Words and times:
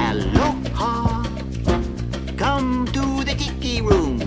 Aloha. 0.00 1.22
Come 2.36 2.86
to 2.86 3.24
the 3.24 3.34
Tiki 3.38 3.80
Room. 3.82 4.18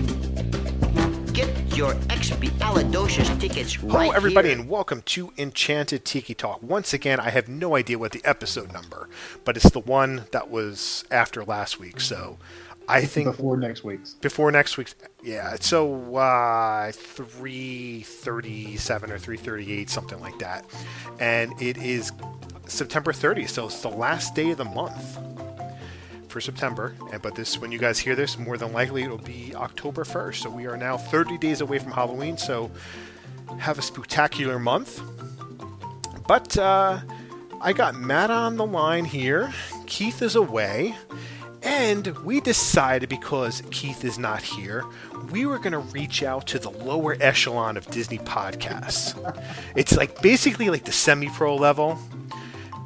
Get 1.32 1.76
your 1.76 1.94
expialidocious 2.08 3.38
tickets 3.40 3.82
right 3.82 4.06
Hello, 4.06 4.10
everybody, 4.12 4.48
here. 4.50 4.58
and 4.58 4.68
welcome 4.68 5.02
to 5.02 5.32
Enchanted 5.36 6.04
Tiki 6.04 6.34
Talk. 6.34 6.62
Once 6.62 6.92
again, 6.94 7.18
I 7.18 7.30
have 7.30 7.48
no 7.48 7.74
idea 7.76 7.98
what 7.98 8.12
the 8.12 8.24
episode 8.24 8.72
number, 8.72 9.08
but 9.44 9.56
it's 9.56 9.70
the 9.70 9.80
one 9.80 10.26
that 10.32 10.50
was 10.50 11.04
after 11.10 11.44
last 11.44 11.80
week. 11.80 12.00
So 12.00 12.38
I 12.88 13.04
think 13.04 13.26
before 13.26 13.56
next 13.56 13.82
week's. 13.82 14.14
before 14.14 14.52
next 14.52 14.76
week's. 14.76 14.94
Yeah, 15.22 15.56
so 15.60 16.14
uh, 16.16 16.92
three 16.92 18.02
thirty-seven 18.02 19.10
or 19.10 19.18
three 19.18 19.36
thirty-eight, 19.36 19.90
something 19.90 20.20
like 20.20 20.38
that, 20.38 20.64
and 21.18 21.60
it 21.60 21.76
is 21.78 22.12
September 22.68 23.12
30th. 23.12 23.50
So 23.50 23.66
it's 23.66 23.80
the 23.82 23.88
last 23.88 24.34
day 24.34 24.50
of 24.50 24.58
the 24.58 24.64
month 24.64 25.18
for 26.36 26.40
September. 26.42 26.94
And 27.14 27.22
but 27.22 27.34
this, 27.34 27.58
when 27.58 27.72
you 27.72 27.78
guys 27.78 27.98
hear 27.98 28.14
this, 28.14 28.38
more 28.38 28.58
than 28.58 28.70
likely 28.74 29.02
it'll 29.04 29.16
be 29.16 29.54
October 29.54 30.04
1st. 30.04 30.42
So 30.42 30.50
we 30.50 30.66
are 30.66 30.76
now 30.76 30.98
30 30.98 31.38
days 31.38 31.62
away 31.62 31.78
from 31.78 31.92
Halloween. 31.92 32.36
So 32.36 32.70
have 33.56 33.78
a 33.78 33.82
spectacular 33.82 34.58
month. 34.58 35.00
But 36.28 36.58
uh, 36.58 37.00
I 37.62 37.72
got 37.72 37.94
Matt 37.94 38.30
on 38.30 38.58
the 38.58 38.66
line 38.66 39.06
here. 39.06 39.50
Keith 39.86 40.20
is 40.20 40.36
away. 40.36 40.94
And 41.62 42.08
we 42.18 42.42
decided 42.42 43.08
because 43.08 43.62
Keith 43.70 44.04
is 44.04 44.18
not 44.18 44.42
here, 44.42 44.84
we 45.30 45.46
were 45.46 45.58
going 45.58 45.72
to 45.72 45.78
reach 45.78 46.22
out 46.22 46.46
to 46.48 46.58
the 46.58 46.70
lower 46.70 47.16
echelon 47.18 47.78
of 47.78 47.86
Disney 47.90 48.18
podcasts. 48.18 49.16
it's 49.74 49.96
like 49.96 50.20
basically 50.20 50.68
like 50.68 50.84
the 50.84 50.92
semi 50.92 51.30
pro 51.30 51.56
level. 51.56 51.98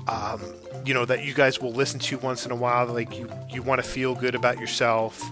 Um, 0.06 0.40
you 0.84 0.94
know 0.94 1.04
that 1.04 1.24
you 1.24 1.34
guys 1.34 1.60
will 1.60 1.72
listen 1.72 2.00
to 2.00 2.18
once 2.18 2.46
in 2.46 2.52
a 2.52 2.56
while 2.56 2.86
like 2.86 3.16
you 3.16 3.28
you 3.50 3.62
want 3.62 3.82
to 3.82 3.88
feel 3.88 4.14
good 4.14 4.34
about 4.34 4.58
yourself. 4.58 5.22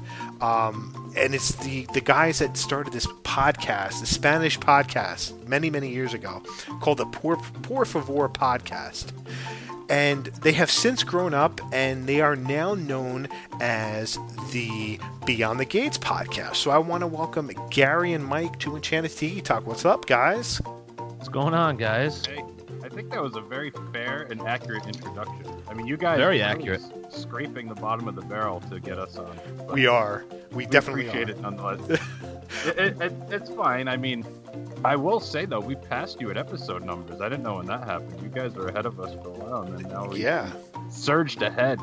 Um, 0.42 1.12
and 1.16 1.34
it's 1.34 1.54
the 1.56 1.86
the 1.94 2.00
guys 2.00 2.38
that 2.38 2.56
started 2.56 2.92
this 2.92 3.06
podcast 3.24 4.00
the 4.00 4.06
spanish 4.06 4.58
podcast 4.58 5.46
many 5.46 5.70
many 5.70 5.88
years 5.88 6.14
ago 6.14 6.42
called 6.80 6.98
the 6.98 7.06
por, 7.06 7.36
por 7.62 7.84
favor 7.84 8.28
podcast. 8.28 9.12
And 9.90 10.26
they 10.42 10.52
have 10.52 10.70
since 10.70 11.02
grown 11.02 11.32
up 11.32 11.62
and 11.72 12.06
they 12.06 12.20
are 12.20 12.36
now 12.36 12.74
known 12.74 13.26
as 13.58 14.18
the 14.52 15.00
beyond 15.24 15.58
the 15.58 15.64
gates 15.64 15.96
podcast. 15.96 16.56
So 16.56 16.70
i 16.70 16.78
want 16.78 17.00
to 17.00 17.06
welcome 17.06 17.50
gary 17.70 18.12
and 18.12 18.24
mike 18.24 18.58
to 18.60 18.76
enchanted 18.76 19.16
tiki 19.16 19.40
talk. 19.40 19.66
What's 19.66 19.84
up 19.84 20.06
guys? 20.06 20.60
What's 21.18 21.28
going 21.30 21.54
on, 21.54 21.76
guys? 21.76 22.24
Hey, 22.26 22.38
I 22.38 22.47
think 22.98 23.12
that 23.12 23.22
was 23.22 23.36
a 23.36 23.40
very 23.40 23.70
fair 23.92 24.26
and 24.28 24.40
accurate 24.42 24.84
introduction. 24.84 25.46
I 25.68 25.74
mean, 25.74 25.86
you 25.86 25.96
guys 25.96 26.18
Very 26.18 26.38
really 26.38 26.42
accurate. 26.42 26.80
s- 26.80 27.20
scraping 27.20 27.68
the 27.68 27.76
bottom 27.76 28.08
of 28.08 28.16
the 28.16 28.22
barrel 28.22 28.58
to 28.72 28.80
get 28.80 28.98
us 28.98 29.16
on. 29.16 29.38
We 29.72 29.86
are 29.86 30.24
we, 30.50 30.56
we 30.56 30.66
definitely 30.66 31.06
appreciate 31.06 31.28
are. 31.28 31.32
it 31.34 31.40
nonetheless. 31.40 32.00
it, 32.66 32.76
it, 32.76 33.00
it, 33.00 33.12
it's 33.30 33.50
fine. 33.50 33.86
I 33.86 33.96
mean, 33.96 34.26
I 34.84 34.96
will 34.96 35.20
say 35.20 35.46
though, 35.46 35.60
we 35.60 35.76
passed 35.76 36.20
you 36.20 36.28
at 36.32 36.36
episode 36.36 36.82
numbers. 36.82 37.20
I 37.20 37.28
didn't 37.28 37.44
know 37.44 37.58
when 37.58 37.66
that 37.66 37.84
happened. 37.84 38.20
You 38.20 38.30
guys 38.30 38.52
were 38.54 38.66
ahead 38.66 38.84
of 38.84 38.98
us 38.98 39.12
for 39.22 39.28
a 39.28 39.30
while, 39.30 39.62
and 39.62 39.78
then 39.78 39.92
now 39.92 40.08
we 40.08 40.24
yeah 40.24 40.50
surged 40.90 41.40
ahead. 41.42 41.78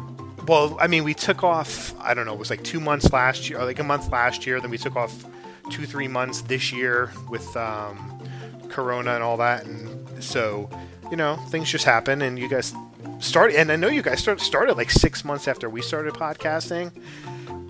Well, 0.49 0.77
I 0.81 0.87
mean, 0.87 1.05
we 1.05 1.13
took 1.13 1.45
off. 1.45 1.97
I 2.01 2.13
don't 2.13 2.25
know. 2.25 2.33
It 2.33 2.39
was 2.39 2.49
like 2.49 2.65
two 2.65 2.81
months 2.81 3.13
last 3.13 3.49
year, 3.49 3.59
or 3.59 3.63
like 3.63 3.79
a 3.79 3.85
month 3.85 4.11
last 4.11 4.45
year. 4.45 4.59
Then 4.59 4.69
we 4.69 4.77
took 4.77 4.97
off 4.97 5.13
two, 5.69 5.85
three 5.85 6.09
months 6.09 6.41
this 6.41 6.73
year 6.73 7.09
with 7.29 7.55
um, 7.55 8.19
Corona 8.67 9.13
and 9.13 9.23
all 9.23 9.37
that. 9.37 9.65
And 9.65 10.21
so, 10.21 10.69
you 11.11 11.17
know, 11.17 11.35
things 11.49 11.69
just 11.69 11.85
happen. 11.85 12.21
And 12.21 12.37
you 12.39 12.47
guys 12.49 12.73
started, 13.19 13.57
and 13.57 13.71
I 13.71 13.75
know 13.75 13.87
you 13.87 14.01
guys 14.01 14.19
started 14.19 14.43
started 14.43 14.75
like 14.77 14.91
six 14.91 15.23
months 15.25 15.47
after 15.47 15.69
we 15.69 15.81
started 15.81 16.13
podcasting. 16.13 16.91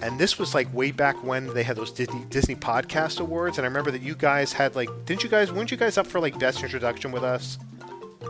And 0.01 0.19
this 0.19 0.37
was 0.37 0.53
like 0.53 0.71
way 0.73 0.91
back 0.91 1.15
when 1.23 1.47
they 1.53 1.63
had 1.63 1.77
those 1.77 1.91
Disney 1.91 2.25
Disney 2.29 2.55
Podcast 2.55 3.19
Awards. 3.21 3.57
And 3.57 3.65
I 3.65 3.67
remember 3.67 3.91
that 3.91 4.01
you 4.01 4.13
guys 4.15 4.51
had 4.51 4.75
like, 4.75 4.89
didn't 5.05 5.23
you 5.23 5.29
guys? 5.29 5.51
Weren't 5.51 5.71
you 5.71 5.77
guys 5.77 5.97
up 5.97 6.05
for 6.05 6.19
like 6.19 6.37
best 6.37 6.61
introduction 6.63 7.11
with 7.11 7.23
us? 7.23 7.57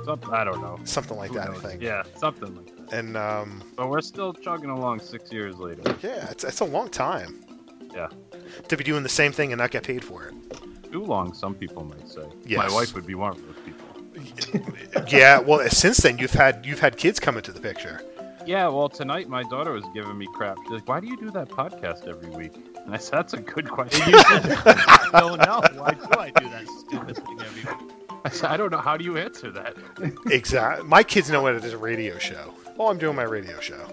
Something 0.05 0.29
I 0.31 0.43
don't 0.43 0.61
know. 0.61 0.79
Something 0.83 1.17
like 1.17 1.29
Who 1.31 1.35
that, 1.37 1.49
I 1.49 1.53
think. 1.55 1.81
Yeah, 1.81 2.03
something 2.17 2.53
like 2.55 2.65
that. 2.89 2.93
And 2.97 3.17
um, 3.17 3.63
But 3.75 3.89
we're 3.89 4.01
still 4.01 4.31
chugging 4.33 4.69
along 4.69 4.99
six 4.99 5.31
years 5.31 5.55
later. 5.57 5.81
yeah, 6.03 6.29
it's, 6.29 6.43
it's 6.43 6.59
a 6.59 6.65
long 6.65 6.89
time 6.89 7.43
Yeah. 7.93 8.09
to 8.67 8.77
be 8.77 8.83
doing 8.83 9.01
the 9.01 9.09
same 9.09 9.31
thing 9.31 9.51
and 9.51 9.59
not 9.59 9.71
get 9.71 9.83
paid 9.83 10.03
for 10.03 10.25
it. 10.25 10.33
Too 10.91 11.03
long, 11.03 11.33
some 11.33 11.55
people 11.55 11.83
might 11.83 12.07
say. 12.07 12.21
Yes. 12.45 12.57
My 12.59 12.71
wife 12.75 12.93
would 12.93 13.07
be 13.07 13.15
one 13.15 13.31
of 13.31 13.41
those 13.43 13.55
people. 13.64 13.64
yeah, 15.07 15.39
well, 15.39 15.67
since 15.69 15.97
then 15.97 16.17
you've 16.17 16.33
had 16.33 16.65
you've 16.65 16.79
had 16.79 16.97
kids 16.97 17.19
come 17.19 17.37
into 17.37 17.51
the 17.51 17.59
picture. 17.59 18.01
Yeah, 18.45 18.67
well, 18.67 18.89
tonight 18.89 19.27
my 19.27 19.41
daughter 19.43 19.71
was 19.71 19.83
giving 19.93 20.17
me 20.17 20.27
crap. 20.33 20.57
She's 20.63 20.71
like, 20.71 20.87
"Why 20.87 20.99
do 20.99 21.07
you 21.07 21.17
do 21.17 21.31
that 21.31 21.49
podcast 21.49 22.07
every 22.07 22.29
week?" 22.29 22.53
And 22.85 22.93
I 22.93 22.97
said, 22.97 23.13
"That's 23.17 23.33
a 23.33 23.39
good 23.39 23.69
question." 23.69 24.03
I 24.15 25.09
don't 25.13 25.39
know. 25.39 25.61
Why 25.81 25.91
do 25.93 26.19
I 26.19 26.31
do 26.39 26.49
that 26.49 26.67
stupid 26.67 27.15
thing 27.15 27.39
every 27.41 27.63
week? 27.63 27.91
I 28.23 28.29
said, 28.29 28.51
"I 28.51 28.57
don't 28.57 28.71
know. 28.71 28.77
How 28.77 28.97
do 28.97 29.03
you 29.03 29.17
answer 29.17 29.51
that?" 29.51 29.75
Exactly. 30.27 30.87
My 30.87 31.01
kids 31.01 31.29
know 31.31 31.41
what 31.41 31.55
it 31.55 31.63
is 31.63 31.73
a 31.73 31.77
radio 31.77 32.19
show. 32.19 32.53
Oh, 32.77 32.89
I'm 32.89 32.97
doing 32.99 33.15
my 33.15 33.23
radio 33.23 33.59
show. 33.59 33.87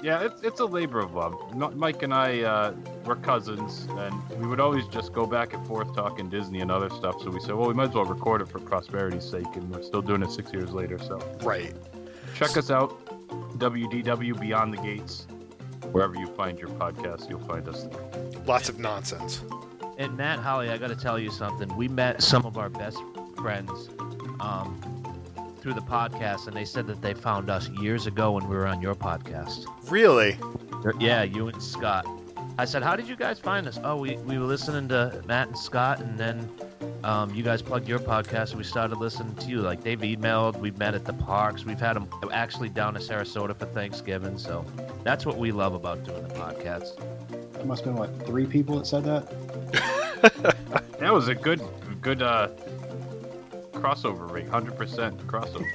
It's 0.00 0.04
just, 0.04 0.04
yeah, 0.04 0.24
it's 0.26 0.42
it's 0.42 0.60
a 0.60 0.64
labor 0.64 1.00
of 1.00 1.14
love. 1.14 1.34
Mike 1.76 2.02
and 2.02 2.12
I 2.14 2.40
uh, 2.42 2.74
were 3.04 3.16
cousins, 3.16 3.86
and 3.90 4.28
we 4.40 4.46
would 4.46 4.60
always 4.60 4.86
just 4.86 5.12
go 5.12 5.26
back 5.26 5.52
and 5.54 5.66
forth 5.66 5.94
talking 5.94 6.28
Disney 6.28 6.60
and 6.60 6.70
other 6.70 6.90
stuff. 6.90 7.20
So 7.22 7.30
we 7.30 7.40
said, 7.40 7.54
"Well, 7.54 7.68
we 7.68 7.74
might 7.74 7.88
as 7.90 7.94
well 7.94 8.04
record 8.04 8.42
it 8.42 8.48
for 8.48 8.58
prosperity's 8.58 9.28
sake," 9.28 9.46
and 9.54 9.70
we're 9.70 9.82
still 9.82 10.02
doing 10.02 10.22
it 10.22 10.30
six 10.30 10.52
years 10.52 10.70
later. 10.72 10.98
So 10.98 11.18
Right. 11.42 11.74
check 12.34 12.56
us 12.56 12.70
out, 12.70 12.98
WDW 13.58 14.34
Beyond 14.40 14.72
the 14.74 14.78
Gates. 14.78 15.26
Wherever 15.92 16.14
you 16.14 16.26
find 16.28 16.58
your 16.58 16.68
podcast, 16.70 17.28
you'll 17.28 17.40
find 17.40 17.68
us 17.68 17.84
there. 17.84 18.42
Lots 18.46 18.68
of 18.68 18.78
nonsense. 18.78 19.42
And 19.98 20.16
Matt 20.16 20.38
Holly, 20.38 20.70
I 20.70 20.78
got 20.78 20.88
to 20.88 20.96
tell 20.96 21.18
you 21.18 21.30
something. 21.30 21.74
We 21.76 21.88
met 21.88 22.22
some 22.22 22.46
of 22.46 22.56
our 22.56 22.68
best 22.70 22.98
friends 23.36 23.90
um, 24.40 24.80
through 25.60 25.74
the 25.74 25.80
podcast, 25.80 26.46
and 26.46 26.56
they 26.56 26.64
said 26.64 26.86
that 26.86 27.02
they 27.02 27.14
found 27.14 27.50
us 27.50 27.68
years 27.80 28.06
ago 28.06 28.32
when 28.32 28.48
we 28.48 28.56
were 28.56 28.66
on 28.66 28.80
your 28.80 28.94
podcast. 28.94 29.66
Really? 29.90 30.38
Yeah, 30.98 31.22
you 31.22 31.48
and 31.48 31.62
Scott. 31.62 32.06
I 32.58 32.64
said, 32.64 32.82
"How 32.82 32.96
did 32.96 33.08
you 33.08 33.16
guys 33.16 33.38
find 33.38 33.66
us?" 33.66 33.78
Oh, 33.84 33.96
we, 33.96 34.16
we 34.18 34.38
were 34.38 34.46
listening 34.46 34.88
to 34.88 35.22
Matt 35.26 35.48
and 35.48 35.58
Scott, 35.58 36.00
and 36.00 36.18
then 36.18 36.48
um, 37.04 37.34
you 37.34 37.42
guys 37.42 37.62
plugged 37.62 37.88
your 37.88 37.98
podcast, 37.98 38.50
and 38.50 38.58
we 38.58 38.64
started 38.64 38.98
listening 38.98 39.34
to 39.36 39.48
you. 39.48 39.60
Like 39.60 39.82
they've 39.82 39.98
emailed, 39.98 40.58
we've 40.58 40.78
met 40.78 40.94
at 40.94 41.04
the 41.04 41.12
parks, 41.12 41.64
we've 41.64 41.80
had 41.80 41.94
them 41.94 42.08
actually 42.32 42.68
down 42.68 42.94
to 42.94 43.00
Sarasota 43.00 43.56
for 43.56 43.66
Thanksgiving. 43.66 44.38
So 44.38 44.64
that's 45.04 45.26
what 45.26 45.38
we 45.38 45.52
love 45.52 45.74
about 45.74 46.04
doing 46.04 46.26
the 46.26 46.34
podcast. 46.34 46.98
There 47.52 47.64
must 47.64 47.84
have 47.84 47.94
been 47.94 48.00
like 48.00 48.26
three 48.26 48.46
people 48.46 48.78
that 48.78 48.86
said 48.86 49.04
that. 49.04 50.56
That 51.00 51.14
was 51.14 51.28
a 51.28 51.34
good, 51.34 51.62
good 52.02 52.20
uh, 52.20 52.48
crossover 53.80 54.30
rate, 54.30 54.48
hundred 54.48 54.76
percent 54.76 55.18
crossover. 55.26 55.66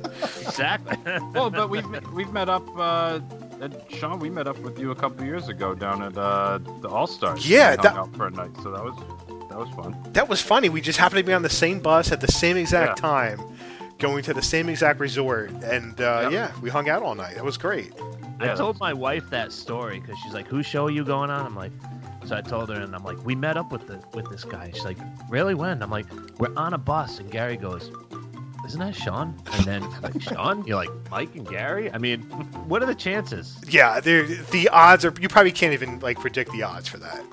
Exactly. 0.46 0.96
well, 1.34 1.50
but 1.50 1.68
we've 1.68 1.88
met- 1.90 2.10
we've 2.12 2.32
met 2.32 2.48
up. 2.48 2.66
Uh, 2.76 3.20
and 3.60 3.74
Sean, 3.90 4.18
we 4.18 4.30
met 4.30 4.46
up 4.46 4.58
with 4.60 4.78
you 4.78 4.90
a 4.90 4.94
couple 4.94 5.24
years 5.24 5.48
ago 5.48 5.74
down 5.74 6.02
at 6.02 6.16
uh, 6.16 6.58
the 6.80 6.88
All 6.88 7.06
Stars. 7.06 7.48
Yeah, 7.48 7.76
that- 7.76 7.94
out 7.96 8.14
for 8.16 8.26
a 8.26 8.30
night, 8.30 8.50
so 8.62 8.70
that 8.70 8.82
was 8.82 8.94
that 9.50 9.58
was 9.58 9.68
fun. 9.70 9.94
That 10.12 10.28
was 10.28 10.40
funny. 10.40 10.68
We 10.70 10.80
just 10.80 10.98
happened 10.98 11.18
to 11.18 11.24
be 11.24 11.32
on 11.34 11.42
the 11.42 11.50
same 11.50 11.80
bus 11.80 12.12
at 12.12 12.20
the 12.20 12.28
same 12.32 12.56
exact 12.56 12.98
Yeah. 12.98 13.08
time. 13.08 13.40
going 13.98 14.22
to 14.22 14.34
the 14.34 14.42
same 14.42 14.68
exact 14.68 15.00
resort, 15.00 15.50
and 15.64 15.98
uh, 16.02 16.20
Yep. 16.24 16.32
yeah, 16.32 16.52
we 16.60 16.68
hung 16.68 16.86
out 16.90 17.02
all 17.02 17.14
night. 17.14 17.34
It 17.36 17.42
was 17.44 17.56
great. 17.56 17.92
I 18.40 18.44
Yeah, 18.46 18.54
told 18.54 18.78
my 18.78 18.92
wife 18.92 19.30
that 19.30 19.52
story 19.52 20.00
because 20.00 20.16
she's 20.22 20.34
like, 20.34 20.46
"Whose 20.46 20.66
show 20.66 20.84
are 20.86 20.90
you 20.90 21.02
going 21.02 21.30
on?" 21.30 21.46
I'm 21.46 21.56
like, 21.56 21.72
so 22.26 22.36
I 22.36 22.40
told 22.40 22.68
her, 22.70 22.80
and 22.80 22.94
I'm 22.94 23.04
like, 23.04 23.24
"We 23.24 23.34
met 23.34 23.56
up 23.56 23.70
with 23.72 23.86
the 23.86 24.02
with 24.14 24.28
this 24.30 24.44
guy." 24.44 24.70
She's 24.74 24.84
like, 24.84 24.98
"Really? 25.28 25.54
When?" 25.54 25.82
I'm 25.82 25.90
like, 25.90 26.06
"We're 26.38 26.54
on 26.56 26.74
a 26.74 26.78
bus," 26.78 27.18
and 27.20 27.30
Gary 27.30 27.56
goes, 27.56 27.90
"Isn't 28.66 28.80
that 28.80 28.94
Sean?" 28.94 29.40
And 29.52 29.64
then 29.64 30.02
like, 30.02 30.20
Sean, 30.20 30.66
you're 30.66 30.76
like 30.76 30.90
Mike 31.10 31.34
and 31.34 31.48
Gary. 31.48 31.92
I 31.92 31.98
mean, 31.98 32.22
what 32.66 32.82
are 32.82 32.86
the 32.86 32.94
chances? 32.94 33.56
Yeah, 33.68 34.00
the 34.00 34.68
odds 34.72 35.04
are. 35.04 35.14
You 35.20 35.28
probably 35.28 35.52
can't 35.52 35.72
even 35.72 36.00
like 36.00 36.18
predict 36.18 36.52
the 36.52 36.62
odds 36.62 36.88
for 36.88 36.98
that. 36.98 37.24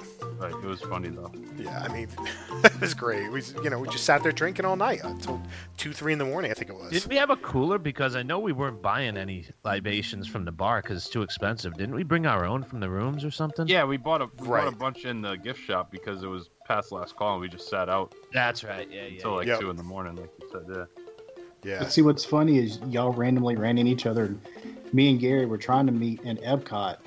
Right, 0.43 0.53
it 0.53 0.67
was 0.67 0.81
funny 0.81 1.07
though. 1.07 1.31
Yeah, 1.57 1.79
I 1.79 1.93
mean, 1.93 2.09
it 2.65 2.81
was 2.81 2.93
great. 2.93 3.31
We, 3.31 3.41
you 3.63 3.69
know, 3.69 3.79
we 3.79 3.87
just 3.87 4.03
sat 4.03 4.23
there 4.23 4.33
drinking 4.33 4.65
all 4.65 4.75
night 4.75 4.99
until 5.01 5.41
two, 5.77 5.93
three 5.93 6.11
in 6.11 6.19
the 6.19 6.25
morning. 6.25 6.51
I 6.51 6.53
think 6.53 6.69
it 6.69 6.75
was. 6.75 6.91
Didn't 6.91 7.07
we 7.07 7.15
have 7.15 7.29
a 7.29 7.37
cooler? 7.37 7.77
Because 7.77 8.17
I 8.17 8.23
know 8.23 8.39
we 8.39 8.51
weren't 8.51 8.81
buying 8.81 9.15
any 9.15 9.45
libations 9.63 10.27
from 10.27 10.43
the 10.43 10.51
bar 10.51 10.81
because 10.81 10.97
it's 10.97 11.09
too 11.09 11.21
expensive. 11.21 11.75
Didn't 11.75 11.95
we 11.95 12.03
bring 12.03 12.25
our 12.25 12.45
own 12.45 12.61
from 12.61 12.81
the 12.81 12.89
rooms 12.89 13.23
or 13.23 13.31
something? 13.31 13.69
Yeah, 13.69 13.85
we 13.85 13.95
bought 13.95 14.21
a 14.21 14.29
we 14.39 14.47
bought 14.47 14.67
a 14.67 14.71
bunch 14.75 15.05
in 15.05 15.21
the 15.21 15.35
gift 15.35 15.61
shop 15.61 15.91
because 15.91 16.23
it 16.23 16.27
was 16.27 16.49
past 16.65 16.91
last 16.91 17.15
call 17.15 17.33
and 17.35 17.41
we 17.41 17.47
just 17.47 17.69
sat 17.69 17.87
out 17.87 18.13
That's 18.33 18.65
right. 18.65 18.89
Yeah, 18.91 19.03
yeah. 19.03 19.11
until 19.13 19.35
like 19.35 19.47
Yep. 19.47 19.59
two 19.61 19.69
in 19.69 19.77
the 19.77 19.83
morning, 19.83 20.17
like 20.17 20.29
you 20.41 20.49
said. 20.51 20.65
Yeah. 20.69 20.85
Yeah. 21.63 21.79
But 21.79 21.91
see, 21.93 22.01
what's 22.01 22.25
funny 22.25 22.57
is 22.57 22.79
y'all 22.89 23.13
randomly 23.13 23.55
ran 23.55 23.77
in 23.77 23.87
each 23.87 24.05
other. 24.05 24.35
Me 24.91 25.09
and 25.09 25.21
Gary 25.21 25.45
were 25.45 25.57
trying 25.57 25.85
to 25.85 25.93
meet 25.93 26.19
in 26.23 26.35
Epcot, 26.39 26.97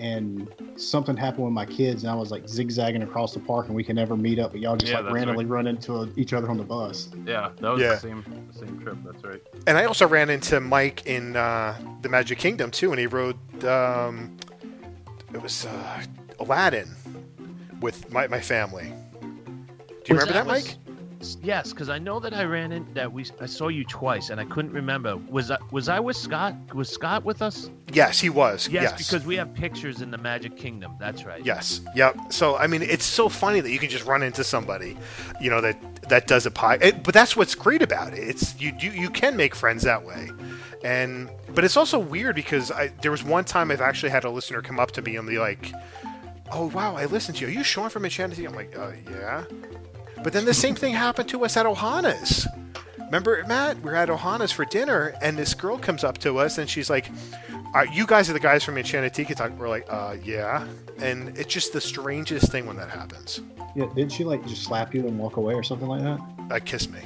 and 0.00 0.48
something 0.76 1.16
happened 1.16 1.44
with 1.44 1.52
my 1.52 1.66
kids, 1.66 2.02
and 2.04 2.10
I 2.10 2.14
was 2.14 2.30
like 2.30 2.48
zigzagging 2.48 3.02
across 3.02 3.34
the 3.34 3.40
park, 3.40 3.66
and 3.66 3.74
we 3.76 3.84
can 3.84 3.96
never 3.96 4.16
meet 4.16 4.38
up. 4.38 4.52
But 4.52 4.60
y'all 4.60 4.76
just 4.76 4.90
Yeah, 4.90 4.98
like 4.98 5.04
that's 5.06 5.14
randomly 5.14 5.44
run 5.44 5.66
into 5.66 6.10
each 6.16 6.32
other 6.32 6.48
on 6.48 6.56
the 6.56 6.64
bus. 6.64 7.10
Yeah, 7.26 7.50
that 7.60 7.68
was 7.70 7.80
Yeah. 7.80 7.90
the 7.94 7.96
same 8.00 8.24
the 8.52 8.58
same 8.58 8.80
trip. 8.80 8.96
That's 9.04 9.22
right. 9.22 9.42
And 9.66 9.76
I 9.76 9.84
also 9.84 10.08
ran 10.08 10.30
into 10.30 10.58
Mike 10.60 11.06
in 11.06 11.36
uh, 11.36 11.78
the 12.02 12.08
Magic 12.08 12.38
Kingdom 12.38 12.70
too, 12.70 12.90
and 12.90 12.98
he 12.98 13.06
rode. 13.06 13.36
Um, 13.64 14.36
it 15.32 15.40
was 15.42 15.66
uh, 15.66 16.02
Aladdin 16.40 16.88
with 17.80 18.10
my, 18.10 18.26
my 18.26 18.40
family. 18.40 18.92
Do 19.20 19.26
you 19.28 20.16
Was 20.16 20.24
remember 20.24 20.32
that, 20.32 20.46
was- 20.46 20.64
Mike? 20.66 20.76
Yes, 21.42 21.72
because 21.72 21.88
I 21.88 21.98
know 21.98 22.18
that 22.20 22.32
I 22.32 22.44
ran 22.44 22.72
in 22.72 22.86
that 22.94 23.12
we 23.12 23.26
I 23.40 23.46
saw 23.46 23.68
you 23.68 23.84
twice 23.84 24.30
and 24.30 24.40
I 24.40 24.44
couldn't 24.44 24.72
remember. 24.72 25.16
Was 25.28 25.50
I 25.50 25.58
was 25.70 25.88
I 25.88 26.00
with 26.00 26.16
Scott? 26.16 26.54
Was 26.74 26.88
Scott 26.88 27.24
with 27.24 27.42
us? 27.42 27.70
Yes, 27.92 28.18
he 28.18 28.30
was. 28.30 28.68
Yes, 28.68 28.82
Yes, 28.82 29.06
because 29.08 29.26
we 29.26 29.36
have 29.36 29.52
pictures 29.52 30.00
in 30.00 30.10
the 30.10 30.18
Magic 30.18 30.56
Kingdom. 30.56 30.96
That's 30.98 31.24
right. 31.24 31.44
Yes. 31.44 31.82
Yep. 31.94 32.32
So 32.32 32.56
I 32.56 32.66
mean, 32.66 32.82
it's 32.82 33.04
so 33.04 33.28
funny 33.28 33.60
that 33.60 33.70
you 33.70 33.78
can 33.78 33.90
just 33.90 34.06
run 34.06 34.22
into 34.22 34.42
somebody, 34.44 34.96
you 35.40 35.50
know, 35.50 35.60
that 35.60 36.02
that 36.08 36.26
does 36.26 36.46
a 36.46 36.50
pie. 36.50 36.78
It, 36.80 37.02
but 37.02 37.12
that's 37.12 37.36
what's 37.36 37.54
great 37.54 37.82
about 37.82 38.14
it. 38.14 38.20
It's 38.20 38.58
you 38.60 38.72
you 38.78 38.90
you 38.90 39.10
can 39.10 39.36
make 39.36 39.54
friends 39.54 39.82
that 39.82 40.04
way, 40.04 40.30
and 40.82 41.28
but 41.54 41.64
it's 41.64 41.76
also 41.76 41.98
weird 41.98 42.34
because 42.34 42.70
I 42.70 42.88
there 43.02 43.10
was 43.10 43.22
one 43.22 43.44
time 43.44 43.70
I've 43.70 43.80
actually 43.82 44.10
had 44.10 44.24
a 44.24 44.30
listener 44.30 44.62
come 44.62 44.80
up 44.80 44.92
to 44.92 45.02
me 45.02 45.16
and 45.16 45.28
be 45.28 45.38
like, 45.38 45.72
"Oh 46.50 46.66
wow, 46.68 46.96
I 46.96 47.04
listened 47.06 47.36
to 47.38 47.42
you. 47.42 47.48
Are 47.48 47.54
you 47.58 47.64
Sean 47.64 47.90
from 47.90 48.04
Enchanted?" 48.04 48.44
I'm 48.44 48.54
like, 48.54 48.76
uh, 48.78 48.92
"Yeah." 49.10 49.44
But 50.22 50.32
then 50.32 50.44
the 50.44 50.54
same 50.54 50.74
thing 50.74 50.94
happened 50.94 51.28
to 51.30 51.44
us 51.44 51.56
at 51.56 51.66
Ohana's. 51.66 52.46
Remember, 52.98 53.42
Matt? 53.48 53.80
We 53.82 53.90
are 53.90 53.96
at 53.96 54.08
Ohana's 54.08 54.52
for 54.52 54.64
dinner, 54.64 55.14
and 55.20 55.36
this 55.36 55.54
girl 55.54 55.76
comes 55.78 56.04
up 56.04 56.18
to 56.18 56.38
us, 56.38 56.58
and 56.58 56.68
she's 56.70 56.88
like, 56.88 57.10
are 57.74 57.86
"You 57.86 58.06
guys 58.06 58.30
are 58.30 58.32
the 58.32 58.40
guys 58.40 58.62
from 58.62 58.78
Enchanted 58.78 59.14
Tiki 59.14 59.34
Talk." 59.34 59.50
We're 59.58 59.68
like, 59.68 59.86
"Uh, 59.90 60.16
yeah." 60.22 60.66
And 60.98 61.36
it's 61.36 61.52
just 61.52 61.72
the 61.72 61.80
strangest 61.80 62.52
thing 62.52 62.66
when 62.66 62.76
that 62.76 62.88
happens. 62.90 63.40
Yeah, 63.74 63.86
didn't 63.94 64.12
she 64.12 64.24
like 64.24 64.46
just 64.46 64.62
slap 64.62 64.94
you 64.94 65.06
and 65.08 65.18
walk 65.18 65.36
away 65.38 65.54
or 65.54 65.62
something 65.62 65.88
like 65.88 66.02
that? 66.02 66.20
Uh, 66.50 66.60
kiss 66.64 66.88
me. 66.88 67.00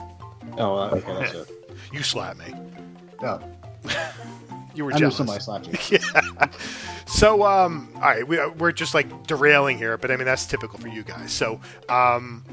Oh, 0.58 0.74
uh, 0.76 0.90
okay, 0.94 1.14
that's 1.20 1.34
it. 1.34 1.50
You 1.92 2.02
slap 2.02 2.36
me. 2.38 2.52
Oh, 3.22 3.40
You 4.74 4.84
were 4.84 4.90
I 4.90 4.94
knew 4.94 5.00
jealous. 5.00 5.16
somebody 5.16 5.40
slapped 5.40 5.68
you. 5.68 5.98
yeah. 5.98 6.48
So, 7.06 7.44
um, 7.44 7.88
all 7.96 8.00
right, 8.00 8.26
we, 8.26 8.44
we're 8.58 8.72
just 8.72 8.92
like 8.92 9.26
derailing 9.26 9.78
here, 9.78 9.96
but 9.96 10.10
I 10.10 10.16
mean 10.16 10.24
that's 10.24 10.46
typical 10.46 10.78
for 10.80 10.88
you 10.88 11.02
guys. 11.04 11.32
So, 11.32 11.60
um, 11.88 12.44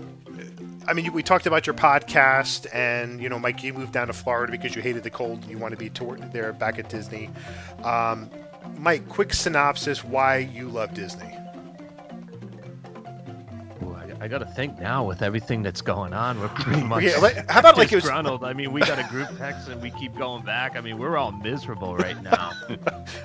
I 0.88 0.94
mean, 0.94 1.14
we 1.14 1.22
talked 1.22 1.46
about 1.46 1.68
your 1.68 1.76
podcast, 1.76 2.66
and 2.74 3.22
you 3.22 3.30
know, 3.30 3.38
Mike, 3.40 3.64
you 3.64 3.74
moved 3.74 3.94
down 3.94 4.08
to 4.08 4.14
Florida 4.14 4.52
because 4.52 4.76
you 4.76 4.82
hated 4.82 5.04
the 5.04 5.10
cold 5.12 5.42
and 5.44 5.52
you 5.52 5.58
want 5.58 5.72
to 5.74 5.78
be 5.78 5.90
toward 5.90 6.34
there 6.34 6.54
back 6.54 6.80
at 6.80 6.90
Disney. 6.90 7.30
Um, 7.84 8.30
Mike, 8.78 9.08
quick 9.08 9.34
synopsis: 9.34 10.04
why 10.04 10.38
you 10.38 10.68
love 10.70 10.94
Disney? 10.96 11.38
Ooh, 13.84 13.94
I, 13.96 14.12
I 14.22 14.28
got 14.28 14.40
to 14.40 14.46
think 14.46 14.80
now 14.80 15.04
with 15.04 15.22
everything 15.22 15.62
that's 15.62 15.82
going 15.82 16.14
on. 16.14 16.40
We're 16.40 16.48
pretty 16.50 16.84
much. 16.84 17.04
Yeah, 17.04 17.18
like- 17.18 17.50
how 17.50 17.60
about 17.60 17.78
like 17.78 17.92
it 17.92 17.96
was- 18.04 18.10
I 18.10 18.54
mean, 18.54 18.72
we 18.72 18.82
got 18.82 19.00
a 19.00 19.08
group 19.10 19.30
text 19.38 19.68
and 19.68 19.82
we 19.82 19.92
keep 19.92 20.16
going 20.18 20.44
back. 20.44 20.76
I 20.76 20.82
mean, 20.82 20.98
we're 20.98 21.18
all 21.18 21.32
miserable 21.32 21.96
right 21.96 22.22
now. 22.22 22.52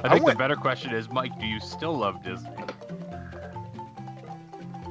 I 0.05 0.11
think 0.11 0.27
the 0.27 0.35
better 0.37 0.57
question 0.57 0.95
is, 0.95 1.09
Mike, 1.11 1.39
do 1.41 1.47
you 1.47 1.61
still 1.61 1.97
love 1.97 2.23
Disney? 2.23 2.51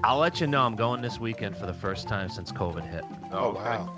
I'll 0.06 0.18
let 0.19 0.40
you 0.40 0.46
know. 0.46 0.62
I'm 0.63 0.75
going 0.75 1.02
this 1.02 1.19
weekend 1.19 1.57
for 1.57 1.66
the 1.66 1.74
first 1.74 2.07
time 2.07 2.30
since 2.30 2.52
COVID 2.52 2.88
hit. 2.88 3.04
Oh, 3.31 3.54
wow. 3.54 3.92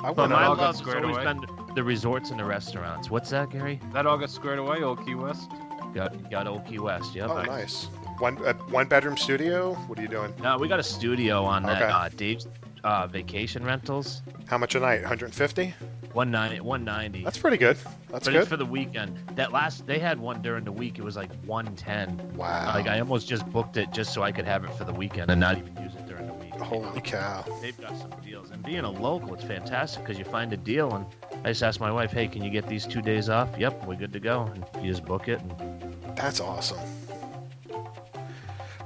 I 0.00 0.12
But 0.12 0.30
my 0.30 0.44
all 0.46 0.56
got 0.56 0.62
love's 0.62 0.78
squared 0.78 1.04
always 1.04 1.16
away? 1.16 1.24
been 1.32 1.74
the 1.76 1.82
resorts 1.84 2.30
and 2.30 2.40
the 2.40 2.44
restaurants. 2.44 3.08
What's 3.08 3.30
that, 3.30 3.50
Gary? 3.50 3.78
That 3.92 4.04
all 4.06 4.18
got 4.18 4.30
squared 4.30 4.58
away, 4.58 4.82
Old 4.82 5.04
Key 5.06 5.14
West. 5.14 5.48
Got 5.94 6.28
got 6.28 6.48
Old 6.48 6.66
Key 6.66 6.80
West. 6.80 7.14
Yeah. 7.14 7.26
Oh, 7.28 7.40
nice. 7.42 7.84
One 8.18 8.36
uh, 8.44 8.54
one 8.70 8.88
bedroom 8.88 9.16
studio. 9.16 9.74
What 9.86 9.96
are 9.98 10.02
you 10.02 10.08
doing? 10.08 10.34
No, 10.42 10.58
we 10.58 10.66
got 10.66 10.80
a 10.80 10.84
studio 10.84 11.44
on 11.44 11.62
that 11.64 11.80
Okay. 11.80 11.92
uh, 11.92 12.08
Dave's 12.16 12.48
uh, 12.82 13.06
vacation 13.06 13.64
rentals. 13.64 14.22
How 14.46 14.58
much 14.58 14.74
a 14.74 14.80
night? 14.80 15.02
150. 15.02 15.72
190, 16.14 16.60
190. 16.60 17.24
That's 17.24 17.38
pretty 17.38 17.56
good. 17.56 17.76
That's 18.10 18.24
but 18.24 18.32
good. 18.32 18.36
it's 18.36 18.48
for 18.48 18.56
the 18.56 18.64
weekend. 18.66 19.18
That 19.34 19.52
last 19.52 19.86
they 19.86 19.98
had 19.98 20.18
one 20.18 20.42
during 20.42 20.64
the 20.64 20.72
week. 20.72 20.98
It 20.98 21.04
was 21.04 21.16
like 21.16 21.30
110. 21.44 22.36
Wow. 22.36 22.72
Like 22.74 22.86
I 22.86 22.98
almost 23.00 23.28
just 23.28 23.46
booked 23.50 23.76
it 23.76 23.92
just 23.92 24.12
so 24.12 24.22
I 24.22 24.32
could 24.32 24.46
have 24.46 24.64
it 24.64 24.72
for 24.74 24.84
the 24.84 24.92
weekend 24.92 25.30
and 25.30 25.40
not 25.40 25.58
even 25.58 25.76
use 25.82 25.94
it 25.94 26.06
during 26.06 26.26
the 26.26 26.34
week. 26.34 26.54
Holy 26.54 27.00
cow. 27.00 27.44
They've 27.60 27.78
got 27.80 27.96
some 27.98 28.10
deals. 28.24 28.50
And 28.50 28.62
being 28.62 28.84
a 28.84 28.90
local, 28.90 29.34
it's 29.34 29.44
fantastic 29.44 30.02
because 30.02 30.18
you 30.18 30.24
find 30.24 30.52
a 30.52 30.56
deal 30.56 30.94
and 30.94 31.06
I 31.44 31.48
just 31.50 31.62
asked 31.62 31.80
my 31.80 31.92
wife, 31.92 32.10
"Hey, 32.10 32.26
can 32.26 32.42
you 32.42 32.50
get 32.50 32.66
these 32.66 32.86
two 32.86 33.02
days 33.02 33.28
off?" 33.28 33.48
Yep, 33.58 33.86
we're 33.86 33.96
good 33.96 34.12
to 34.12 34.20
go. 34.20 34.50
And 34.54 34.84
you 34.84 34.90
just 34.90 35.04
book 35.04 35.28
it. 35.28 35.40
And 35.40 36.16
That's 36.16 36.40
awesome. 36.40 36.80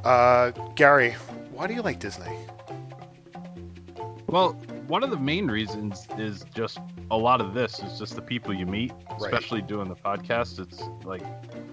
Uh, 0.04 0.50
Gary, 0.74 1.12
why 1.52 1.66
do 1.66 1.74
you 1.74 1.82
like 1.82 2.00
Disney? 2.00 2.36
Well, 4.26 4.52
one 4.88 5.02
of 5.02 5.10
the 5.10 5.18
main 5.18 5.48
reasons 5.48 6.06
is 6.18 6.44
just 6.54 6.78
a 7.12 7.16
lot 7.16 7.42
of 7.42 7.52
this 7.52 7.78
is 7.80 7.98
just 7.98 8.16
the 8.16 8.22
people 8.22 8.54
you 8.54 8.64
meet, 8.64 8.90
especially 9.18 9.60
doing 9.60 9.86
the 9.86 9.94
podcast. 9.94 10.58
It's 10.58 10.82
like, 11.04 11.22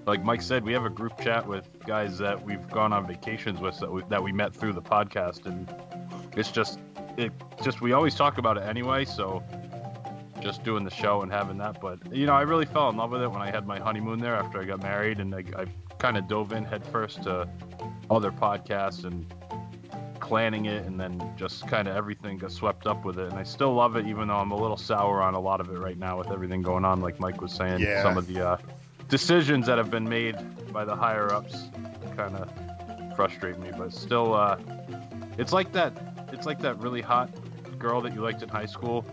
like 0.06 0.22
Mike 0.22 0.42
said, 0.42 0.66
we 0.66 0.74
have 0.74 0.84
a 0.84 0.90
group 0.90 1.18
chat 1.18 1.48
with 1.48 1.69
guys 1.86 2.18
that 2.18 2.44
we've 2.44 2.69
gone 2.69 2.92
on 2.92 3.08
vacations 3.08 3.62
with 3.62 3.80
that 3.80 3.90
we, 3.90 4.04
that 4.10 4.22
we 4.22 4.34
met 4.34 4.54
through 4.54 4.74
the 4.74 4.81
podcast, 4.81 5.46
and 5.46 5.74
it's 6.36 6.52
just, 6.52 6.80
it 7.16 7.31
just 7.64 7.80
we 7.80 7.94
always 7.94 8.16
talk 8.16 8.38
about 8.38 8.58
it 8.58 8.64
anyway. 8.64 9.06
So, 9.06 9.42
just 10.42 10.64
doing 10.64 10.84
the 10.84 10.92
show 10.92 11.22
and 11.22 11.31
having 11.31 11.58
that, 11.58 11.80
but 11.80 12.00
you 12.14 12.26
know, 12.26 12.34
I 12.34 12.42
really 12.42 12.66
fell 12.66 12.90
in 12.90 12.98
love 12.98 13.12
with 13.12 13.22
it 13.22 13.31
when 13.31 13.42
I 13.42 13.50
had 13.50 13.66
my 13.66 13.80
honeymoon 13.80 14.19
there 14.19 14.36
after 14.36 14.62
I 14.62 14.66
got 14.66 14.84
married, 14.84 15.22
and 15.22 15.34
I, 15.34 15.44
I 15.56 15.66
kind 16.00 16.18
of 16.18 16.28
dove 16.28 16.52
in 16.52 16.66
headfirst 16.66 17.24
to 17.24 17.48
other 18.10 18.31
podcasts 18.31 19.06
and 19.06 19.26
planning 20.30 20.66
it 20.66 20.86
and 20.86 21.00
then 21.00 21.19
just 21.36 21.68
kind 21.68 21.88
of 21.88 21.95
everything 21.95 22.38
got 22.38 22.52
swept 22.52 22.86
up 22.86 23.04
with 23.04 23.18
it 23.18 23.26
and 23.31 23.33
i 23.33 23.42
still 23.42 23.74
love 23.74 23.95
it 23.95 24.06
even 24.06 24.28
though 24.28 24.36
i'm 24.36 24.52
a 24.52 24.56
little 24.56 24.78
sour 24.78 25.24
on 25.24 25.33
a 25.33 25.40
lot 25.40 25.59
of 25.59 25.69
it 25.69 25.80
right 25.80 25.98
now 25.98 26.19
with 26.19 26.30
everything 26.31 26.62
going 26.62 26.86
on 26.86 27.02
like 27.02 27.19
mike 27.19 27.42
was 27.42 27.52
saying 27.52 27.80
Yeah. 27.80 28.04
some 28.04 28.16
of 28.16 28.28
the 28.28 28.40
uh, 28.50 28.57
decisions 29.07 29.66
that 29.66 29.80
have 29.80 29.90
been 29.90 30.07
made 30.07 30.36
by 30.71 30.86
the 30.86 30.95
higher 30.95 31.33
ups 31.33 31.69
kind 32.16 32.36
of 32.36 32.48
frustrate 33.16 33.57
me 33.57 33.71
but 33.76 33.92
still 33.92 34.36
uh, 34.36 34.56
it's 35.40 35.52
like 35.52 35.71
that 35.71 35.92
it's 36.31 36.45
like 36.45 36.59
that 36.59 36.78
really 36.80 37.02
hot 37.02 37.31
girl 37.80 38.00
that 38.02 38.14
you 38.14 38.21
liked 38.21 38.44
in 38.44 38.50
high 38.50 38.68
school 38.68 39.04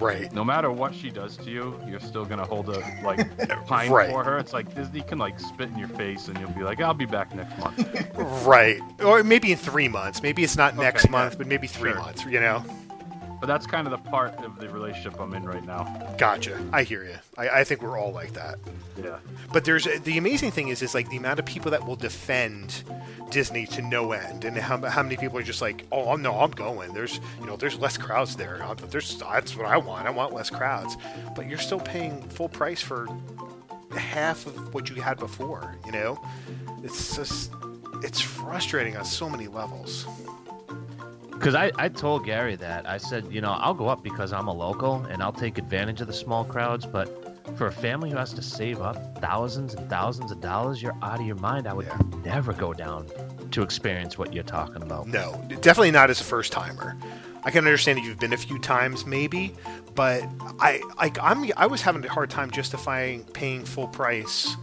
Right. 0.00 0.32
no 0.32 0.44
matter 0.44 0.70
what 0.72 0.94
she 0.94 1.10
does 1.10 1.36
to 1.38 1.50
you 1.50 1.78
you're 1.86 2.00
still 2.00 2.24
gonna 2.24 2.44
hold 2.44 2.68
a 2.68 2.78
like 3.04 3.20
pine 3.66 3.90
Right. 3.90 4.10
for 4.10 4.24
her 4.24 4.38
it's 4.38 4.52
like 4.52 4.74
disney 4.74 5.02
can 5.02 5.18
like 5.18 5.38
spit 5.38 5.68
in 5.68 5.78
your 5.78 5.88
face 5.88 6.28
and 6.28 6.38
you'll 6.38 6.50
be 6.50 6.62
like 6.62 6.80
i'll 6.80 6.94
be 6.94 7.06
back 7.06 7.34
next 7.34 7.58
month 7.58 7.78
Right. 8.46 8.80
Or 9.04 9.22
maybe 9.22 9.52
in 9.52 9.58
three 9.58 9.88
months. 9.88 10.22
Maybe 10.22 10.42
it's 10.42 10.56
not 10.56 10.76
next 10.76 11.04
Okay, 11.04 11.10
month, 11.12 11.32
yeah. 11.34 11.38
but 11.38 11.46
maybe 11.46 11.66
three 11.66 11.90
Sure. 11.92 12.00
months, 12.00 12.24
you 12.24 12.40
know? 12.40 12.62
But 13.40 13.46
that's 13.46 13.66
kind 13.66 13.86
of 13.86 13.90
the 13.90 14.10
part 14.10 14.34
of 14.44 14.58
the 14.58 14.68
relationship 14.68 15.18
i'm 15.20 15.32
in 15.34 15.44
right 15.44 15.64
now 15.64 15.84
Gotcha. 16.18 16.60
I 16.72 16.82
hear 16.82 17.02
you. 17.04 17.16
I, 17.38 17.60
I 17.60 17.64
think 17.64 17.80
we're 17.82 17.98
all 17.98 18.12
like 18.12 18.34
that. 18.34 18.58
yeah 19.02 19.16
But 19.52 19.64
there's 19.64 19.86
the 20.04 20.18
amazing 20.18 20.50
thing 20.50 20.68
is 20.68 20.82
is 20.82 20.94
like 20.94 21.08
the 21.08 21.16
amount 21.16 21.38
of 21.38 21.46
people 21.46 21.70
that 21.70 21.86
will 21.86 21.96
defend 21.96 22.82
Disney 23.30 23.64
to 23.68 23.80
no 23.80 24.12
end, 24.12 24.44
and 24.44 24.56
how, 24.58 24.76
how 24.88 25.02
many 25.02 25.16
people 25.16 25.38
are 25.38 25.42
just 25.42 25.62
like, 25.62 25.86
oh 25.92 26.16
no, 26.16 26.40
I'm 26.40 26.50
going. 26.50 26.92
There's 26.92 27.20
you 27.40 27.46
know 27.46 27.56
there's 27.56 27.78
less 27.78 27.96
crowds 27.96 28.36
there. 28.36 28.60
There's 28.90 29.18
that's 29.18 29.56
what 29.56 29.66
I 29.66 29.76
want. 29.78 30.06
I 30.06 30.10
want 30.10 30.34
less 30.34 30.50
crowds. 30.50 30.96
But 31.36 31.48
you're 31.48 31.58
still 31.58 31.80
paying 31.80 32.20
full 32.22 32.48
price 32.48 32.82
for 32.82 33.06
half 33.96 34.46
of 34.46 34.74
what 34.74 34.90
you 34.90 35.00
had 35.00 35.18
before. 35.18 35.76
You 35.86 35.92
know, 35.92 36.20
it's 36.82 37.16
just 37.16 37.52
it's 38.02 38.20
frustrating 38.20 38.96
on 38.96 39.04
so 39.04 39.30
many 39.30 39.46
levels. 39.48 40.06
Because 41.40 41.54
I, 41.54 41.72
I 41.76 41.88
told 41.88 42.26
Gary 42.26 42.54
that. 42.56 42.86
I 42.86 42.98
said, 42.98 43.32
you 43.32 43.40
know, 43.40 43.52
I'll 43.52 43.72
go 43.72 43.88
up 43.88 44.02
because 44.02 44.30
I'm 44.30 44.46
a 44.46 44.52
local 44.52 44.96
and 45.06 45.22
I'll 45.22 45.32
take 45.32 45.56
advantage 45.56 46.02
of 46.02 46.06
the 46.06 46.12
small 46.12 46.44
crowds. 46.44 46.84
But 46.84 47.08
for 47.56 47.66
a 47.66 47.72
family 47.72 48.10
who 48.10 48.18
has 48.18 48.34
to 48.34 48.42
save 48.42 48.82
up 48.82 49.18
thousands 49.22 49.72
and 49.72 49.88
thousands 49.88 50.30
of 50.32 50.42
dollars, 50.42 50.82
you're 50.82 50.94
out 51.00 51.18
of 51.18 51.24
your 51.24 51.36
mind. 51.36 51.66
I 51.66 51.72
would 51.72 51.86
Yeah. 51.86 51.96
never 52.26 52.52
go 52.52 52.74
down 52.74 53.06
to 53.52 53.62
experience 53.62 54.18
what 54.18 54.34
you're 54.34 54.44
talking 54.44 54.82
about. 54.82 55.06
No, 55.08 55.42
definitely 55.62 55.92
not 55.92 56.10
as 56.10 56.20
a 56.20 56.24
first 56.24 56.52
timer. 56.52 56.94
I 57.42 57.50
can 57.50 57.64
understand 57.64 57.96
that 57.96 58.04
you've 58.04 58.18
been 58.20 58.34
a 58.34 58.36
few 58.36 58.58
times, 58.58 59.06
maybe, 59.06 59.54
but 59.94 60.22
I 60.60 60.82
like 60.98 61.16
I'm 61.22 61.50
I 61.56 61.66
was 61.66 61.80
having 61.80 62.04
a 62.04 62.08
hard 62.10 62.28
time 62.28 62.50
justifying 62.50 63.24
paying 63.24 63.64
full 63.64 63.88
price 63.88 64.56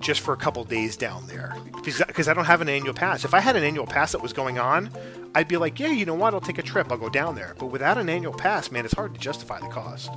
just 0.00 0.20
for 0.20 0.32
a 0.32 0.36
couple 0.36 0.64
days 0.64 0.96
down 0.96 1.26
there 1.26 1.56
because 1.84 2.28
I 2.28 2.34
don't 2.34 2.44
have 2.44 2.60
an 2.60 2.68
annual 2.68 2.94
pass. 2.94 3.24
If 3.24 3.34
I 3.34 3.40
had 3.40 3.56
an 3.56 3.64
annual 3.64 3.86
pass 3.86 4.12
that 4.12 4.22
was 4.22 4.32
going 4.32 4.58
on, 4.58 4.90
I'd 5.34 5.48
be 5.48 5.56
like, 5.56 5.78
yeah, 5.78 5.88
you 5.88 6.04
know 6.04 6.14
what, 6.14 6.34
I'll 6.34 6.40
take 6.40 6.58
a 6.58 6.62
trip, 6.62 6.90
I'll 6.90 6.98
go 6.98 7.08
down 7.08 7.34
there. 7.34 7.54
But 7.58 7.66
without 7.66 7.98
an 7.98 8.08
annual 8.08 8.32
pass, 8.32 8.70
man, 8.70 8.84
it's 8.84 8.94
hard 8.94 9.14
to 9.14 9.20
justify 9.20 9.60
the 9.60 9.68
cost. 9.68 10.10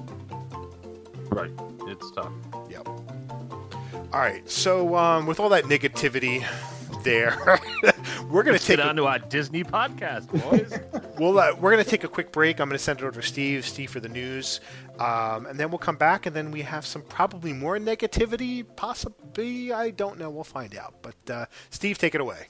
Right. 1.30 1.52
It's 1.88 2.12
tough. 2.12 2.32
Yep. 2.70 2.88
All 2.88 4.20
right, 4.20 4.50
so 4.50 4.96
um, 4.96 5.26
with 5.26 5.40
all 5.40 5.50
that 5.50 5.66
negativity 5.66 6.46
there, 7.04 7.60
we're 8.32 8.44
gonna 8.44 8.54
Let's 8.54 8.66
take 8.66 8.78
get 8.78 8.86
a- 8.86 8.90
on 8.90 8.96
to 8.96 9.06
our 9.06 9.20
Disney 9.20 9.64
podcast, 9.64 10.28
boys. 10.50 10.80
Well, 11.20 11.38
uh, 11.38 11.54
we're 11.60 11.72
going 11.72 11.84
to 11.84 11.90
take 11.90 12.04
a 12.04 12.08
quick 12.08 12.32
break. 12.32 12.60
I'm 12.60 12.68
going 12.68 12.78
to 12.80 12.84
send 12.84 13.00
it 13.02 13.04
over 13.06 13.22
to 13.22 13.28
Steve, 13.28 13.64
Steve 13.64 13.92
for 13.92 14.00
the 14.00 14.10
news, 14.10 14.60
um, 14.98 15.46
and 15.46 15.60
then 15.60 15.70
we'll 15.70 15.78
come 15.78 15.98
back, 15.98 16.26
and 16.26 16.36
then 16.36 16.50
we 16.50 16.64
have 16.64 16.84
some 16.84 17.04
probably 17.04 17.54
more 17.54 17.78
negativity. 17.78 18.66
Possibly, 18.76 19.72
I 19.72 19.92
don't 19.92 20.18
know. 20.18 20.32
We'll 20.32 20.44
find 20.44 20.76
out. 20.76 20.96
But 21.04 21.30
uh, 21.30 21.46
Steve, 21.70 22.00
take 22.00 22.16
it 22.16 22.22
away. 22.22 22.48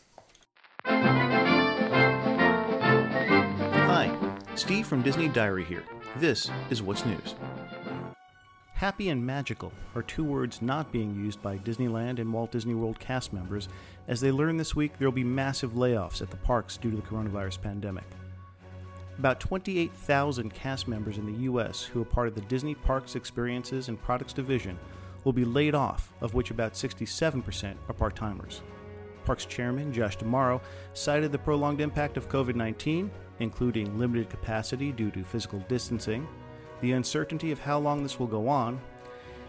Hi, 2.86 4.16
Steve 4.56 4.88
from 4.88 5.02
Disney 5.02 5.28
Diary 5.28 5.66
here. 5.66 5.84
This 6.18 6.50
is 6.70 6.82
What's 6.82 7.06
News. 7.06 7.36
Happy 8.74 9.10
and 9.10 9.24
magical 9.26 9.72
are 9.96 10.02
two 10.02 10.24
words 10.24 10.62
not 10.62 10.92
being 10.92 11.14
used 11.14 11.42
by 11.44 11.58
Disneyland 11.58 12.20
and 12.20 12.32
Walt 12.34 12.52
Disney 12.52 12.74
World 12.74 13.00
cast 13.00 13.32
members 13.34 13.68
as 14.08 14.22
they 14.22 14.32
learn 14.32 14.58
this 14.58 14.76
week 14.76 14.98
there 14.98 15.08
will 15.08 15.14
be 15.14 15.24
massive 15.24 15.74
layoffs 15.74 16.22
at 16.22 16.30
the 16.30 16.38
parks 16.38 16.78
due 16.78 16.92
to 16.92 16.98
the 16.98 17.04
coronavirus 17.04 17.62
pandemic. 17.62 18.06
About 19.18 19.40
28,000 19.40 20.54
cast 20.54 20.88
members 20.88 21.18
in 21.18 21.26
the 21.26 21.44
U.S. 21.44 21.84
who 21.84 22.02
are 22.02 22.06
part 22.06 22.28
of 22.28 22.36
the 22.36 22.42
Disney 22.42 22.74
Parks 22.74 23.16
Experiences 23.16 23.88
and 23.88 24.02
Products 24.02 24.34
Division 24.34 24.80
will 25.24 25.34
be 25.34 25.46
laid 25.46 25.76
off, 25.76 26.12
of 26.22 26.34
which 26.34 26.50
about 26.50 26.74
67% 26.74 27.76
are 27.88 27.94
part 27.94 28.16
timers. 28.16 28.62
Parks 29.26 29.46
Chairman 29.46 29.94
Josh 29.94 30.16
D'Amaro 30.16 30.62
cited 30.94 31.32
the 31.32 31.38
prolonged 31.38 31.82
impact 31.82 32.18
of 32.18 32.30
COVID 32.30 32.56
19, 32.56 33.12
including 33.40 34.00
limited 34.00 34.30
capacity 34.30 34.92
due 34.92 35.12
to 35.12 35.24
physical 35.24 35.60
distancing, 35.68 36.28
the 36.82 36.94
uncertainty 36.94 37.52
of 37.52 37.60
how 37.60 37.78
long 37.78 38.02
this 38.02 38.20
will 38.20 38.28
go 38.28 38.48
on, 38.48 38.82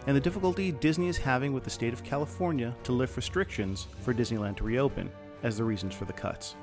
and 0.07 0.17
the 0.17 0.21
difficulty 0.21 0.73
Disney 0.73 1.09
is 1.09 1.19
having 1.19 1.53
with 1.53 1.65
the 1.65 1.71
state 1.71 1.93
of 1.93 2.05
California 2.05 2.75
to 2.85 2.93
lift 2.93 3.17
restrictions 3.17 3.87
for 4.01 4.13
Disneyland 4.13 4.57
to 4.57 4.65
reopen 4.65 5.11
as 5.43 5.57
the 5.57 5.65
reasons 5.65 5.95
for 5.95 6.05
the 6.05 6.13
cuts. 6.13 6.57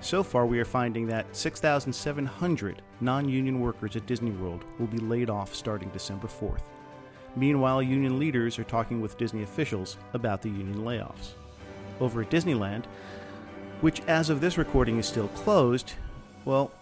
So 0.00 0.22
far, 0.22 0.46
we 0.46 0.60
are 0.60 0.64
finding 0.64 1.06
that 1.06 1.34
6,700 1.34 2.82
non 3.00 3.28
union 3.28 3.60
workers 3.60 3.96
at 3.96 4.06
Disney 4.06 4.30
World 4.30 4.64
will 4.78 4.86
be 4.86 4.98
laid 4.98 5.30
off 5.30 5.54
starting 5.54 5.88
December 5.90 6.28
4th. 6.28 6.62
Meanwhile, 7.34 7.82
union 7.82 8.18
leaders 8.18 8.58
are 8.58 8.64
talking 8.64 9.00
with 9.00 9.18
Disney 9.18 9.42
officials 9.42 9.96
about 10.12 10.42
the 10.42 10.48
union 10.48 10.82
layoffs. 10.82 11.34
Over 12.00 12.22
at 12.22 12.30
Disneyland, 12.30 12.84
which 13.80 14.00
as 14.02 14.30
of 14.30 14.40
this 14.40 14.58
recording 14.58 14.98
is 14.98 15.06
still 15.06 15.28
closed, 15.28 15.94
well, 16.44 16.72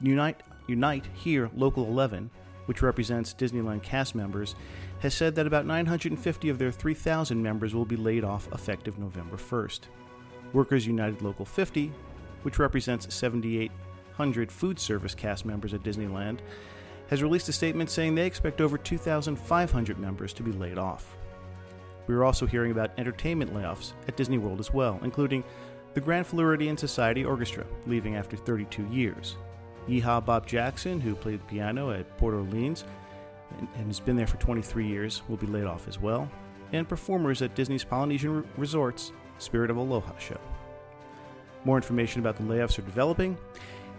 Unite, 0.00 0.42
Unite 0.66 1.06
Here 1.14 1.50
Local 1.54 1.86
11, 1.86 2.30
which 2.70 2.82
represents 2.82 3.34
Disneyland 3.34 3.82
cast 3.82 4.14
members, 4.14 4.54
has 5.00 5.12
said 5.12 5.34
that 5.34 5.44
about 5.44 5.66
950 5.66 6.48
of 6.50 6.56
their 6.56 6.70
3,000 6.70 7.42
members 7.42 7.74
will 7.74 7.84
be 7.84 7.96
laid 7.96 8.22
off 8.22 8.46
effective 8.52 8.96
November 8.96 9.36
1st. 9.36 9.80
Workers 10.52 10.86
United 10.86 11.20
Local 11.20 11.44
50, 11.44 11.90
which 12.42 12.60
represents 12.60 13.12
7,800 13.12 14.52
food 14.52 14.78
service 14.78 15.16
cast 15.16 15.44
members 15.44 15.74
at 15.74 15.82
Disneyland, 15.82 16.38
has 17.08 17.24
released 17.24 17.48
a 17.48 17.52
statement 17.52 17.90
saying 17.90 18.14
they 18.14 18.24
expect 18.24 18.60
over 18.60 18.78
2,500 18.78 19.98
members 19.98 20.32
to 20.32 20.44
be 20.44 20.52
laid 20.52 20.78
off. 20.78 21.16
We 22.06 22.14
are 22.14 22.22
also 22.22 22.46
hearing 22.46 22.70
about 22.70 22.96
entertainment 22.96 23.52
layoffs 23.52 23.94
at 24.06 24.16
Disney 24.16 24.38
World 24.38 24.60
as 24.60 24.72
well, 24.72 25.00
including 25.02 25.42
the 25.94 26.00
Grand 26.00 26.24
Floridian 26.24 26.76
Society 26.76 27.24
Orchestra, 27.24 27.66
leaving 27.88 28.14
after 28.14 28.36
32 28.36 28.86
years. 28.92 29.34
Yeehaw 29.88 30.24
Bob 30.24 30.46
Jackson, 30.46 31.00
who 31.00 31.14
played 31.14 31.40
the 31.40 31.44
piano 31.44 31.90
at 31.90 32.16
Port 32.18 32.34
Orleans 32.34 32.84
and, 33.58 33.68
and 33.76 33.86
has 33.86 34.00
been 34.00 34.16
there 34.16 34.26
for 34.26 34.36
23 34.36 34.86
years, 34.86 35.22
will 35.28 35.36
be 35.36 35.46
laid 35.46 35.64
off 35.64 35.88
as 35.88 35.98
well. 35.98 36.30
And 36.72 36.88
performers 36.88 37.42
at 37.42 37.54
Disney's 37.54 37.84
Polynesian 37.84 38.46
Resorts 38.56 39.12
Spirit 39.38 39.70
of 39.70 39.76
Aloha 39.76 40.16
show. 40.18 40.38
More 41.64 41.76
information 41.76 42.20
about 42.20 42.36
the 42.36 42.42
layoffs 42.42 42.78
are 42.78 42.82
developing. 42.82 43.36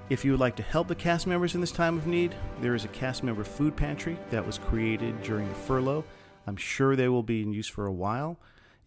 If 0.09 0.25
you 0.25 0.31
would 0.31 0.39
like 0.39 0.55
to 0.57 0.63
help 0.63 0.88
the 0.88 0.95
cast 0.95 1.27
members 1.27 1.55
in 1.55 1.61
this 1.61 1.71
time 1.71 1.97
of 1.97 2.07
need, 2.07 2.35
there 2.59 2.75
is 2.75 2.85
a 2.85 2.89
cast 2.89 3.23
member 3.23 3.43
food 3.43 3.75
pantry 3.75 4.17
that 4.29 4.45
was 4.45 4.57
created 4.57 5.21
during 5.23 5.47
the 5.47 5.55
furlough. 5.55 6.03
I'm 6.47 6.57
sure 6.57 6.95
they 6.95 7.07
will 7.07 7.23
be 7.23 7.41
in 7.41 7.53
use 7.53 7.67
for 7.67 7.85
a 7.85 7.91
while, 7.93 8.38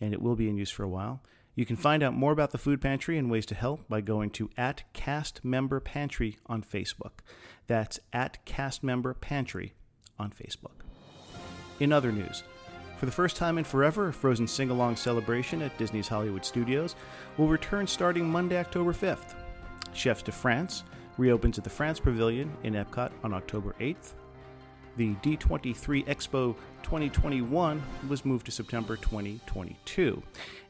and 0.01 0.13
it 0.13 0.21
will 0.21 0.37
be 0.37 0.49
in 0.49 0.57
use 0.57 0.71
for 0.71 0.83
a 0.83 0.89
while. 0.89 1.21
You 1.55 1.65
can 1.65 1.77
find 1.77 2.03
out 2.03 2.15
more 2.15 2.33
about 2.33 2.51
the 2.51 2.59
food 2.59 2.81
pantry 2.81 3.17
and 3.17 3.31
ways 3.31 3.47
to 3.47 3.55
help 3.55 3.89
by 3.89 4.01
going 4.01 4.31
to 4.31 4.51
at 4.57 4.83
Cast 4.93 5.45
Member 5.45 5.79
Pantry 5.79 6.39
on 6.47 6.63
Facebook. 6.63 7.21
That's 7.69 8.01
at 8.13 8.45
Cast 8.45 8.83
Member 8.83 9.15
Pantry 9.15 9.75
on 10.19 10.31
Facebook. 10.31 10.83
In 11.79 11.93
other 11.93 12.11
news, 12.11 12.43
for 12.99 13.07
the 13.07 13.13
first 13.13 13.37
time 13.37 13.59
in 13.59 13.65
forever, 13.65 14.09
a 14.09 14.13
Frozen 14.13 14.49
sing 14.49 14.71
along 14.71 14.97
celebration 14.97 15.63
at 15.63 15.77
Disney's 15.79 16.09
Hollywood 16.09 16.45
Studios 16.45 16.97
will 17.37 17.49
return 17.49 17.87
starting 17.87 18.29
Monday, 18.29 18.59
October 18.59 18.93
5th. 18.93 19.35
Chefs 19.93 20.23
de 20.23 20.33
France 20.33 20.83
reopens 21.19 21.59
at 21.59 21.65
the 21.65 21.71
France 21.71 22.01
Pavilion 22.01 22.53
in 22.65 22.75
Epcot 22.75 23.13
on 23.23 23.33
October 23.33 23.75
8th. 23.81 24.15
The 24.97 25.15
D23 25.17 26.07
Expo 26.07 26.55
2021 26.83 27.83
was 28.09 28.25
moved 28.25 28.47
to 28.47 28.53
September 28.53 28.97
2022 28.97 30.23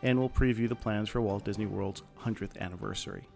and 0.02 0.18
will 0.18 0.30
preview 0.30 0.68
the 0.68 0.74
plans 0.74 1.10
for 1.10 1.20
Walt 1.20 1.44
Disney 1.44 1.66
World's 1.66 2.02
100th 2.24 2.58
anniversary. 2.58 3.28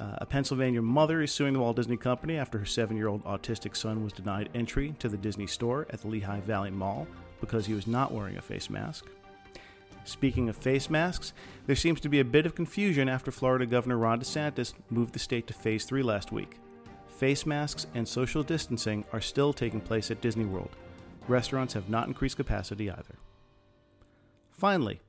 Uh, 0.00 0.16
a 0.18 0.26
Pennsylvania 0.26 0.80
mother 0.80 1.20
is 1.20 1.30
suing 1.30 1.52
the 1.52 1.60
Walt 1.60 1.76
Disney 1.76 1.96
Company 1.96 2.38
after 2.38 2.58
her 2.58 2.64
seven 2.64 2.96
year 2.96 3.08
old 3.08 3.22
autistic 3.24 3.76
son 3.76 4.02
was 4.02 4.12
denied 4.12 4.48
entry 4.54 4.94
to 4.98 5.08
the 5.08 5.16
Disney 5.16 5.46
store 5.46 5.86
at 5.90 6.00
the 6.00 6.08
Lehigh 6.08 6.40
Valley 6.40 6.70
Mall 6.70 7.06
because 7.40 7.66
he 7.66 7.74
was 7.74 7.86
not 7.86 8.10
wearing 8.10 8.36
a 8.36 8.42
face 8.42 8.70
mask. 8.70 9.06
Speaking 10.04 10.48
of 10.48 10.56
face 10.56 10.88
masks, 10.88 11.34
there 11.66 11.76
seems 11.76 12.00
to 12.00 12.08
be 12.08 12.18
a 12.18 12.24
bit 12.24 12.46
of 12.46 12.54
confusion 12.54 13.08
after 13.08 13.30
Florida 13.30 13.66
Governor 13.66 13.98
Ron 13.98 14.20
DeSantis 14.20 14.72
moved 14.88 15.12
the 15.12 15.18
state 15.18 15.46
to 15.46 15.54
phase 15.54 15.84
three 15.84 16.02
last 16.02 16.32
week. 16.32 16.58
Face 17.20 17.44
masks 17.44 17.86
and 17.94 18.08
social 18.08 18.42
distancing 18.42 19.04
are 19.12 19.20
still 19.20 19.52
taking 19.52 19.82
place 19.82 20.10
at 20.10 20.22
Disney 20.22 20.46
World. 20.46 20.70
Restaurants 21.28 21.74
have 21.74 21.90
not 21.90 22.08
increased 22.08 22.38
capacity 22.38 22.90
either. 22.90 23.18
Finally, 24.50 25.02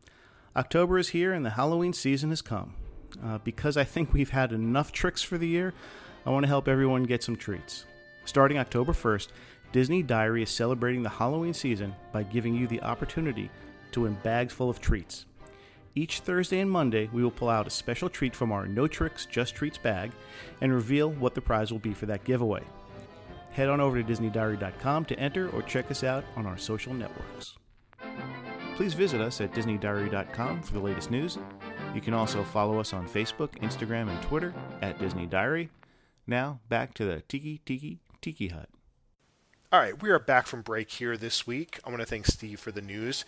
October 0.53 0.97
is 0.97 1.07
here 1.07 1.31
and 1.31 1.45
the 1.45 1.51
Halloween 1.51 1.93
season 1.93 2.29
has 2.31 2.41
come. 2.41 2.73
Uh, 3.23 3.37
because 3.45 3.77
I 3.77 3.85
think 3.85 4.11
we've 4.11 4.31
had 4.31 4.51
enough 4.51 4.91
tricks 4.91 5.21
for 5.21 5.37
the 5.37 5.47
year, 5.47 5.73
I 6.25 6.31
want 6.31 6.43
to 6.43 6.49
help 6.49 6.67
everyone 6.67 7.03
get 7.03 7.23
some 7.23 7.37
treats. 7.37 7.85
Starting 8.25 8.57
October 8.57 8.91
1st, 8.91 9.29
Disney 9.71 10.03
Diary 10.03 10.43
is 10.43 10.49
celebrating 10.49 11.03
the 11.03 11.09
Halloween 11.09 11.53
season 11.53 11.95
by 12.11 12.23
giving 12.23 12.53
you 12.53 12.67
the 12.67 12.81
opportunity 12.81 13.49
to 13.93 14.01
win 14.01 14.17
bags 14.21 14.51
full 14.51 14.69
of 14.69 14.81
treats. 14.81 15.27
Each 15.93 16.19
Thursday 16.21 16.59
and 16.59 16.71
Monday, 16.71 17.09
we 17.11 17.21
will 17.23 17.31
pull 17.31 17.49
out 17.49 17.67
a 17.67 17.69
special 17.69 18.09
treat 18.09 18.35
from 18.35 18.51
our 18.51 18.65
No 18.65 18.87
Tricks, 18.87 19.25
Just 19.25 19.55
Treats 19.55 19.77
bag 19.77 20.11
and 20.61 20.73
reveal 20.73 21.11
what 21.11 21.35
the 21.35 21.41
prize 21.41 21.71
will 21.71 21.79
be 21.79 21.93
for 21.93 22.05
that 22.05 22.23
giveaway. 22.23 22.63
Head 23.51 23.67
on 23.67 23.81
over 23.81 24.01
to 24.01 24.09
DisneyDiary.com 24.09 25.05
to 25.05 25.19
enter 25.19 25.49
or 25.49 25.61
check 25.63 25.91
us 25.91 26.03
out 26.03 26.23
on 26.37 26.45
our 26.45 26.57
social 26.57 26.93
networks. 26.93 27.57
Please 28.75 28.93
visit 28.93 29.19
us 29.19 29.41
at 29.41 29.53
DisneyDiary.com 29.53 30.61
for 30.61 30.73
the 30.73 30.79
latest 30.79 31.11
news. 31.11 31.37
You 31.93 31.99
can 31.99 32.13
also 32.13 32.43
follow 32.43 32.79
us 32.79 32.93
on 32.93 33.07
Facebook, 33.07 33.59
Instagram, 33.59 34.09
and 34.09 34.21
Twitter 34.23 34.53
at 34.81 34.97
Disney 34.97 35.25
Diary. 35.25 35.69
Now, 36.25 36.61
back 36.69 36.93
to 36.95 37.05
the 37.05 37.21
Tiki 37.27 37.59
Tiki 37.65 37.99
Tiki 38.21 38.47
Hut. 38.47 38.69
All 39.73 39.79
right, 39.79 40.01
we 40.01 40.09
are 40.09 40.19
back 40.19 40.47
from 40.47 40.61
break 40.63 40.91
here 40.91 41.15
this 41.15 41.47
week. 41.47 41.79
I 41.85 41.89
want 41.89 42.01
to 42.01 42.05
thank 42.05 42.25
Steve 42.25 42.59
for 42.59 42.71
the 42.71 42.81
news. 42.81 43.23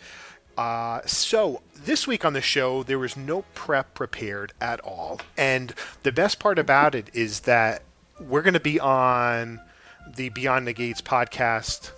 Uh, 0.58 1.00
so 1.06 1.62
this 1.74 2.06
week 2.06 2.22
on 2.24 2.34
the 2.34 2.42
show, 2.42 2.82
there 2.82 2.98
was 2.98 3.16
no 3.16 3.46
prep 3.54 3.94
prepared 3.94 4.52
at 4.60 4.78
all, 4.80 5.20
and 5.38 5.72
the 6.02 6.12
best 6.12 6.38
part 6.38 6.58
about 6.58 6.94
it 6.94 7.08
is 7.14 7.40
that 7.40 7.82
we're 8.20 8.42
going 8.42 8.52
to 8.54 8.60
be 8.60 8.78
on 8.78 9.58
the 10.16 10.28
Beyond 10.28 10.66
the 10.66 10.74
Gates 10.74 11.00
podcast 11.00 11.92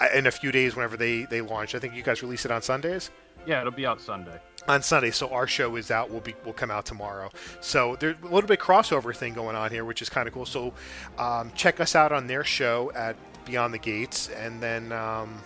uh, 0.00 0.06
in 0.14 0.26
a 0.26 0.30
few 0.30 0.50
days 0.50 0.74
whenever 0.74 0.96
they 0.96 1.24
they 1.24 1.42
launch. 1.42 1.74
I 1.74 1.78
think 1.78 1.94
you 1.94 2.02
guys 2.02 2.22
release 2.22 2.46
it 2.46 2.50
on 2.50 2.62
Sundays. 2.62 3.10
Yeah, 3.46 3.60
it'll 3.60 3.72
be 3.72 3.84
out 3.84 4.00
Sunday. 4.00 4.40
on 4.66 4.80
Sunday. 4.82 5.10
So 5.10 5.28
our 5.28 5.46
show 5.46 5.76
is 5.76 5.90
out. 5.90 6.10
Will 6.10 6.20
be 6.20 6.34
will 6.46 6.54
come 6.54 6.70
out 6.70 6.86
tomorrow. 6.86 7.30
So 7.60 7.94
there's 8.00 8.16
a 8.22 8.26
little 8.26 8.48
bit 8.48 8.58
crossover 8.58 9.14
thing 9.14 9.34
going 9.34 9.54
on 9.54 9.70
here, 9.70 9.84
which 9.84 10.00
is 10.00 10.08
kind 10.08 10.26
of 10.26 10.32
cool. 10.32 10.46
So 10.46 10.72
um, 11.18 11.52
check 11.54 11.78
us 11.78 11.94
out 11.94 12.10
on 12.10 12.26
their 12.26 12.42
show 12.42 12.90
at 12.94 13.16
Beyond 13.44 13.74
the 13.74 13.78
Gates, 13.78 14.28
and 14.28 14.62
then 14.62 14.92
um, 14.92 15.40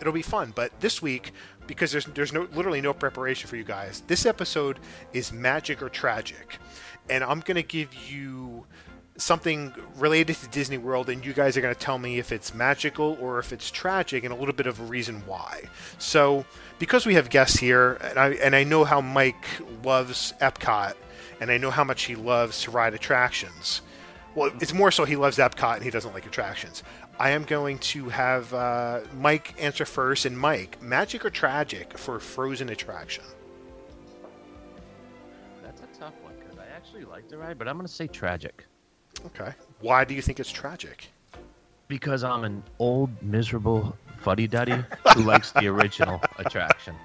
it'll 0.00 0.12
be 0.12 0.22
fun. 0.22 0.52
But 0.54 0.78
this 0.80 1.00
week, 1.02 1.32
because 1.66 1.92
there's 1.92 2.06
there's 2.06 2.32
no 2.32 2.48
literally 2.54 2.80
no 2.80 2.92
preparation 2.92 3.48
for 3.48 3.56
you 3.56 3.64
guys, 3.64 4.02
this 4.06 4.26
episode 4.26 4.78
is 5.12 5.32
magic 5.32 5.82
or 5.82 5.88
tragic, 5.88 6.58
and 7.08 7.22
I'm 7.24 7.40
gonna 7.40 7.62
give 7.62 7.94
you 7.94 8.66
something 9.20 9.72
related 9.96 10.36
to 10.36 10.48
Disney 10.48 10.78
World, 10.78 11.08
and 11.08 11.24
you 11.24 11.32
guys 11.32 11.56
are 11.56 11.60
going 11.60 11.74
to 11.74 11.80
tell 11.80 11.98
me 11.98 12.18
if 12.18 12.32
it's 12.32 12.54
magical 12.54 13.18
or 13.20 13.38
if 13.38 13.52
it's 13.52 13.70
tragic, 13.70 14.24
and 14.24 14.32
a 14.32 14.36
little 14.36 14.54
bit 14.54 14.66
of 14.66 14.80
a 14.80 14.84
reason 14.84 15.22
why. 15.26 15.64
So, 15.98 16.44
because 16.78 17.06
we 17.06 17.14
have 17.14 17.30
guests 17.30 17.58
here, 17.58 17.94
and 18.02 18.18
I 18.18 18.30
and 18.34 18.56
I 18.56 18.64
know 18.64 18.84
how 18.84 19.00
Mike 19.00 19.44
loves 19.84 20.34
Epcot, 20.40 20.94
and 21.40 21.50
I 21.50 21.58
know 21.58 21.70
how 21.70 21.84
much 21.84 22.04
he 22.04 22.14
loves 22.14 22.62
to 22.62 22.70
ride 22.70 22.94
attractions. 22.94 23.82
Well, 24.34 24.52
it's 24.60 24.72
more 24.72 24.92
so 24.92 25.04
he 25.04 25.16
loves 25.16 25.38
Epcot 25.38 25.74
and 25.74 25.82
he 25.82 25.90
doesn't 25.90 26.14
like 26.14 26.24
attractions. 26.24 26.84
I 27.20 27.32
am 27.32 27.44
going 27.44 27.78
to 27.78 28.08
have 28.08 28.54
uh, 28.54 29.00
Mike 29.18 29.54
answer 29.58 29.84
first, 29.84 30.24
and 30.24 30.36
Mike, 30.36 30.80
magic 30.80 31.22
or 31.22 31.28
tragic 31.28 31.98
for 31.98 32.18
Frozen 32.18 32.70
attraction? 32.70 33.24
That's 35.62 35.82
a 35.82 35.98
tough 35.98 36.14
one 36.22 36.32
because 36.40 36.58
I 36.58 36.64
actually 36.74 37.04
like 37.04 37.28
the 37.28 37.36
ride, 37.36 37.58
but 37.58 37.68
I'm 37.68 37.76
gonna 37.76 37.88
say 37.88 38.06
tragic. 38.06 38.64
Okay. 39.26 39.52
Why 39.80 40.02
do 40.06 40.14
you 40.14 40.22
think 40.22 40.40
it's 40.40 40.50
tragic? 40.50 41.08
Because 41.88 42.24
I'm 42.24 42.44
an 42.44 42.62
old, 42.78 43.10
miserable 43.22 43.94
fuddy 44.16 44.46
duddy 44.46 44.82
who 45.14 45.20
likes 45.20 45.52
the 45.52 45.66
original 45.66 46.22
attraction. 46.38 46.96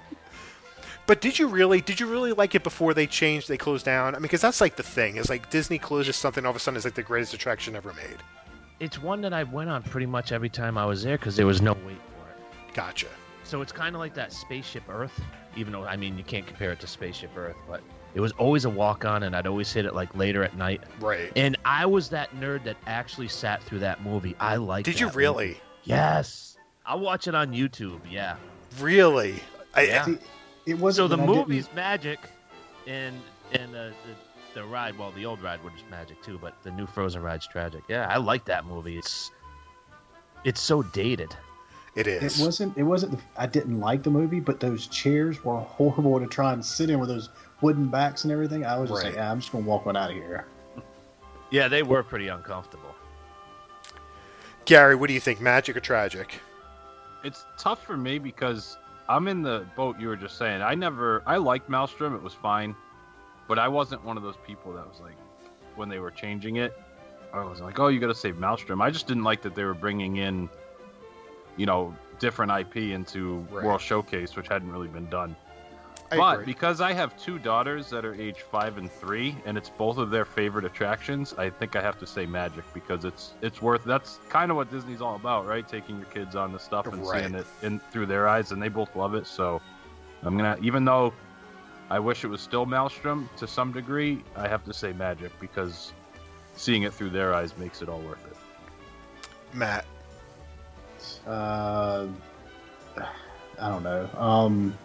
But 1.06 1.20
did 1.20 1.38
you 1.38 1.46
really 1.48 1.82
did 1.82 2.00
you 2.00 2.06
really 2.06 2.32
like 2.32 2.54
it 2.54 2.62
before 2.62 2.94
they 2.94 3.06
changed 3.06 3.48
they 3.48 3.58
closed 3.58 3.84
down? 3.84 4.14
I 4.14 4.18
mean, 4.18 4.22
because 4.22 4.40
that's 4.40 4.62
like 4.62 4.76
the 4.76 4.82
thing 4.82 5.16
is 5.16 5.28
like 5.28 5.50
Disney 5.50 5.78
closes 5.78 6.16
something 6.16 6.46
all 6.46 6.50
of 6.50 6.56
a 6.56 6.58
sudden 6.58 6.76
it's 6.76 6.86
like 6.86 6.94
the 6.94 7.02
greatest 7.02 7.34
attraction 7.34 7.76
ever 7.76 7.92
made. 7.92 8.16
It's 8.80 9.00
one 9.02 9.20
that 9.22 9.32
I 9.32 9.42
went 9.44 9.70
on 9.70 9.82
pretty 9.82 10.06
much 10.06 10.32
every 10.32 10.50
time 10.50 10.76
I 10.76 10.84
was 10.84 11.02
there 11.02 11.16
because 11.16 11.36
there 11.36 11.46
was 11.46 11.62
no 11.62 11.72
wait 11.72 11.98
for 12.12 12.28
it. 12.30 12.74
Gotcha. 12.74 13.06
So 13.44 13.62
it's 13.62 13.72
kind 13.72 13.94
of 13.94 14.00
like 14.00 14.12
that 14.14 14.32
Spaceship 14.32 14.82
Earth, 14.88 15.18
even 15.56 15.72
though 15.72 15.84
I 15.84 15.96
mean 15.96 16.18
you 16.18 16.24
can't 16.24 16.46
compare 16.46 16.72
it 16.72 16.80
to 16.80 16.86
Spaceship 16.86 17.30
Earth, 17.36 17.56
but 17.68 17.80
it 18.14 18.20
was 18.20 18.32
always 18.32 18.64
a 18.64 18.70
walk 18.70 19.04
on, 19.04 19.22
and 19.22 19.36
I'd 19.36 19.46
always 19.46 19.72
hit 19.72 19.84
it 19.86 19.94
like 19.94 20.14
later 20.16 20.42
at 20.42 20.56
night. 20.56 20.82
Right. 21.00 21.30
And 21.36 21.56
I 21.64 21.86
was 21.86 22.08
that 22.10 22.30
nerd 22.36 22.64
that 22.64 22.76
actually 22.86 23.28
sat 23.28 23.62
through 23.62 23.78
that 23.80 24.02
movie. 24.02 24.34
I 24.40 24.56
like. 24.56 24.84
Did 24.84 24.98
you 25.00 25.08
really? 25.10 25.58
Yes. 25.84 26.56
I'll 26.84 27.00
watch 27.00 27.28
it 27.28 27.34
on 27.34 27.52
YouTube. 27.52 28.00
Yeah. 28.10 28.36
Really? 28.80 29.36
I, 29.74 29.82
Yeah. 29.82 30.04
See, 30.04 30.18
it 30.66 30.78
wasn't 30.78 31.04
So 31.04 31.08
the 31.08 31.16
that 31.16 31.22
I 31.22 31.26
didn't- 31.26 31.48
movie's 31.48 31.68
magic, 31.74 32.18
and 32.86 33.14
and 33.52 33.70
uh, 33.76 33.84
the, 33.84 33.90
the 33.90 34.14
the 34.56 34.64
ride. 34.64 34.98
Well, 34.98 35.12
the 35.12 35.26
old 35.26 35.42
ride 35.42 35.62
was 35.62 35.72
magic 35.90 36.20
too, 36.22 36.38
but 36.40 36.54
the 36.62 36.70
new 36.70 36.86
Frozen 36.86 37.22
ride's 37.22 37.46
tragic. 37.46 37.84
Yeah, 37.88 38.08
I 38.08 38.16
like 38.16 38.46
that 38.46 38.64
movie. 38.64 38.96
It's 38.98 39.30
it's 40.44 40.60
so 40.60 40.82
dated. 40.82 41.36
It 41.94 42.06
is. 42.06 42.40
It 42.40 42.44
wasn't. 42.44 42.76
It 42.76 42.82
wasn't. 42.82 43.12
The, 43.12 43.18
I 43.36 43.46
didn't 43.46 43.78
like 43.78 44.02
the 44.02 44.10
movie, 44.10 44.40
but 44.40 44.58
those 44.58 44.86
chairs 44.86 45.44
were 45.44 45.58
horrible 45.58 46.18
to 46.18 46.26
try 46.26 46.54
and 46.54 46.64
sit 46.64 46.88
in 46.88 46.98
with 46.98 47.10
those 47.10 47.28
wooden 47.60 47.88
backs 47.88 48.24
and 48.24 48.32
everything. 48.32 48.64
I 48.64 48.78
was 48.78 48.90
just 48.90 49.04
Right. 49.04 49.14
like, 49.14 49.22
ah, 49.22 49.30
I'm 49.30 49.40
just 49.40 49.52
gonna 49.52 49.64
walk 49.64 49.86
one 49.86 49.96
out 49.96 50.10
of 50.10 50.16
here. 50.16 50.46
Yeah, 51.48 51.68
they 51.68 51.84
were 51.84 52.02
pretty 52.02 52.26
uncomfortable. 52.26 52.92
Gary, 54.64 54.96
what 54.96 55.06
do 55.06 55.14
you 55.14 55.20
think? 55.20 55.40
Magic 55.40 55.76
or 55.76 55.80
tragic? 55.80 56.40
It's 57.22 57.44
tough 57.56 57.84
for 57.84 57.96
me 57.96 58.18
because 58.18 58.76
I'm 59.08 59.28
in 59.28 59.42
the 59.42 59.64
boat 59.76 60.00
you 60.00 60.08
were 60.08 60.16
just 60.16 60.38
saying. 60.38 60.60
I 60.60 60.74
never, 60.74 61.22
I 61.24 61.36
liked 61.36 61.68
Maelstrom. 61.68 62.16
It 62.16 62.22
was 62.22 62.34
fine, 62.34 62.74
but 63.48 63.58
I 63.58 63.68
wasn't 63.68 64.04
one 64.04 64.16
of 64.16 64.22
those 64.22 64.36
people 64.46 64.72
that 64.74 64.88
was 64.88 65.00
like, 65.00 65.16
when 65.76 65.88
they 65.88 65.98
were 65.98 66.10
changing 66.10 66.56
it, 66.56 66.76
I 67.32 67.44
was 67.44 67.60
like, 67.60 67.78
oh, 67.78 67.88
you 67.88 68.00
got 68.00 68.06
to 68.06 68.14
save 68.14 68.38
Maelstrom. 68.38 68.80
I 68.80 68.90
just 68.90 69.06
didn't 69.06 69.24
like 69.24 69.42
that 69.42 69.54
they 69.54 69.64
were 69.64 69.74
bringing 69.74 70.16
in, 70.16 70.48
you 71.56 71.66
know, 71.66 71.94
different 72.18 72.52
IP 72.52 72.76
into 72.76 73.46
Right. 73.50 73.64
World 73.64 73.80
Showcase, 73.80 74.36
which 74.36 74.48
hadn't 74.48 74.70
really 74.72 74.88
been 74.88 75.08
done. 75.08 75.36
I 76.10 76.16
but 76.16 76.32
agree. 76.34 76.44
because 76.46 76.80
I 76.80 76.92
have 76.92 77.16
two 77.18 77.38
daughters 77.38 77.90
that 77.90 78.04
are 78.04 78.14
age 78.14 78.42
five 78.42 78.78
and 78.78 78.90
three, 78.90 79.36
and 79.44 79.58
it's 79.58 79.70
both 79.70 79.98
of 79.98 80.10
their 80.10 80.24
favorite 80.24 80.64
attractions, 80.64 81.34
I 81.36 81.50
think 81.50 81.74
I 81.74 81.82
have 81.82 81.98
to 81.98 82.06
say 82.06 82.26
Magic 82.26 82.64
because 82.72 83.04
it's 83.04 83.34
it's 83.42 83.60
worth. 83.60 83.82
That's 83.84 84.20
kind 84.28 84.52
of 84.52 84.56
what 84.56 84.70
Disney's 84.70 85.00
all 85.00 85.16
about, 85.16 85.46
right? 85.46 85.66
Taking 85.66 85.96
your 85.96 86.06
kids 86.06 86.36
on 86.36 86.52
the 86.52 86.60
stuff 86.60 86.86
and 86.86 87.04
seeing 87.04 87.34
it 87.34 87.46
in 87.62 87.80
through 87.90 88.06
their 88.06 88.28
eyes, 88.28 88.52
and 88.52 88.62
they 88.62 88.68
both 88.68 88.94
love 88.94 89.14
it. 89.14 89.26
So 89.26 89.60
I'm 90.22 90.36
gonna, 90.36 90.56
even 90.62 90.84
though 90.84 91.12
I 91.88 91.98
wish 91.98 92.24
it 92.24 92.28
was 92.28 92.40
still 92.40 92.66
Maelstrom 92.66 93.30
to 93.36 93.46
some 93.46 93.72
degree, 93.72 94.22
I 94.34 94.48
have 94.48 94.64
to 94.64 94.74
say 94.74 94.92
Magic 94.92 95.30
because 95.40 95.92
seeing 96.56 96.82
it 96.82 96.92
through 96.92 97.10
their 97.10 97.32
eyes 97.32 97.56
makes 97.58 97.80
it 97.82 97.88
all 97.88 98.00
worth 98.00 98.24
it. 98.26 98.36
Matt. 99.54 99.84
Uh, 101.26 102.06
I 103.58 103.68
don't 103.68 103.82
know. 103.82 104.08
Um, 104.16 104.76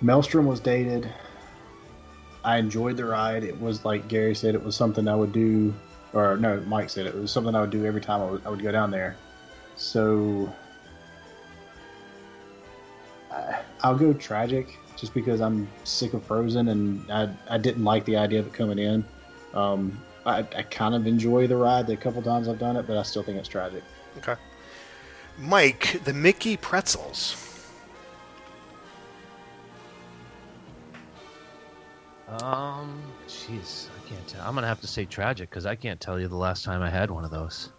Maelstrom 0.00 0.46
was 0.46 0.60
dated. 0.60 1.12
I 2.44 2.58
enjoyed 2.58 2.96
the 2.96 3.04
ride. 3.04 3.44
It 3.44 3.58
was 3.60 3.84
like 3.84 4.08
Gary 4.08 4.34
said, 4.34 4.54
it 4.54 4.62
was 4.62 4.76
something 4.76 5.08
I 5.08 5.14
would 5.14 5.32
do, 5.32 5.74
or 6.12 6.36
no, 6.36 6.60
Mike 6.66 6.90
said 6.90 7.06
it 7.06 7.14
was 7.14 7.30
something 7.30 7.54
I 7.54 7.60
would 7.60 7.70
do 7.70 7.84
every 7.84 8.00
time 8.00 8.20
I 8.20 8.30
would, 8.30 8.46
I 8.46 8.50
would 8.50 8.62
go 8.62 8.72
down 8.72 8.90
there. 8.90 9.16
So 9.76 10.52
I, 13.30 13.60
I'll 13.82 13.96
go 13.96 14.12
tragic, 14.12 14.78
just 14.96 15.14
because 15.14 15.40
I'm 15.40 15.68
sick 15.84 16.14
of 16.14 16.24
Frozen 16.24 16.68
and 16.68 17.10
I 17.10 17.28
I 17.48 17.58
didn't 17.58 17.84
like 17.84 18.04
the 18.04 18.16
idea 18.16 18.40
of 18.40 18.46
it 18.46 18.52
coming 18.52 18.78
in. 18.78 19.04
Um, 19.54 20.00
I, 20.26 20.38
I 20.38 20.62
kind 20.62 20.94
of 20.94 21.06
enjoy 21.06 21.46
the 21.46 21.56
ride 21.56 21.86
the 21.86 21.96
couple 21.96 22.22
times 22.22 22.48
I've 22.48 22.58
done 22.58 22.76
it, 22.76 22.86
but 22.86 22.96
I 22.96 23.02
still 23.02 23.22
think 23.22 23.38
it's 23.38 23.48
tragic. 23.48 23.82
Okay. 24.18 24.36
Mike, 25.38 26.00
the 26.04 26.12
Mickey 26.12 26.56
pretzels. 26.56 27.40
Um, 32.28 33.02
jeez, 33.28 33.88
I 33.88 34.08
can't 34.08 34.26
tell. 34.26 34.46
I'm 34.46 34.54
gonna 34.54 34.66
have 34.66 34.80
to 34.80 34.86
say 34.86 35.04
tragic 35.04 35.50
because 35.50 35.66
I 35.66 35.74
can't 35.74 36.00
tell 36.00 36.18
you 36.18 36.26
the 36.26 36.36
last 36.36 36.64
time 36.64 36.82
I 36.82 36.90
had 36.90 37.10
one 37.10 37.24
of 37.24 37.30
those. 37.30 37.70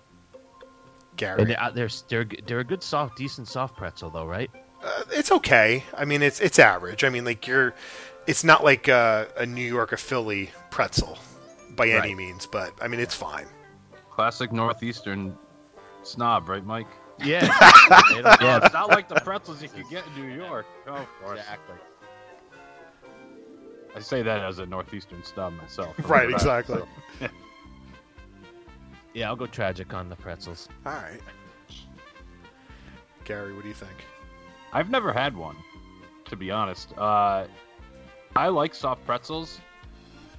Gary. 1.17 1.41
And 1.41 1.49
they, 1.49 1.55
uh, 1.55 1.71
they're 1.71 1.89
they're 2.07 2.27
they're 2.45 2.59
a 2.59 2.63
good 2.63 2.83
soft, 2.83 3.17
decent 3.17 3.47
soft 3.47 3.75
pretzel 3.75 4.09
though, 4.09 4.25
right? 4.25 4.51
Uh, 4.83 5.03
it's 5.11 5.31
okay. 5.31 5.83
I 5.95 6.05
mean, 6.05 6.21
it's 6.21 6.39
it's 6.39 6.59
average. 6.59 7.03
I 7.03 7.09
mean, 7.09 7.25
like 7.25 7.47
you're, 7.47 7.73
it's 8.27 8.43
not 8.43 8.63
like 8.63 8.87
uh, 8.89 9.25
a 9.37 9.45
New 9.45 9.63
York 9.65 9.91
or 9.93 9.97
Philly 9.97 10.51
pretzel 10.69 11.17
by 11.75 11.87
any 11.89 11.99
Right. 12.09 12.17
means, 12.17 12.45
but 12.45 12.73
I 12.81 12.87
mean, 12.87 12.99
it's 12.99 13.15
fine. 13.15 13.47
Classic 14.11 14.51
Northeastern 14.51 15.37
snob, 16.03 16.47
right, 16.49 16.63
Mike? 16.65 16.87
Yeah. 17.23 17.45
Yeah, 18.41 18.59
it's 18.63 18.73
not 18.73 18.89
like 18.89 19.07
the 19.09 19.15
pretzels 19.15 19.61
you 19.61 19.69
could 19.69 19.89
get 19.89 20.03
in 20.15 20.27
New 20.27 20.33
York. 20.35 20.65
Oh, 20.87 21.07
of. 21.25 21.31
Exactly. 21.37 21.75
I 23.95 23.99
say 23.99 24.21
that 24.21 24.41
as 24.41 24.59
a 24.59 24.65
Northeastern 24.65 25.23
snob 25.23 25.53
myself. 25.53 25.95
Right, 26.07 26.29
exactly. 26.29 26.79
So- 27.19 27.27
Yeah, 29.13 29.29
I'll 29.29 29.35
go 29.37 29.47
tragic 29.47 29.93
on 29.93 30.09
the 30.09 30.15
pretzels. 30.17 30.67
All 30.85 30.91
right. 30.93 31.21
Gary, 33.23 33.53
what 33.53 33.63
do 33.63 33.69
you 33.69 33.73
think? 33.73 34.05
I've 34.75 34.89
never 34.89 35.13
had 35.13 35.37
one, 35.37 35.55
to 36.25 36.35
be 36.35 36.51
honest. 36.51 36.91
Uh, 36.97 37.45
I 38.35 38.49
like 38.49 38.75
soft 38.75 39.05
pretzels, 39.05 39.61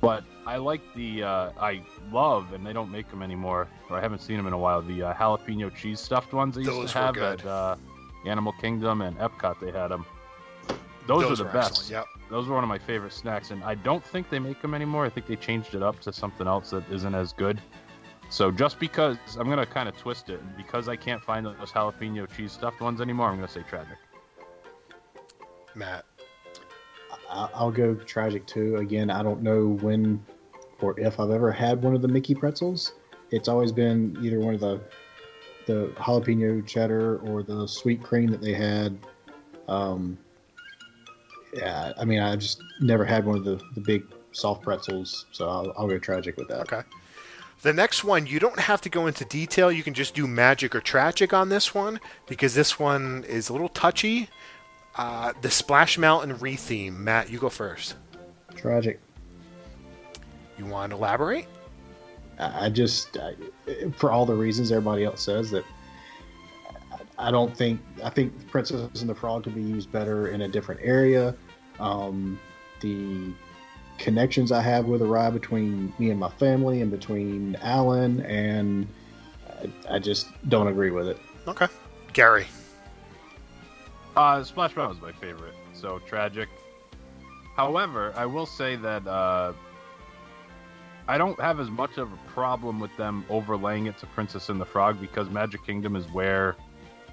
but 0.03 0.25
I 0.44 0.59
like 0.59 0.83
the 0.94 1.22
uh, 1.22 1.51
I 1.59 1.83
love, 2.12 2.53
and 2.53 2.64
they 2.64 2.75
don't 2.75 2.90
make 2.90 3.09
them 3.09 3.22
anymore, 3.22 3.66
or 3.88 3.96
I 3.96 4.03
haven't 4.03 4.20
seen 4.20 4.37
them 4.37 4.46
in 4.46 4.53
a 4.53 4.59
while. 4.59 4.83
The 4.83 5.05
uh, 5.05 5.14
jalapeno 5.14 5.75
cheese 5.75 6.01
stuffed 6.01 6.35
ones 6.35 6.57
they 6.57 6.61
used 6.61 6.70
Those 6.70 6.92
to 6.92 6.99
have 6.99 7.14
good. 7.14 7.40
at 7.40 7.46
uh, 7.46 7.77
Animal 8.27 8.53
Kingdom 8.61 9.01
and 9.01 9.16
Epcot. 9.16 9.59
They 9.59 9.72
had 9.72 9.88
them. 9.88 10.05
Those, 11.07 11.22
Those 11.22 11.40
are 11.40 11.44
the 11.44 11.51
best. 11.51 11.70
excellent, 11.70 11.90
yep. 11.90 12.05
Those 12.29 12.46
were 12.46 12.57
one 12.57 12.64
of 12.64 12.68
my 12.68 12.79
favorite 12.79 13.14
snacks, 13.14 13.53
and 13.53 13.64
I 13.64 13.75
don't 13.75 14.05
think 14.05 14.29
they 14.29 14.38
make 14.38 14.61
them 14.61 14.75
anymore. 14.75 15.07
I 15.07 15.09
think 15.09 15.27
they 15.27 15.37
changed 15.37 15.75
it 15.75 15.83
up 15.83 15.99
to 16.01 16.12
something 16.12 16.46
else 16.46 16.68
that 16.70 16.85
isn't 16.90 17.14
as 17.14 17.33
good. 17.33 17.59
So 18.29 18.51
just 18.51 18.79
because 18.79 19.16
I'm 19.40 19.49
gonna 19.49 19.64
kind 19.64 19.88
of 19.88 19.96
twist 19.96 20.29
it, 20.29 20.40
because 20.59 20.90
I 20.90 20.96
can't 20.96 21.22
find 21.22 21.46
those 21.46 21.72
jalapeno 21.72 22.29
cheese 22.37 22.53
stuffed 22.53 22.83
ones 22.83 23.01
anymore, 23.01 23.31
I'm 23.31 23.37
gonna 23.37 23.49
say 23.49 23.62
tragic. 23.62 23.96
Matt. 25.76 26.04
I- 27.30 27.50
I'll 27.54 27.70
go 27.70 27.94
tragic 27.94 28.46
too. 28.46 28.76
Again, 28.76 29.10
I 29.10 29.22
don't 29.22 29.42
know 29.42 29.78
when 29.82 30.24
or 30.80 30.98
if 30.98 31.18
I've 31.18 31.30
ever 31.30 31.50
had 31.50 31.82
one 31.82 31.94
of 31.94 32.02
the 32.02 32.08
Mickey 32.08 32.34
pretzels. 32.34 32.94
It's 33.30 33.48
always 33.48 33.72
been 33.72 34.16
either 34.22 34.40
one 34.40 34.54
of 34.54 34.60
the 34.60 34.80
the 35.66 35.92
jalapeno 35.96 36.64
cheddar 36.64 37.18
or 37.18 37.42
the 37.42 37.66
sweet 37.66 38.02
cream 38.02 38.30
that 38.30 38.40
they 38.40 38.54
had. 38.54 38.96
Um, 39.66 40.16
yeah, 41.52 41.92
I 41.98 42.04
mean, 42.04 42.20
I 42.20 42.36
just 42.36 42.62
never 42.80 43.04
had 43.04 43.24
one 43.26 43.36
of 43.36 43.44
the, 43.44 43.60
the 43.74 43.80
big 43.80 44.04
soft 44.30 44.62
pretzels, 44.62 45.26
so 45.32 45.48
I'll, 45.48 45.72
I'll 45.76 45.88
go 45.88 45.98
tragic 45.98 46.36
with 46.36 46.46
that. 46.48 46.60
Okay. 46.60 46.82
The 47.62 47.72
next 47.72 48.04
one, 48.04 48.26
you 48.26 48.38
don't 48.38 48.60
have 48.60 48.80
to 48.82 48.88
go 48.88 49.06
into 49.06 49.24
detail. 49.24 49.72
You 49.72 49.82
can 49.82 49.94
just 49.94 50.14
do 50.14 50.28
magic 50.28 50.74
or 50.74 50.80
tragic 50.80 51.32
on 51.32 51.48
this 51.48 51.74
one 51.74 51.98
because 52.28 52.54
this 52.54 52.78
one 52.78 53.24
is 53.26 53.48
a 53.48 53.52
little 53.52 53.70
touchy. 53.70 54.28
Uh, 54.96 55.32
the 55.42 55.50
Splash 55.50 55.98
Mountain 55.98 56.38
re-theme. 56.38 57.04
Matt, 57.04 57.30
you 57.30 57.38
go 57.38 57.48
first. 57.48 57.96
Tragic. 58.54 58.98
You 60.59 60.66
want 60.66 60.90
to 60.90 60.96
elaborate? 60.96 61.46
I 62.38 62.68
just, 62.70 63.18
I, 63.18 63.35
for 63.96 64.11
all 64.11 64.26
the 64.26 64.35
reasons 64.35 64.72
everybody 64.72 65.04
else 65.04 65.22
says, 65.22 65.50
that 65.50 65.64
I 67.18 67.30
don't 67.30 67.56
think, 67.56 67.80
I 68.02 68.11
think 68.11 68.48
Princess 68.50 69.00
and 69.00 69.09
the 69.09 69.14
Frog 69.14 69.44
could 69.44 69.54
be 69.54 69.62
used 69.62 69.90
better 69.92 70.28
in 70.28 70.42
a 70.42 70.48
different 70.48 70.80
area. 70.82 71.35
Um, 71.78 72.38
the 72.80 73.32
connections 73.98 74.52
I 74.52 74.61
have 74.61 74.87
with 74.87 75.00
the 75.00 75.06
ride 75.06 75.32
between 75.32 75.92
me 75.98 76.11
and 76.11 76.20
my 76.20 76.30
family 76.30 76.82
and 76.82 76.90
between 76.90 77.56
Alan, 77.62 78.20
and 78.20 78.87
I, 79.48 79.94
I 79.96 79.98
just 79.98 80.28
don't 80.48 80.68
agree 80.68 80.90
with 80.90 81.09
it. 81.09 81.18
Okay. 81.46 81.68
Gary. 82.12 82.46
Uh, 84.16 84.42
Splash 84.42 84.74
Mountain 84.76 85.00
was 85.00 85.14
my 85.14 85.18
favorite, 85.20 85.55
so 85.74 85.98
tragic. 86.00 86.48
However, 87.55 88.12
I 88.16 88.26
will 88.26 88.46
say 88.46 88.76
that 88.76 89.07
uh, 89.07 89.52
I 91.09 91.18
don't 91.18 91.38
have 91.40 91.61
as 91.61 91.70
much 91.70 91.98
of 91.98 92.12
a 92.12 92.16
problem 92.29 92.81
with 92.81 92.94
them 92.96 93.24
overlaying 93.29 93.87
it 93.87 93.98
to 93.98 94.07
Princess 94.07 94.48
and 94.48 94.61
the 94.61 94.64
Frog 94.64 95.00
because 95.00 95.31
Magic 95.31 95.64
Kingdom 95.64 95.96
is 95.96 96.07
where 96.12 96.57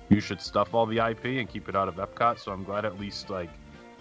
you 0.10 0.20
should 0.20 0.42
stuff 0.42 0.74
all 0.74 0.86
the 0.86 0.98
IP 0.98 1.26
and 1.26 1.50
keep 1.50 1.70
it 1.70 1.76
out 1.76 1.88
of 1.88 1.96
Epcot. 1.96 2.40
So 2.40 2.52
I'm 2.52 2.64
glad 2.64 2.86
at 2.86 3.00
least 3.00 3.30
like 3.30 3.50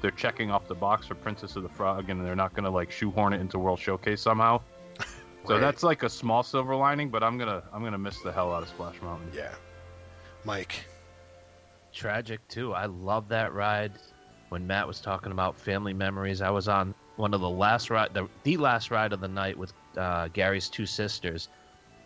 they're 0.00 0.10
checking 0.10 0.50
off 0.50 0.66
the 0.66 0.74
box 0.74 1.06
for 1.06 1.14
Princess 1.14 1.56
of 1.56 1.62
the 1.62 1.68
Frog 1.68 2.08
and 2.10 2.24
they're 2.24 2.36
not 2.36 2.54
gonna 2.54 2.70
like 2.70 2.90
shoehorn 2.90 3.32
it 3.32 3.40
into 3.40 3.58
World 3.58 3.78
Showcase 3.78 4.20
somehow. 4.20 4.60
So 5.44 5.58
that's 5.58 5.82
like 5.82 6.04
a 6.04 6.08
small 6.08 6.44
silver 6.44 6.76
lining, 6.76 7.08
but 7.10 7.24
I'm 7.24 7.36
gonna 7.36 7.64
I'm 7.72 7.82
gonna 7.82 7.98
miss 7.98 8.20
the 8.20 8.30
hell 8.30 8.54
out 8.54 8.62
of 8.62 8.68
Splash 8.68 9.02
Mountain. 9.02 9.32
Yeah. 9.34 9.52
Mike. 10.44 10.84
Tragic 11.92 12.46
too. 12.48 12.72
I 12.72 12.86
love 12.86 13.28
that 13.28 13.52
ride. 13.52 13.92
When 14.48 14.66
Matt 14.66 14.86
was 14.86 15.00
talking 15.00 15.32
about 15.32 15.58
family 15.58 15.94
memories, 15.94 16.42
I 16.42 16.50
was 16.50 16.68
on 16.68 16.94
one 17.16 17.32
of 17.34 17.40
the 17.40 17.48
last 17.48 17.90
ride, 17.90 18.12
the, 18.12 18.28
the 18.42 18.56
last 18.56 18.90
ride 18.90 19.12
of 19.12 19.20
the 19.20 19.28
night 19.28 19.56
with 19.56 19.72
uh, 19.96 20.28
Gary's 20.28 20.68
two 20.68 20.86
sisters, 20.86 21.48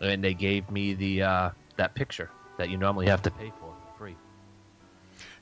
and 0.01 0.23
they 0.23 0.33
gave 0.33 0.69
me 0.69 0.93
the 0.93 1.23
uh, 1.23 1.49
that 1.77 1.93
picture 1.95 2.29
that 2.57 2.69
you 2.69 2.77
normally 2.77 3.07
have 3.07 3.21
to 3.23 3.31
pay 3.31 3.51
for 3.59 3.73
for 3.73 3.97
free. 3.97 4.15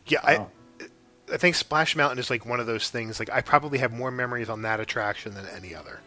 Yeah, 0.08 0.20
I 0.24 0.46
I 1.32 1.38
think 1.38 1.56
Splash 1.56 1.96
Mountain 1.96 2.20
is 2.20 2.30
like 2.30 2.46
one 2.46 2.60
of 2.60 2.68
those 2.68 2.90
things. 2.90 3.20
Like 3.20 3.30
I 3.32 3.42
probably 3.42 3.80
have 3.80 3.92
more 3.92 4.12
memories 4.12 4.50
on 4.50 4.62
that 4.64 4.80
attraction 4.80 5.34
than 5.34 5.46
any 5.48 5.74
other. 5.76 6.00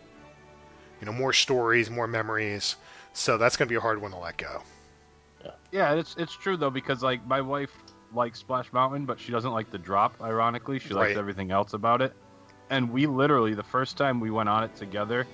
You 1.00 1.06
know, 1.06 1.12
more 1.12 1.32
stories, 1.32 1.90
more 1.90 2.06
memories. 2.06 2.76
So 3.12 3.38
that's 3.38 3.56
going 3.56 3.68
to 3.68 3.72
be 3.72 3.76
a 3.76 3.80
hard 3.80 4.00
one 4.00 4.10
to 4.12 4.18
let 4.18 4.36
go. 4.36 4.62
Yeah, 5.70 5.94
it's 5.94 6.16
it's 6.16 6.34
true 6.34 6.56
though 6.56 6.70
because 6.70 7.02
like 7.02 7.24
my 7.26 7.40
wife 7.40 7.72
likes 8.14 8.38
Splash 8.38 8.72
Mountain, 8.72 9.04
but 9.06 9.18
she 9.20 9.32
doesn't 9.32 9.52
like 9.52 9.70
the 9.70 9.78
drop. 9.78 10.14
Ironically, 10.22 10.78
she 10.78 10.94
likes 10.94 11.16
everything 11.18 11.50
else 11.50 11.72
about 11.74 12.02
it. 12.02 12.12
And 12.70 12.90
we 12.90 13.06
literally 13.06 13.54
the 13.54 13.62
first 13.62 13.96
time 13.96 14.20
we 14.20 14.30
went 14.30 14.48
on 14.48 14.64
it 14.64 14.74
together 14.76 15.26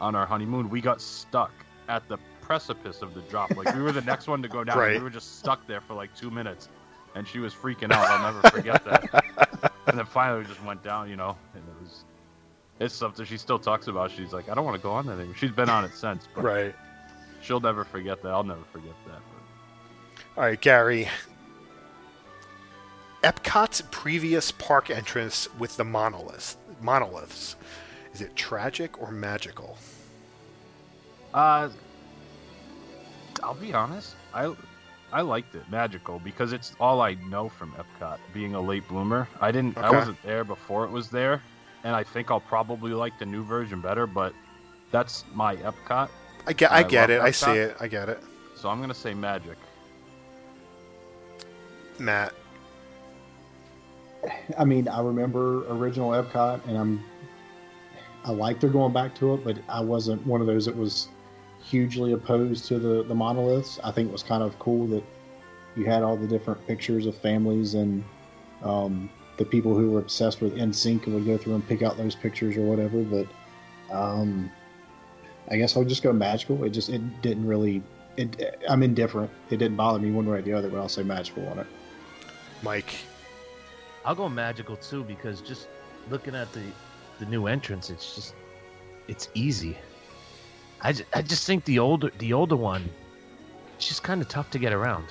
on 0.00 0.14
our 0.14 0.26
honeymoon, 0.26 0.70
we 0.70 0.80
got 0.80 1.00
stuck 1.00 1.52
at 1.88 2.06
the 2.08 2.18
precipice 2.40 3.02
of 3.02 3.14
the 3.14 3.20
drop. 3.22 3.54
Like 3.56 3.74
we 3.74 3.82
were 3.82 3.92
the 3.92 4.00
next 4.02 4.26
one 4.26 4.42
to 4.42 4.48
go 4.48 4.64
down. 4.64 4.78
Right. 4.78 4.96
We 4.96 5.02
were 5.02 5.10
just 5.10 5.38
stuck 5.38 5.66
there 5.66 5.80
for 5.80 5.94
like 5.94 6.14
two 6.16 6.30
minutes, 6.30 6.68
and 7.14 7.26
she 7.28 7.38
was 7.40 7.52
freaking 7.54 7.92
out. 7.92 8.06
I'll 8.08 8.32
never 8.32 8.48
forget 8.48 8.84
that. 8.84 9.72
and 9.86 9.98
then 9.98 10.06
finally 10.06 10.40
we 10.42 10.46
just 10.46 10.62
went 10.64 10.82
down, 10.82 11.08
you 11.10 11.16
know, 11.16 11.36
and 11.54 11.62
it 11.62 11.82
was. 11.82 12.04
It's 12.80 12.94
something 12.94 13.24
she 13.26 13.38
still 13.38 13.58
talks 13.58 13.88
about. 13.88 14.12
She's 14.12 14.32
like, 14.32 14.48
I 14.48 14.54
don't 14.54 14.64
want 14.64 14.76
to 14.76 14.82
go 14.82 14.92
on 14.92 15.04
that 15.06 15.14
anymore. 15.14 15.34
She's 15.34 15.50
been 15.50 15.68
on 15.68 15.84
it 15.84 15.92
since, 15.94 16.28
but 16.32 16.44
Right. 16.44 16.74
she'll 17.42 17.58
never 17.58 17.82
forget 17.84 18.22
that. 18.22 18.28
I'll 18.28 18.44
never 18.44 18.62
forget 18.72 18.94
that. 19.08 19.20
All 20.36 20.44
right, 20.44 20.60
Gary. 20.60 21.08
Epcot's 23.22 23.82
previous 23.90 24.52
park 24.52 24.90
entrance 24.90 25.48
with 25.58 25.76
the 25.76 25.84
monoliths. 25.84 26.56
Monoliths. 26.80 27.56
Is 28.14 28.20
it 28.20 28.34
tragic 28.36 29.00
or 29.00 29.10
magical? 29.10 29.76
Uh, 31.34 31.68
I'll 33.42 33.54
be 33.54 33.74
honest. 33.74 34.14
I 34.32 34.54
I 35.12 35.22
liked 35.22 35.54
it, 35.54 35.62
magical, 35.70 36.18
because 36.18 36.52
it's 36.52 36.74
all 36.78 37.00
I 37.00 37.14
know 37.14 37.48
from 37.48 37.72
Epcot. 37.72 38.18
Being 38.34 38.54
a 38.54 38.60
late 38.60 38.86
bloomer, 38.88 39.26
I 39.40 39.50
didn't. 39.50 39.78
I 39.78 39.90
wasn't 39.90 40.22
there 40.22 40.44
before 40.44 40.84
it 40.84 40.90
was 40.90 41.08
there, 41.08 41.42
and 41.82 41.96
I 41.96 42.04
think 42.04 42.30
I'll 42.30 42.40
probably 42.40 42.92
like 42.92 43.18
the 43.18 43.26
new 43.26 43.42
version 43.42 43.80
better. 43.80 44.06
But 44.06 44.34
that's 44.90 45.24
my 45.34 45.56
Epcot. 45.56 46.08
I 46.46 46.52
get, 46.52 46.72
I 46.72 46.80
And 46.80 46.90
get 46.90 47.10
it. 47.10 47.20
I 47.20 47.30
see 47.30 47.52
it. 47.52 47.76
I 47.80 47.88
get 47.88 48.08
it. 48.08 48.22
So 48.54 48.68
I'm 48.68 48.80
gonna 48.80 48.94
say 48.94 49.14
magic. 49.14 49.56
Matt. 51.98 52.32
I 54.58 54.64
mean, 54.64 54.88
I 54.88 55.00
remember 55.00 55.66
original 55.72 56.10
Epcot, 56.10 56.66
and 56.66 56.76
I'm 56.76 57.04
I 58.24 58.32
like 58.32 58.60
they're 58.60 58.70
going 58.70 58.92
back 58.92 59.14
to 59.16 59.34
it, 59.34 59.44
but 59.44 59.58
I 59.68 59.80
wasn't 59.80 60.26
one 60.26 60.40
of 60.40 60.46
those 60.46 60.66
that 60.66 60.76
was 60.76 61.08
hugely 61.62 62.12
opposed 62.12 62.66
to 62.66 62.78
the 62.78 63.02
the 63.04 63.14
monoliths. 63.14 63.78
I 63.84 63.90
think 63.90 64.08
it 64.08 64.12
was 64.12 64.22
kind 64.22 64.42
of 64.42 64.58
cool 64.58 64.86
that 64.88 65.04
you 65.76 65.84
had 65.84 66.02
all 66.02 66.16
the 66.16 66.26
different 66.26 66.66
pictures 66.66 67.06
of 67.06 67.16
families 67.16 67.74
and 67.74 68.04
um, 68.62 69.08
the 69.36 69.44
people 69.44 69.74
who 69.74 69.92
were 69.92 70.00
obsessed 70.00 70.40
with 70.40 70.56
NSYNC 70.56 71.06
would 71.06 71.24
go 71.24 71.38
through 71.38 71.54
and 71.54 71.66
pick 71.66 71.82
out 71.82 71.96
those 71.96 72.16
pictures 72.16 72.56
or 72.56 72.62
whatever. 72.62 73.02
But 73.02 73.26
um, 73.94 74.50
I 75.48 75.56
guess 75.56 75.76
I'll 75.76 75.84
just 75.84 76.02
go 76.02 76.12
magical. 76.12 76.64
It 76.64 76.70
just 76.70 76.88
it 76.88 77.22
didn't 77.22 77.46
really. 77.46 77.82
It, 78.16 78.60
I'm 78.68 78.82
indifferent. 78.82 79.30
It 79.50 79.58
didn't 79.58 79.76
bother 79.76 80.00
me 80.00 80.10
one 80.10 80.26
way 80.26 80.38
or 80.38 80.42
the 80.42 80.52
other, 80.52 80.68
but 80.68 80.78
I'll 80.78 80.88
say 80.88 81.04
magical 81.04 81.46
on 81.48 81.60
it. 81.60 81.66
Mike. 82.62 82.96
I'll 84.08 84.14
go 84.14 84.26
magical 84.26 84.74
too 84.74 85.04
because 85.04 85.42
just 85.42 85.68
looking 86.08 86.34
at 86.34 86.50
the 86.54 86.62
the 87.18 87.26
new 87.26 87.46
entrance, 87.46 87.90
it's 87.90 88.14
just 88.14 88.34
it's 89.06 89.28
easy. 89.34 89.76
I 90.80 90.92
just, 90.92 91.04
I 91.12 91.20
just 91.20 91.46
think 91.46 91.66
the 91.66 91.78
older 91.78 92.10
the 92.16 92.32
older 92.32 92.56
one, 92.56 92.88
it's 93.76 93.86
just 93.86 94.02
kind 94.02 94.22
of 94.22 94.28
tough 94.28 94.48
to 94.52 94.58
get 94.58 94.72
around. 94.72 95.04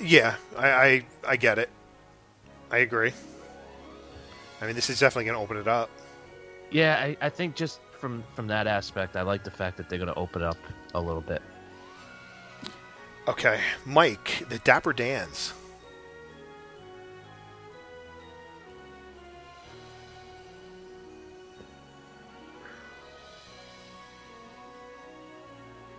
Yeah, 0.00 0.34
I, 0.56 0.68
I 0.68 1.06
I 1.28 1.36
get 1.36 1.60
it. 1.60 1.70
I 2.72 2.78
agree. 2.78 3.12
I 4.60 4.66
mean, 4.66 4.74
this 4.74 4.90
is 4.90 4.98
definitely 4.98 5.26
going 5.26 5.36
to 5.36 5.44
open 5.44 5.58
it 5.58 5.68
up. 5.68 5.90
Yeah, 6.72 6.96
I, 6.98 7.16
I 7.20 7.28
think 7.28 7.54
just 7.54 7.78
from 8.00 8.24
from 8.34 8.48
that 8.48 8.66
aspect, 8.66 9.14
I 9.14 9.22
like 9.22 9.44
the 9.44 9.52
fact 9.52 9.76
that 9.76 9.88
they're 9.88 9.98
going 10.00 10.12
to 10.12 10.18
open 10.18 10.42
up 10.42 10.58
a 10.94 11.00
little 11.00 11.22
bit. 11.22 11.40
Okay, 13.28 13.60
Mike, 13.86 14.44
the 14.48 14.58
Dapper 14.58 14.92
Dans. 14.92 15.52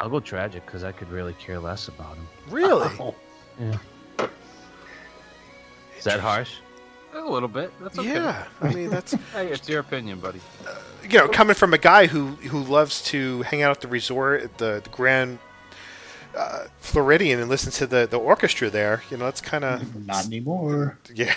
I'll 0.02 0.10
go 0.10 0.20
tragic 0.20 0.66
because 0.66 0.84
I 0.84 0.92
could 0.92 1.10
really 1.12 1.34
care 1.34 1.60
less 1.60 1.88
about 1.88 2.16
him. 2.18 2.28
Really? 2.50 2.90
Yeah. 3.60 3.78
Is 5.98 6.06
that 6.06 6.20
harsh? 6.22 6.54
A 7.14 7.20
little 7.20 7.50
bit. 7.50 7.72
That's 7.82 8.00
okay. 8.00 8.14
Yeah, 8.14 8.48
I 8.62 8.74
mean 8.74 8.90
that's 8.90 9.12
hey, 9.34 9.50
it's 9.50 9.68
your 9.70 9.82
opinion, 9.82 10.20
buddy. 10.20 10.40
you 11.08 11.20
know 11.20 11.28
coming 11.28 11.54
from 11.54 11.74
a 11.74 11.78
guy 11.78 12.08
who 12.08 12.28
who 12.50 12.64
loves 12.64 13.04
to 13.12 13.42
hang 13.44 13.62
out 13.62 13.70
at 13.72 13.82
the 13.82 13.88
resort 13.90 14.42
at 14.42 14.58
the, 14.58 14.80
the 14.84 14.90
Grand 14.90 15.38
uh, 16.36 16.66
Floridian 16.80 17.40
and 17.40 17.50
listen 17.50 17.72
to 17.74 17.86
the 17.86 18.08
the 18.10 18.18
orchestra 18.18 18.70
there. 18.70 19.04
You 19.12 19.18
know, 19.18 19.28
it's 19.28 19.42
kind 19.42 19.64
of 19.66 20.06
Not 20.08 20.26
anymore. 20.26 20.98
yeah. 21.14 21.36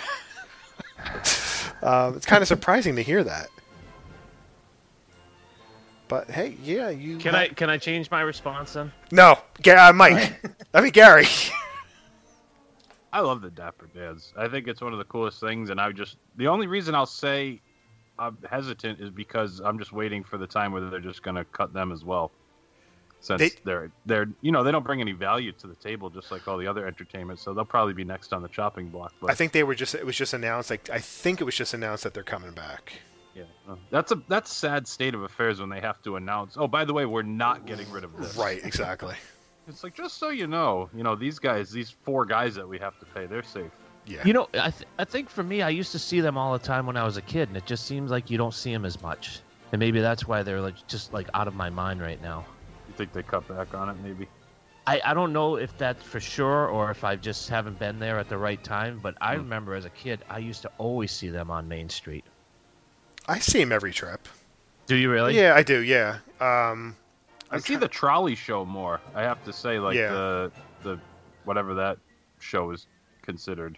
um, 1.83 2.13
it's 2.15 2.25
kind 2.25 2.41
of 2.41 2.47
surprising 2.47 2.95
to 2.95 3.03
hear 3.03 3.23
that. 3.23 3.49
But 6.07 6.29
hey, 6.29 6.55
yeah, 6.63 6.89
you 6.89 7.17
Can 7.17 7.33
I 7.35 7.47
can 7.47 7.69
I 7.69 7.77
change 7.77 8.11
my 8.11 8.21
response 8.21 8.73
then? 8.73 8.91
No, 9.11 9.39
Ga- 9.61 9.89
uh, 9.89 9.93
Mike. 9.93 10.39
I 10.73 10.81
mean 10.81 10.91
Gary. 10.91 11.25
I 13.13 13.21
love 13.21 13.41
the 13.41 13.49
Dapper 13.49 13.87
Dans. 13.95 14.33
I 14.37 14.47
think 14.49 14.67
it's 14.67 14.81
one 14.81 14.91
of 14.91 14.99
the 14.99 15.05
coolest 15.05 15.39
things, 15.39 15.69
and 15.69 15.79
I 15.79 15.91
just 15.91 16.17
the 16.35 16.47
only 16.47 16.67
reason 16.67 16.93
I'll 16.95 17.05
say 17.05 17.61
I'm 18.19 18.37
hesitant 18.49 18.99
is 18.99 19.09
because 19.09 19.61
I'm 19.63 19.79
just 19.79 19.93
waiting 19.93 20.23
for 20.23 20.37
the 20.37 20.47
time 20.47 20.71
where 20.71 20.81
they're 20.81 20.99
just 20.99 21.23
going 21.23 21.35
to 21.35 21.45
cut 21.45 21.73
them 21.73 21.91
as 21.91 22.03
well. 22.03 22.31
Since 23.21 23.39
They- 23.39 23.49
they, 23.63 23.71
are 23.71 23.91
they're 24.05 24.27
you 24.41 24.51
know 24.51 24.63
they 24.63 24.71
don't 24.71 24.83
bring 24.83 25.01
any 25.01 25.13
value 25.13 25.53
to 25.53 25.67
the 25.67 25.75
table 25.75 26.09
just 26.11 26.29
like 26.31 26.47
all 26.47 26.57
the 26.57 26.67
other 26.67 26.85
entertainment, 26.85 27.39
so 27.39 27.53
they'll 27.53 27.65
probably 27.65 27.93
be 27.93 28.03
next 28.03 28.31
on 28.33 28.43
the 28.43 28.49
chopping 28.49 28.89
block. 28.89 29.13
But 29.19 29.31
I 29.31 29.33
think 29.33 29.53
they 29.53 29.63
were 29.63 29.75
just 29.75 29.95
it 29.95 30.05
was 30.05 30.15
just 30.15 30.33
announced 30.33 30.69
like 30.69 30.89
I 30.91 30.99
think 30.99 31.41
it 31.41 31.45
was 31.45 31.55
just 31.55 31.73
announced 31.73 32.03
that 32.03 32.13
they're 32.13 32.21
coming 32.23 32.51
back. 32.51 32.93
Yeah, 33.35 33.43
uh, 33.69 33.75
that's 33.91 34.11
a 34.11 34.21
that's 34.27 34.51
sad 34.51 34.87
state 34.87 35.13
of 35.13 35.21
affairs 35.23 35.59
when 35.59 35.69
they 35.69 35.81
have 35.81 36.01
to 36.03 36.15
announce. 36.15 36.55
Oh, 36.57 36.67
by 36.67 36.85
the 36.85 36.93
way, 36.93 37.05
we're 37.05 37.21
not 37.21 37.65
getting 37.67 37.89
rid 37.91 38.03
of 38.03 38.15
this. 38.17 38.35
Right, 38.35 38.63
exactly. 38.63 39.15
It's 39.67 39.83
like 39.83 39.95
just 39.95 40.19
so 40.19 40.29
you 40.29 40.45
know, 40.45 40.91
you 40.95 41.01
know 41.01 41.15
these 41.15 41.39
guys, 41.39 41.71
these 41.71 41.89
four 41.89 42.23
guys 42.23 42.53
that 42.53 42.69
we 42.69 42.77
have 42.77 42.99
to 42.99 43.05
pay, 43.07 43.25
they're 43.25 43.41
safe. 43.41 43.71
Yeah. 44.05 44.21
You 44.23 44.33
know, 44.33 44.47
I 44.53 44.69
th- 44.69 44.87
I 44.99 45.05
think 45.05 45.27
for 45.27 45.41
me, 45.41 45.63
I 45.63 45.69
used 45.69 45.91
to 45.93 45.97
see 45.97 46.21
them 46.21 46.37
all 46.37 46.53
the 46.53 46.63
time 46.63 46.85
when 46.85 46.95
I 46.95 47.03
was 47.03 47.17
a 47.17 47.21
kid, 47.23 47.47
and 47.47 47.57
it 47.57 47.65
just 47.65 47.85
seems 47.87 48.11
like 48.11 48.29
you 48.29 48.37
don't 48.37 48.53
see 48.53 48.71
them 48.71 48.85
as 48.85 49.01
much. 49.01 49.39
And 49.71 49.79
maybe 49.79 50.01
that's 50.01 50.27
why 50.27 50.43
they're 50.43 50.61
like 50.61 50.85
just 50.87 51.13
like 51.13 51.27
out 51.33 51.47
of 51.47 51.55
my 51.55 51.71
mind 51.71 51.99
right 51.99 52.21
now. 52.21 52.45
You 52.87 52.93
think 52.95 53.11
they 53.11 53.23
cut 53.23 53.47
back 53.47 53.73
on 53.73 53.89
it, 53.89 53.95
maybe? 54.03 54.27
I, 54.85 55.01
I 55.03 55.13
don't 55.15 55.33
know 55.33 55.55
if 55.55 55.75
that's 55.79 56.03
for 56.03 56.19
sure 56.19 56.67
or 56.67 56.91
if 56.91 57.03
I 57.03 57.15
just 57.15 57.49
haven't 57.49 57.79
been 57.79 57.97
there 57.97 58.19
at 58.19 58.29
the 58.29 58.37
right 58.37 58.63
time, 58.63 58.99
but 59.01 59.15
Hmm. 59.15 59.23
I 59.23 59.33
remember 59.33 59.73
as 59.73 59.85
a 59.85 59.89
kid, 59.89 60.23
I 60.29 60.37
used 60.37 60.61
to 60.61 60.71
always 60.77 61.11
see 61.11 61.29
them 61.29 61.49
on 61.49 61.67
Main 61.67 61.89
Street. 61.89 62.23
I 63.27 63.39
see 63.39 63.61
him 63.61 63.71
every 63.71 63.91
trip. 63.91 64.27
Do 64.87 64.95
you 64.95 65.09
really? 65.11 65.35
Yeah, 65.35 65.55
I 65.55 65.63
do. 65.63 65.79
Yeah. 65.81 66.17
Um, 66.39 66.95
I 67.51 67.57
see 67.59 67.75
the 67.75 67.87
trolley 67.87 68.35
show 68.35 68.65
more. 68.65 69.01
I 69.15 69.21
have 69.23 69.43
to 69.45 69.53
say, 69.53 69.79
like 69.79 69.95
Yeah. 69.95 70.11
the 70.11 70.51
the 70.83 70.99
whatever 71.45 71.73
that 71.75 71.97
show 72.39 72.71
is 72.71 72.87
considered. 73.21 73.77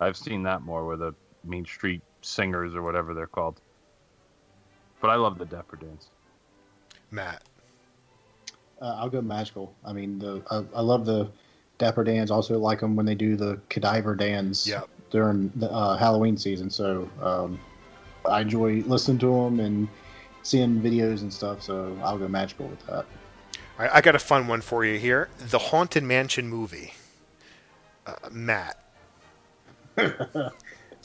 I've 0.00 0.16
seen 0.16 0.42
that 0.44 0.62
more 0.62 0.86
with 0.86 1.00
the 1.00 1.14
Main 1.44 1.64
Street 1.66 2.00
Singers 2.22 2.74
or 2.74 2.82
whatever 2.82 3.12
they're 3.12 3.26
called. 3.26 3.60
But 5.00 5.10
I 5.10 5.16
love 5.16 5.38
the 5.38 5.44
Dapper 5.46 5.76
Dans. 5.76 6.08
Matt. 7.10 7.42
Uh, 8.80 8.96
I'll 8.98 9.10
go 9.10 9.20
magical. 9.20 9.74
I 9.84 9.92
mean, 9.92 10.18
the 10.18 10.42
I, 10.50 10.64
I 10.74 10.80
love 10.80 11.04
the 11.04 11.30
Dapper 11.78 12.04
Dans. 12.04 12.30
Also 12.30 12.58
like 12.58 12.80
them 12.80 12.96
when 12.96 13.04
they 13.06 13.14
do 13.14 13.36
the 13.36 13.60
Cadaver 13.68 14.14
Dans 14.14 14.66
Yep. 14.66 14.88
during 15.10 15.50
the 15.56 15.70
uh, 15.70 15.98
Halloween 15.98 16.36
season. 16.38 16.70
So 16.70 17.08
um, 17.20 17.58
I 18.26 18.42
enjoy 18.42 18.82
listening 18.86 19.18
to 19.18 19.26
them 19.26 19.60
and 19.60 19.88
seeing 20.42 20.80
videos 20.80 21.20
and 21.20 21.32
stuff. 21.32 21.62
So 21.62 21.96
I'll 22.02 22.18
go 22.18 22.28
magical 22.28 22.66
with 22.66 22.84
that. 22.86 23.04
All 23.04 23.06
right, 23.86 23.90
I 23.92 24.00
got 24.00 24.14
a 24.14 24.18
fun 24.18 24.46
one 24.46 24.60
for 24.60 24.84
you 24.84 24.98
here. 24.98 25.28
The 25.38 25.58
Haunted 25.58 26.02
Mansion 26.02 26.48
movie. 26.48 26.94
Uh, 28.06 28.14
Matt. 28.30 28.84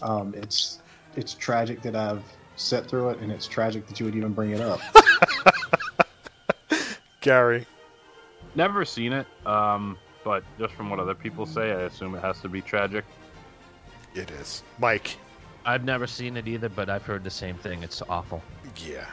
Um, 0.02 0.34
it's 0.36 0.80
it's 1.16 1.34
tragic 1.34 1.82
that 1.84 1.96
I've 1.96 2.24
sat 2.56 2.88
through 2.88 3.10
it, 3.10 3.20
and 3.20 3.32
it's 3.32 3.48
tragic 3.48 3.88
that 3.88 4.00
you 4.00 4.06
would 4.06 4.16
even 4.16 4.34
bring 4.34 4.52
it 4.52 4.62
up. 4.62 4.80
Gary. 7.22 7.66
Never 8.56 8.86
seen 8.86 9.12
it, 9.14 9.28
um, 9.46 9.98
but 10.24 10.44
just 10.58 10.74
from 10.74 10.90
what 10.90 11.00
other 11.00 11.16
people 11.16 11.46
say, 11.46 11.72
I 11.72 11.82
assume 11.82 12.16
it 12.16 12.22
has 12.22 12.40
to 12.42 12.50
be 12.50 12.62
tragic. 12.62 13.04
It 14.14 14.32
is. 14.32 14.64
Mike. 14.80 15.18
I've 15.66 15.84
never 15.84 16.06
seen 16.08 16.38
it 16.38 16.48
either, 16.48 16.70
but 16.70 16.90
I've 16.90 17.04
heard 17.04 17.24
the 17.24 17.30
same 17.30 17.56
thing. 17.56 17.82
It's 17.84 18.02
awful. 18.04 18.42
Yeah. 18.78 19.08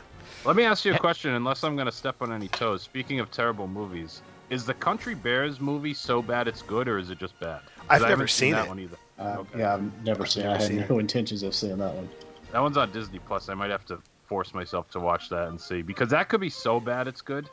Let 0.44 0.56
me 0.56 0.64
ask 0.64 0.84
you 0.84 0.94
a 0.94 0.98
question, 0.98 1.32
unless 1.34 1.62
I'm 1.64 1.76
going 1.76 1.86
to 1.86 1.92
step 1.92 2.16
on 2.20 2.32
any 2.32 2.48
toes. 2.48 2.82
Speaking 2.82 3.20
of 3.20 3.30
terrible 3.30 3.66
movies, 3.68 4.22
is 4.50 4.66
the 4.66 4.74
Country 4.74 5.14
Bears 5.14 5.60
movie 5.60 5.94
so 5.94 6.20
bad 6.20 6.48
it's 6.48 6.62
good, 6.62 6.88
or 6.88 6.98
is 6.98 7.10
it 7.10 7.18
just 7.18 7.38
bad? 7.40 7.60
I've 7.88 8.02
I 8.02 8.04
never 8.04 8.08
haven't 8.10 8.30
seen 8.30 8.52
that 8.52 8.66
it. 8.66 8.68
one 8.68 8.80
either. 8.80 8.96
Uh, 9.18 9.44
Yeah, 9.56 9.74
I've 9.74 10.04
never 10.04 10.26
seen. 10.26 10.42
it. 10.44 10.46
I 10.46 10.52
never 10.52 10.62
had 10.62 10.68
seen 10.68 10.86
no 10.88 10.96
it. 10.98 11.00
intentions 11.00 11.42
of 11.42 11.54
seeing 11.54 11.78
that 11.78 11.94
one. 11.94 12.08
That 12.50 12.60
one's 12.60 12.76
on 12.76 12.90
Disney 12.92 13.18
Plus. 13.20 13.48
I 13.48 13.54
might 13.54 13.70
have 13.70 13.86
to 13.86 13.98
force 14.26 14.52
myself 14.52 14.90
to 14.90 15.00
watch 15.00 15.28
that 15.30 15.48
and 15.48 15.60
see 15.60 15.80
because 15.82 16.08
that 16.10 16.28
could 16.28 16.40
be 16.40 16.50
so 16.50 16.80
bad 16.80 17.06
it's 17.08 17.20
good. 17.22 17.48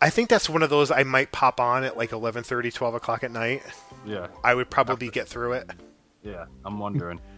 I 0.00 0.10
think 0.10 0.28
that's 0.28 0.48
one 0.48 0.62
of 0.62 0.70
those 0.70 0.90
I 0.90 1.02
might 1.02 1.32
pop 1.32 1.60
on 1.60 1.82
at 1.84 1.96
like 1.96 2.10
11:30, 2.10 2.72
12 2.72 2.94
o'clock 2.94 3.24
at 3.24 3.30
night. 3.32 3.62
Yeah, 4.06 4.28
I 4.44 4.54
would 4.54 4.70
probably 4.70 5.08
get 5.08 5.28
through 5.28 5.52
it. 5.54 5.70
yeah. 6.22 6.44
I'm 6.64 6.78
wondering. 6.78 7.20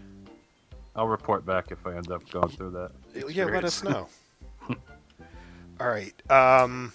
I'll 0.97 1.09
report 1.09 1.47
back 1.47 1.71
if 1.71 1.87
I 1.87 1.97
end 1.97 2.11
up 2.11 2.29
going 2.31 2.49
through 2.49 2.71
that. 2.73 2.91
Yeah, 3.29 3.45
let 3.45 3.65
us 3.65 3.83
know. 3.85 4.09
All 5.81 5.89
right. 5.89 6.15
Um, 6.31 6.93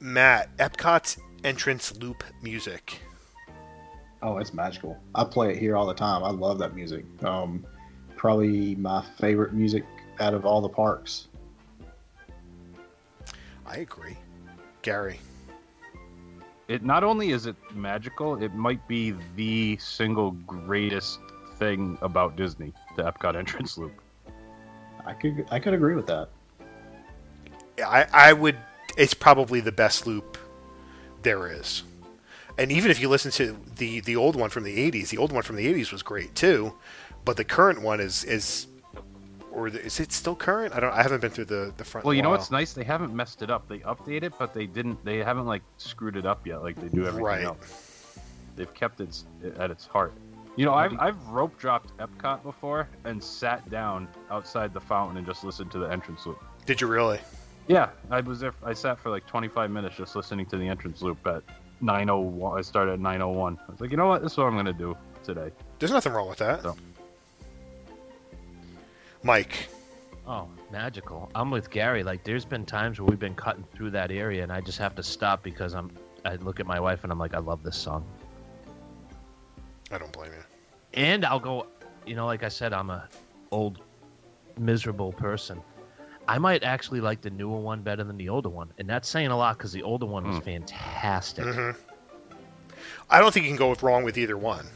Matt, 0.00 0.54
Epcot's 0.58 1.18
entrance 1.44 1.96
loop 1.96 2.24
music. 2.42 3.00
Oh, 4.22 4.38
it's 4.38 4.52
magical. 4.52 4.98
I 5.14 5.24
play 5.24 5.52
it 5.52 5.58
here 5.58 5.76
all 5.76 5.86
the 5.86 5.94
time. 5.94 6.24
I 6.24 6.30
love 6.30 6.58
that 6.58 6.74
music. 6.74 7.04
Um, 7.22 7.64
probably 8.16 8.74
my 8.74 9.04
favorite 9.20 9.52
music 9.52 9.84
out 10.18 10.34
of 10.34 10.44
all 10.44 10.60
the 10.60 10.68
parks. 10.68 11.28
I 13.64 13.78
agree. 13.78 14.16
Gary. 14.82 15.20
It 16.68 16.82
not 16.82 17.04
only 17.04 17.30
is 17.30 17.46
it 17.46 17.56
magical, 17.74 18.42
it 18.42 18.54
might 18.54 18.86
be 18.88 19.14
the 19.36 19.76
single 19.76 20.32
greatest 20.32 21.20
thing 21.58 21.96
about 22.02 22.36
Disney, 22.36 22.72
the 22.96 23.02
Epcot 23.02 23.36
entrance 23.36 23.78
loop. 23.78 24.00
I 25.06 25.12
could 25.12 25.46
I 25.50 25.60
could 25.60 25.74
agree 25.74 25.94
with 25.94 26.06
that. 26.06 26.28
I, 27.84 28.06
I 28.12 28.32
would. 28.32 28.56
It's 28.96 29.14
probably 29.14 29.60
the 29.60 29.72
best 29.72 30.06
loop 30.06 30.38
there 31.22 31.52
is. 31.52 31.82
And 32.58 32.72
even 32.72 32.90
if 32.90 33.00
you 33.00 33.08
listen 33.08 33.30
to 33.32 33.56
the 33.76 34.00
the 34.00 34.16
old 34.16 34.34
one 34.34 34.50
from 34.50 34.64
the 34.64 34.90
'80s, 34.90 35.10
the 35.10 35.18
old 35.18 35.30
one 35.32 35.42
from 35.42 35.56
the 35.56 35.66
'80s 35.72 35.92
was 35.92 36.02
great 36.02 36.34
too. 36.34 36.72
But 37.24 37.36
the 37.36 37.44
current 37.44 37.82
one 37.82 38.00
is 38.00 38.24
is, 38.24 38.66
or 39.52 39.68
the, 39.68 39.84
is 39.84 40.00
it 40.00 40.10
still 40.12 40.34
current? 40.34 40.74
I 40.74 40.80
don't. 40.80 40.92
I 40.94 41.02
haven't 41.02 41.20
been 41.20 41.30
through 41.30 41.44
the 41.46 41.72
the 41.76 41.84
front. 41.84 42.06
Well, 42.06 42.14
you 42.14 42.22
know 42.22 42.30
what's 42.30 42.50
nice? 42.50 42.72
They 42.72 42.84
haven't 42.84 43.14
messed 43.14 43.42
it 43.42 43.50
up. 43.50 43.68
They 43.68 43.80
update 43.80 44.22
it, 44.22 44.32
but 44.38 44.54
they 44.54 44.66
didn't. 44.66 45.04
They 45.04 45.18
haven't 45.18 45.46
like 45.46 45.62
screwed 45.76 46.16
it 46.16 46.24
up 46.24 46.46
yet, 46.46 46.62
like 46.62 46.76
they 46.76 46.88
do 46.88 47.00
everything 47.06 47.22
Right. 47.24 47.44
else. 47.44 48.18
They've 48.56 48.72
kept 48.72 49.00
it 49.02 49.22
at 49.58 49.70
its 49.70 49.86
heart. 49.86 50.14
You 50.56 50.64
know, 50.64 50.72
I've 50.72 50.98
I've 50.98 51.28
rope 51.28 51.58
dropped 51.58 51.96
Epcot 51.98 52.42
before 52.42 52.88
and 53.04 53.22
sat 53.22 53.68
down 53.70 54.08
outside 54.30 54.72
the 54.72 54.80
fountain 54.80 55.18
and 55.18 55.26
just 55.26 55.44
listened 55.44 55.70
to 55.72 55.78
the 55.78 55.86
entrance 55.86 56.24
loop. 56.24 56.42
Did 56.64 56.80
you 56.80 56.86
really? 56.86 57.20
Yeah, 57.68 57.90
I 58.10 58.20
was 58.20 58.40
there. 58.40 58.54
I 58.64 58.72
sat 58.72 58.98
for 58.98 59.10
like 59.10 59.26
25 59.26 59.70
minutes 59.70 59.96
just 59.96 60.16
listening 60.16 60.46
to 60.46 60.56
the 60.56 60.66
entrance 60.66 61.02
loop 61.02 61.26
at 61.26 61.42
9:01. 61.82 62.58
I 62.58 62.62
started 62.62 62.92
at 62.92 63.00
9:01. 63.00 63.58
I 63.68 63.70
was 63.70 63.80
like, 63.80 63.90
you 63.90 63.98
know 63.98 64.06
what? 64.06 64.22
This 64.22 64.32
is 64.32 64.38
what 64.38 64.46
I'm 64.46 64.56
gonna 64.56 64.72
do 64.72 64.96
today. 65.22 65.50
There's 65.78 65.92
nothing 65.92 66.12
wrong 66.12 66.28
with 66.28 66.38
that. 66.38 66.64
Mike. 69.22 69.68
Oh, 70.26 70.48
magical. 70.72 71.30
I'm 71.34 71.50
with 71.50 71.70
Gary. 71.70 72.02
Like, 72.02 72.24
there's 72.24 72.44
been 72.44 72.64
times 72.64 72.98
where 72.98 73.06
we've 73.06 73.18
been 73.18 73.34
cutting 73.34 73.64
through 73.74 73.90
that 73.90 74.10
area, 74.10 74.42
and 74.42 74.50
I 74.50 74.60
just 74.60 74.78
have 74.78 74.94
to 74.96 75.02
stop 75.02 75.42
because 75.42 75.74
I'm. 75.74 75.90
I 76.24 76.36
look 76.36 76.58
at 76.58 76.66
my 76.66 76.80
wife 76.80 77.04
and 77.04 77.12
I'm 77.12 77.18
like, 77.20 77.34
I 77.34 77.38
love 77.38 77.62
this 77.62 77.76
song. 77.76 78.04
I 79.90 79.98
don't 79.98 80.12
blame 80.12 80.30
you. 80.32 80.42
And 80.94 81.24
I'll 81.24 81.40
go, 81.40 81.66
you 82.06 82.14
know, 82.16 82.26
like 82.26 82.42
I 82.42 82.48
said, 82.48 82.72
I'm 82.72 82.90
a 82.90 83.08
old, 83.50 83.80
miserable 84.58 85.12
person. 85.12 85.60
I 86.28 86.38
might 86.38 86.64
actually 86.64 87.00
like 87.00 87.20
the 87.20 87.30
newer 87.30 87.58
one 87.60 87.82
better 87.82 88.02
than 88.02 88.16
the 88.16 88.28
older 88.28 88.48
one, 88.48 88.72
and 88.78 88.88
that's 88.88 89.08
saying 89.08 89.28
a 89.28 89.36
lot 89.36 89.58
because 89.58 89.72
the 89.72 89.82
older 89.82 90.06
one 90.06 90.26
was 90.28 90.38
fantastic. 90.40 91.44
Mhm. 91.44 91.76
I 93.08 93.20
don't 93.20 93.32
think 93.32 93.44
you 93.46 93.50
can 93.50 93.56
go 93.58 93.72
wrong 93.80 94.02
with 94.02 94.18
either 94.18 94.36
one. 94.36 94.66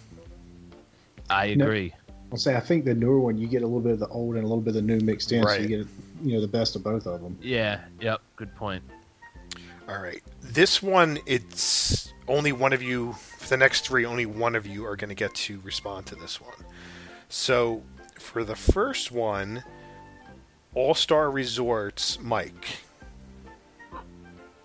I 1.29 1.55
No. 1.55 1.65
agree. 1.65 1.93
I'll 2.31 2.39
say 2.39 2.55
I 2.57 2.61
think 2.61 2.85
the 2.85 2.95
newer 2.95 3.19
one 3.19 3.37
you 3.39 3.49
get 3.49 3.63
a 3.63 3.67
little 3.67 3.81
bit 3.81 3.93
of 3.93 3.99
the 3.99 4.07
old 4.09 4.37
and 4.37 4.45
a 4.45 4.47
little 4.47 4.63
bit 4.63 4.71
of 4.71 4.75
the 4.77 4.83
new 4.83 5.01
mixed 5.01 5.33
in, 5.33 5.43
so 5.45 5.55
you 5.55 5.67
get 5.67 5.87
you 6.23 6.35
know 6.35 6.41
the 6.41 6.47
best 6.49 6.77
of 6.77 6.85
both 6.85 7.07
of 7.07 7.21
them. 7.23 7.37
Yeah. 7.43 7.81
Yep. 8.01 8.21
Good 8.37 8.55
point. 8.55 8.85
All 9.89 9.99
right. 10.01 10.23
This 10.41 10.81
one, 10.81 11.19
it's 11.27 12.13
only 12.29 12.53
one 12.53 12.73
of 12.73 12.81
you, 12.83 13.13
for 13.15 13.30
the 13.51 13.57
next 13.57 13.87
three, 13.87 14.07
only 14.07 14.25
one 14.25 14.55
of 14.55 14.67
you 14.67 14.87
are 14.87 14.97
going 14.97 15.11
to 15.11 15.15
get 15.15 15.35
to 15.35 15.61
respond 15.61 16.07
to 16.07 16.15
this 16.15 16.41
one. 16.41 16.55
So, 17.29 17.83
for 18.19 18.45
the 18.45 18.57
first 18.57 19.13
one, 19.13 19.63
All 20.75 20.95
Star 20.95 21.31
Resorts, 21.31 22.19
Mike. 22.21 22.79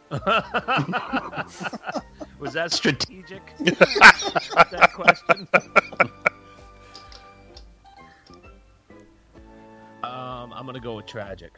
Was 2.39 2.53
that 2.53 2.71
strategic? 2.71 3.41
that 3.59 4.91
question. 4.93 5.47
um, 10.03 10.53
I'm 10.53 10.65
gonna 10.65 10.79
go 10.79 10.95
with 10.95 11.07
tragic. 11.07 11.53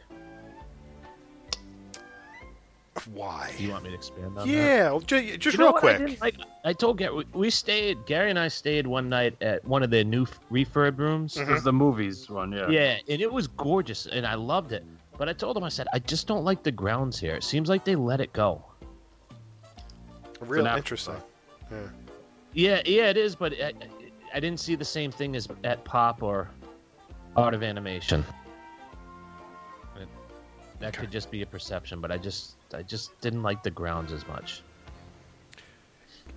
Why? 3.06 3.52
Do 3.56 3.64
you 3.64 3.70
want 3.70 3.84
me 3.84 3.90
to 3.90 3.94
expand 3.96 4.26
on 4.26 4.34
that? 4.34 4.48
Yeah, 4.48 4.90
well, 4.90 5.00
ju- 5.00 5.36
just 5.36 5.54
You 5.56 5.58
know 5.60 5.66
real 5.66 5.72
what 5.74 5.84
I 5.84 5.96
quick. 5.96 5.98
didn't 6.08 6.20
like 6.20 6.36
I 6.64 6.72
told 6.72 6.98
Gary 6.98 7.14
we, 7.14 7.24
we 7.32 7.50
stayed. 7.50 8.04
Gary 8.06 8.30
and 8.30 8.38
I 8.38 8.48
stayed 8.48 8.86
one 8.86 9.08
night 9.08 9.36
at 9.40 9.64
one 9.64 9.82
of 9.82 9.90
their 9.90 10.04
new 10.04 10.22
f- 10.24 10.38
refurb 10.50 10.98
rooms. 10.98 11.34
This 11.34 11.48
is 11.48 11.62
the 11.62 11.72
movies 11.72 12.28
one, 12.28 12.52
yeah. 12.52 12.68
Yeah, 12.68 12.98
and 13.08 13.20
it 13.22 13.32
was 13.32 13.46
gorgeous, 13.48 14.06
and 14.06 14.26
I 14.26 14.34
loved 14.34 14.72
it. 14.72 14.84
But 15.16 15.28
I 15.28 15.32
told 15.32 15.56
him, 15.56 15.64
I 15.64 15.68
said, 15.68 15.88
I 15.92 15.98
just 15.98 16.26
don't 16.28 16.44
like 16.44 16.62
the 16.62 16.70
grounds 16.70 17.18
here. 17.18 17.34
It 17.34 17.42
seems 17.44 17.68
like 17.68 17.84
they 17.84 17.96
let 17.96 18.20
it 18.20 18.32
go. 18.32 18.64
Real 20.40 20.66
an 20.66 20.76
interesting. 20.78 21.16
Yeah. 21.70 21.78
Yeah, 22.54 22.82
yeah, 22.86 23.10
it 23.10 23.16
is. 23.16 23.34
But 23.34 23.52
I, 23.54 23.72
I 24.32 24.38
didn't 24.40 24.60
see 24.60 24.76
the 24.76 24.84
same 24.84 25.10
thing 25.10 25.34
as 25.34 25.48
at 25.64 25.82
Pop 25.84 26.22
or 26.22 26.48
Art 27.36 27.52
of 27.54 27.62
Animation. 27.64 28.24
And 29.98 30.06
That 30.78 30.96
could 30.96 31.10
just 31.10 31.30
be 31.32 31.42
a 31.42 31.46
perception, 31.46 32.00
but 32.00 32.12
I 32.12 32.16
just, 32.18 32.54
I 32.74 32.82
just 32.82 33.18
didn't 33.20 33.42
like 33.42 33.62
the 33.62 33.70
grounds 33.70 34.12
as 34.12 34.26
much. 34.28 34.62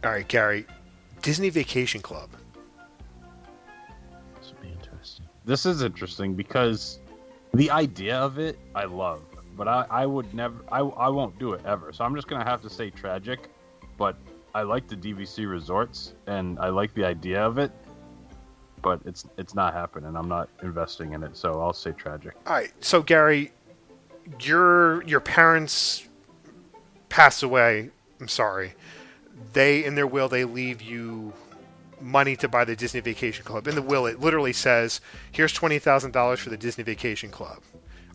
All 0.03 0.11
right, 0.11 0.27
Gary. 0.27 0.65
Disney 1.21 1.49
Vacation 1.49 2.01
Club. 2.01 2.29
This 4.39 4.51
would 4.51 4.61
be 4.61 4.69
interesting. 4.69 5.25
This 5.45 5.65
is 5.65 5.83
interesting 5.83 6.33
because 6.33 6.99
the 7.53 7.69
idea 7.69 8.17
of 8.17 8.39
it 8.39 8.57
I 8.73 8.85
love, 8.85 9.21
but 9.55 9.67
I, 9.67 9.85
I 9.89 10.05
would 10.05 10.33
never 10.33 10.55
I, 10.71 10.79
I 10.79 11.09
won't 11.09 11.37
do 11.37 11.53
it 11.53 11.61
ever. 11.65 11.93
So 11.93 12.03
I'm 12.03 12.15
just 12.15 12.27
gonna 12.27 12.43
have 12.43 12.61
to 12.61 12.69
say 12.69 12.89
tragic, 12.89 13.49
but 13.97 14.15
I 14.55 14.63
like 14.63 14.87
the 14.87 14.95
DVC 14.95 15.49
resorts 15.49 16.13
and 16.27 16.57
I 16.59 16.69
like 16.69 16.93
the 16.93 17.05
idea 17.05 17.41
of 17.45 17.57
it, 17.57 17.71
but 18.81 19.01
it's 19.05 19.25
it's 19.37 19.53
not 19.53 19.73
happening. 19.73 20.15
I'm 20.15 20.29
not 20.29 20.49
investing 20.63 21.13
in 21.13 21.21
it, 21.23 21.37
so 21.37 21.61
I'll 21.61 21.73
say 21.73 21.91
tragic. 21.91 22.33
All 22.47 22.53
right, 22.53 22.71
so 22.83 23.03
Gary, 23.03 23.51
your 24.39 25.03
your 25.03 25.19
parents 25.19 26.07
passed 27.11 27.43
away 27.43 27.91
I'm 28.21 28.27
sorry. 28.27 28.75
They 29.53 29.83
in 29.83 29.95
their 29.95 30.07
will 30.07 30.29
they 30.29 30.45
leave 30.45 30.81
you 30.81 31.33
money 31.99 32.35
to 32.37 32.47
buy 32.47 32.63
the 32.63 32.75
Disney 32.75 32.99
Vacation 32.99 33.43
Club. 33.43 33.67
In 33.67 33.75
the 33.75 33.81
will, 33.81 34.05
it 34.05 34.19
literally 34.19 34.53
says, 34.53 35.01
"Here's 35.31 35.51
twenty 35.51 35.79
thousand 35.79 36.11
dollars 36.11 36.39
for 36.39 36.51
the 36.51 36.57
Disney 36.57 36.83
Vacation 36.83 37.31
Club." 37.31 37.61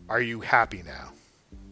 Are 0.07 0.21
you 0.21 0.39
happy 0.39 0.81
now? 0.83 1.11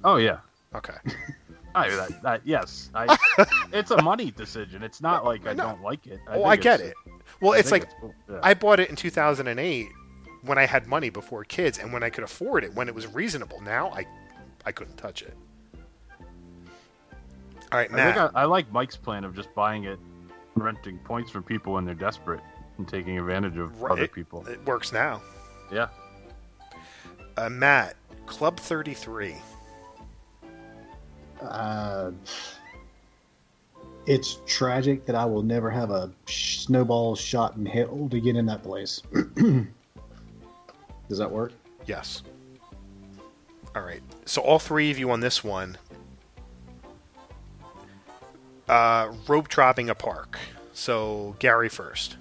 Oh 0.03 0.17
yeah. 0.17 0.39
Okay. 0.75 0.97
I, 1.75 1.89
that, 1.89 2.21
that, 2.23 2.41
yes, 2.45 2.89
I, 2.95 3.17
it's 3.73 3.91
a 3.91 4.01
money 4.01 4.31
decision. 4.31 4.81
It's 4.81 5.01
not 5.01 5.25
like 5.25 5.45
I 5.45 5.53
don't 5.53 5.81
like 5.81 6.07
it. 6.07 6.21
oh, 6.29 6.33
think 6.35 6.45
I 6.45 6.55
get 6.55 6.79
it. 6.79 6.93
Well, 7.41 7.51
I 7.51 7.57
it's 7.57 7.71
like 7.71 7.89
cool. 7.99 8.13
Yeah. 8.29 8.39
I 8.41 8.53
bought 8.53 8.79
it 8.79 8.89
in 8.89 8.95
2008 8.95 9.87
when 10.43 10.57
I 10.57 10.65
had 10.65 10.87
money 10.87 11.09
before 11.09 11.43
kids 11.43 11.77
and 11.77 11.91
when 11.91 12.01
I 12.01 12.09
could 12.09 12.23
afford 12.23 12.63
it, 12.63 12.73
when 12.75 12.87
it 12.87 12.95
was 12.95 13.07
reasonable. 13.13 13.59
Now 13.59 13.89
I, 13.89 14.05
I 14.65 14.71
couldn't 14.71 14.95
touch 14.95 15.21
it. 15.21 15.35
All 17.71 17.79
right, 17.79 17.91
I 17.91 17.95
Matt. 17.95 18.15
think 18.15 18.35
I, 18.35 18.41
I 18.41 18.45
like 18.45 18.71
Mike's 18.71 18.95
plan 18.95 19.23
of 19.23 19.35
just 19.35 19.53
buying 19.55 19.83
it, 19.85 19.99
renting 20.55 20.97
points 20.99 21.31
from 21.31 21.43
people 21.43 21.73
when 21.73 21.85
they're 21.85 21.93
desperate, 21.95 22.41
and 22.77 22.87
taking 22.87 23.17
advantage 23.19 23.57
of 23.57 23.81
Right, 23.81 23.91
other 23.91 24.07
people. 24.07 24.45
It 24.47 24.63
works 24.65 24.91
now. 24.93 25.21
Yeah. 25.71 25.87
Uh, 27.37 27.49
Matt, 27.49 27.95
Club 28.27 28.59
33. 28.59 29.35
Uh, 31.41 32.11
it's 34.05 34.37
tragic 34.45 35.05
that 35.05 35.15
I 35.15 35.25
will 35.25 35.41
never 35.43 35.69
have 35.69 35.89
a 35.91 36.11
snowball 36.27 37.15
shot 37.15 37.55
in 37.57 37.65
hell 37.65 38.07
to 38.09 38.19
get 38.19 38.35
in 38.35 38.45
that 38.45 38.63
place. 38.63 39.01
Does 41.09 41.17
that 41.17 41.29
work? 41.29 41.51
Yes. 41.85 42.23
All 43.75 43.81
right. 43.81 44.01
So 44.25 44.41
all 44.41 44.59
three 44.59 44.91
of 44.91 44.97
you 44.97 45.11
on 45.11 45.19
this 45.19 45.43
one. 45.43 45.77
Uh, 48.67 49.13
rope 49.27 49.47
dropping 49.47 49.89
a 49.89 49.95
park. 49.95 50.39
So 50.73 51.35
Gary 51.39 51.69
first. 51.69 52.17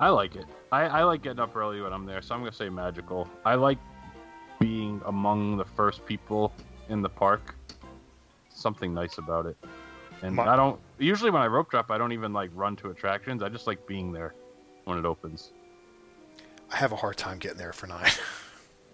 I 0.00 0.08
like 0.08 0.34
it. 0.34 0.46
I, 0.72 0.82
I 0.82 1.02
like 1.04 1.22
getting 1.22 1.38
up 1.38 1.54
early 1.54 1.80
when 1.80 1.92
I'm 1.92 2.06
there, 2.06 2.22
so 2.22 2.34
I'm 2.34 2.40
gonna 2.40 2.52
say 2.52 2.68
magical. 2.68 3.28
I 3.44 3.54
like 3.54 3.78
being 4.58 5.00
among 5.06 5.56
the 5.56 5.64
first 5.64 6.04
people 6.06 6.52
in 6.88 7.02
the 7.02 7.08
park. 7.08 7.54
Something 8.48 8.92
nice 8.92 9.18
about 9.18 9.46
it. 9.46 9.56
And 10.22 10.36
Ma- 10.36 10.52
I 10.52 10.56
don't 10.56 10.80
usually 10.98 11.30
when 11.30 11.42
I 11.42 11.46
rope 11.46 11.70
drop, 11.70 11.90
I 11.90 11.98
don't 11.98 12.12
even 12.12 12.32
like 12.32 12.50
run 12.54 12.76
to 12.76 12.90
attractions. 12.90 13.42
I 13.42 13.48
just 13.48 13.66
like 13.66 13.86
being 13.86 14.12
there 14.12 14.34
when 14.84 14.98
it 14.98 15.04
opens. 15.04 15.52
I 16.70 16.76
have 16.76 16.92
a 16.92 16.96
hard 16.96 17.16
time 17.16 17.38
getting 17.38 17.58
there 17.58 17.72
for 17.72 17.86
nine. 17.86 18.10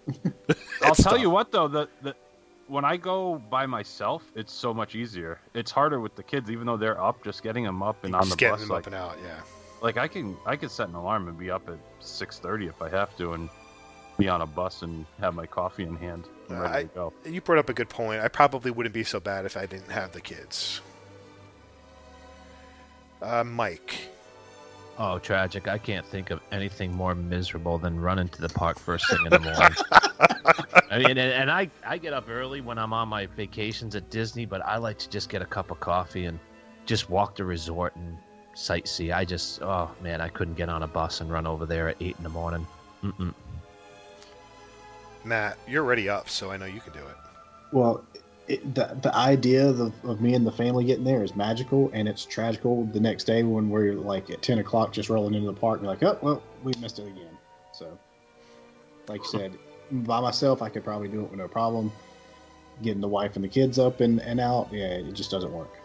I'll 0.81 0.95
tell 0.95 1.13
tough. 1.13 1.21
you 1.21 1.29
what 1.29 1.51
though, 1.51 1.67
the, 1.67 1.87
the 2.01 2.15
when 2.69 2.85
I 2.85 2.95
go 2.97 3.35
by 3.49 3.65
myself, 3.65 4.23
it's 4.35 4.53
so 4.53 4.73
much 4.73 4.95
easier. 4.95 5.39
It's 5.53 5.71
harder 5.71 5.99
with 5.99 6.15
the 6.15 6.23
kids, 6.23 6.49
even 6.49 6.65
though 6.67 6.77
they're 6.77 7.01
up. 7.01 7.23
Just 7.23 7.43
getting 7.43 7.63
them 7.65 7.83
up 7.83 8.03
and 8.05 8.15
on 8.15 8.21
Just 8.21 8.31
the 8.31 8.37
getting 8.37 8.53
bus, 8.53 8.61
them 8.61 8.69
like, 8.69 8.83
up 8.83 8.87
and 8.87 8.95
out. 8.95 9.17
Yeah. 9.23 9.41
like 9.81 9.97
I 9.97 10.07
can 10.07 10.37
I 10.45 10.55
can 10.55 10.69
set 10.69 10.87
an 10.89 10.95
alarm 10.95 11.27
and 11.27 11.37
be 11.37 11.49
up 11.51 11.67
at 11.67 11.77
six 11.99 12.39
thirty 12.39 12.67
if 12.67 12.81
I 12.81 12.89
have 12.89 13.15
to, 13.17 13.33
and 13.33 13.49
be 14.17 14.27
on 14.29 14.41
a 14.41 14.45
bus 14.45 14.81
and 14.81 15.05
have 15.19 15.33
my 15.33 15.45
coffee 15.45 15.83
in 15.83 15.95
hand 15.95 16.27
and 16.49 16.61
ready 16.61 16.73
I- 16.73 16.81
to 16.83 16.87
go. 16.89 17.13
You 17.25 17.41
brought 17.41 17.59
up 17.59 17.69
a 17.69 17.73
good 17.73 17.89
point. 17.89 18.21
I 18.21 18.27
probably 18.27 18.71
wouldn't 18.71 18.93
be 18.93 19.03
so 19.03 19.19
bad 19.19 19.45
if 19.45 19.55
I 19.57 19.65
didn't 19.65 19.89
have 19.91 20.11
the 20.11 20.21
kids. 20.21 20.81
Uh, 23.21 23.43
Mike. 23.43 23.95
Oh, 25.01 25.17
tragic. 25.17 25.69
I 25.69 25.77
can't 25.77 26.05
think 26.05 26.29
of 26.29 26.41
anything 26.51 26.93
more 26.93 27.15
miserable 27.15 27.77
than 27.77 27.97
running 27.97 28.27
to 28.29 28.41
the 28.41 28.49
park 28.49 28.77
first 28.77 29.09
thing 29.09 29.19
in 29.23 29.31
the 29.31 29.39
morning. 29.39 29.77
I 30.91 30.97
mean, 30.97 31.17
and, 31.17 31.19
and 31.19 31.49
I, 31.49 31.69
I 31.85 31.97
get 31.97 32.11
up 32.11 32.29
early 32.29 32.59
when 32.59 32.77
I'm 32.77 32.91
on 32.91 33.07
my 33.07 33.25
vacations 33.27 33.95
at 33.95 34.09
Disney, 34.09 34.45
but 34.45 34.61
I 34.65 34.75
like 34.75 34.99
to 34.99 35.09
just 35.09 35.29
get 35.29 35.41
a 35.41 35.45
cup 35.45 35.71
of 35.71 35.79
coffee 35.79 36.25
and 36.25 36.37
just 36.85 37.09
walk 37.09 37.37
the 37.37 37.45
resort 37.45 37.95
and 37.95 38.17
sightsee. 38.55 39.15
I 39.15 39.23
just, 39.23 39.61
oh 39.61 39.89
man, 40.01 40.19
I 40.19 40.27
couldn't 40.27 40.55
get 40.55 40.67
on 40.67 40.83
a 40.83 40.87
bus 40.87 41.21
and 41.21 41.31
run 41.31 41.47
over 41.47 41.65
there 41.65 41.87
at 41.87 41.95
8 42.01 42.17
in 42.17 42.23
the 42.23 42.29
morning. 42.29 42.67
Mm-mm. 43.01 43.33
Matt, 45.23 45.57
you're 45.65 45.85
already 45.85 46.09
up, 46.09 46.27
so 46.27 46.51
I 46.51 46.57
know 46.57 46.65
you 46.65 46.81
can 46.81 46.91
do 46.91 46.99
it. 46.99 47.15
Well, 47.71 48.03
it, 48.49 48.75
the 48.75 48.97
the 49.01 49.15
idea 49.15 49.67
of, 49.67 49.79
of 50.03 50.21
me 50.21 50.33
and 50.33 50.45
the 50.45 50.51
family 50.51 50.83
getting 50.83 51.03
there 51.03 51.23
is 51.23 51.35
magical, 51.35 51.89
and 51.93 52.07
it's 52.07 52.25
tragical 52.25 52.83
the 52.85 52.99
next 52.99 53.25
day 53.25 53.43
when 53.43 53.69
we're 53.69 53.93
like 53.93 54.29
at 54.31 54.41
ten 54.41 54.59
o'clock 54.59 54.91
just 54.91 55.09
rolling 55.09 55.35
into 55.35 55.47
the 55.47 55.59
park. 55.59 55.79
And 55.79 55.87
like, 55.87 56.03
oh 56.03 56.17
well, 56.21 56.43
we 56.63 56.73
missed 56.81 56.99
it 56.99 57.07
again. 57.07 57.37
So, 57.71 57.97
like 59.07 59.21
you 59.21 59.27
said, 59.27 59.53
by 59.91 60.19
myself, 60.19 60.61
I 60.61 60.69
could 60.69 60.83
probably 60.83 61.07
do 61.07 61.21
it 61.21 61.29
with 61.29 61.39
no 61.39 61.47
problem. 61.47 61.91
Getting 62.81 63.01
the 63.01 63.07
wife 63.07 63.35
and 63.35 63.43
the 63.43 63.49
kids 63.49 63.77
up 63.77 64.01
and, 64.01 64.21
and 64.21 64.39
out, 64.39 64.69
yeah, 64.71 64.85
it 64.85 65.13
just 65.13 65.31
doesn't 65.31 65.51
work. 65.51 65.75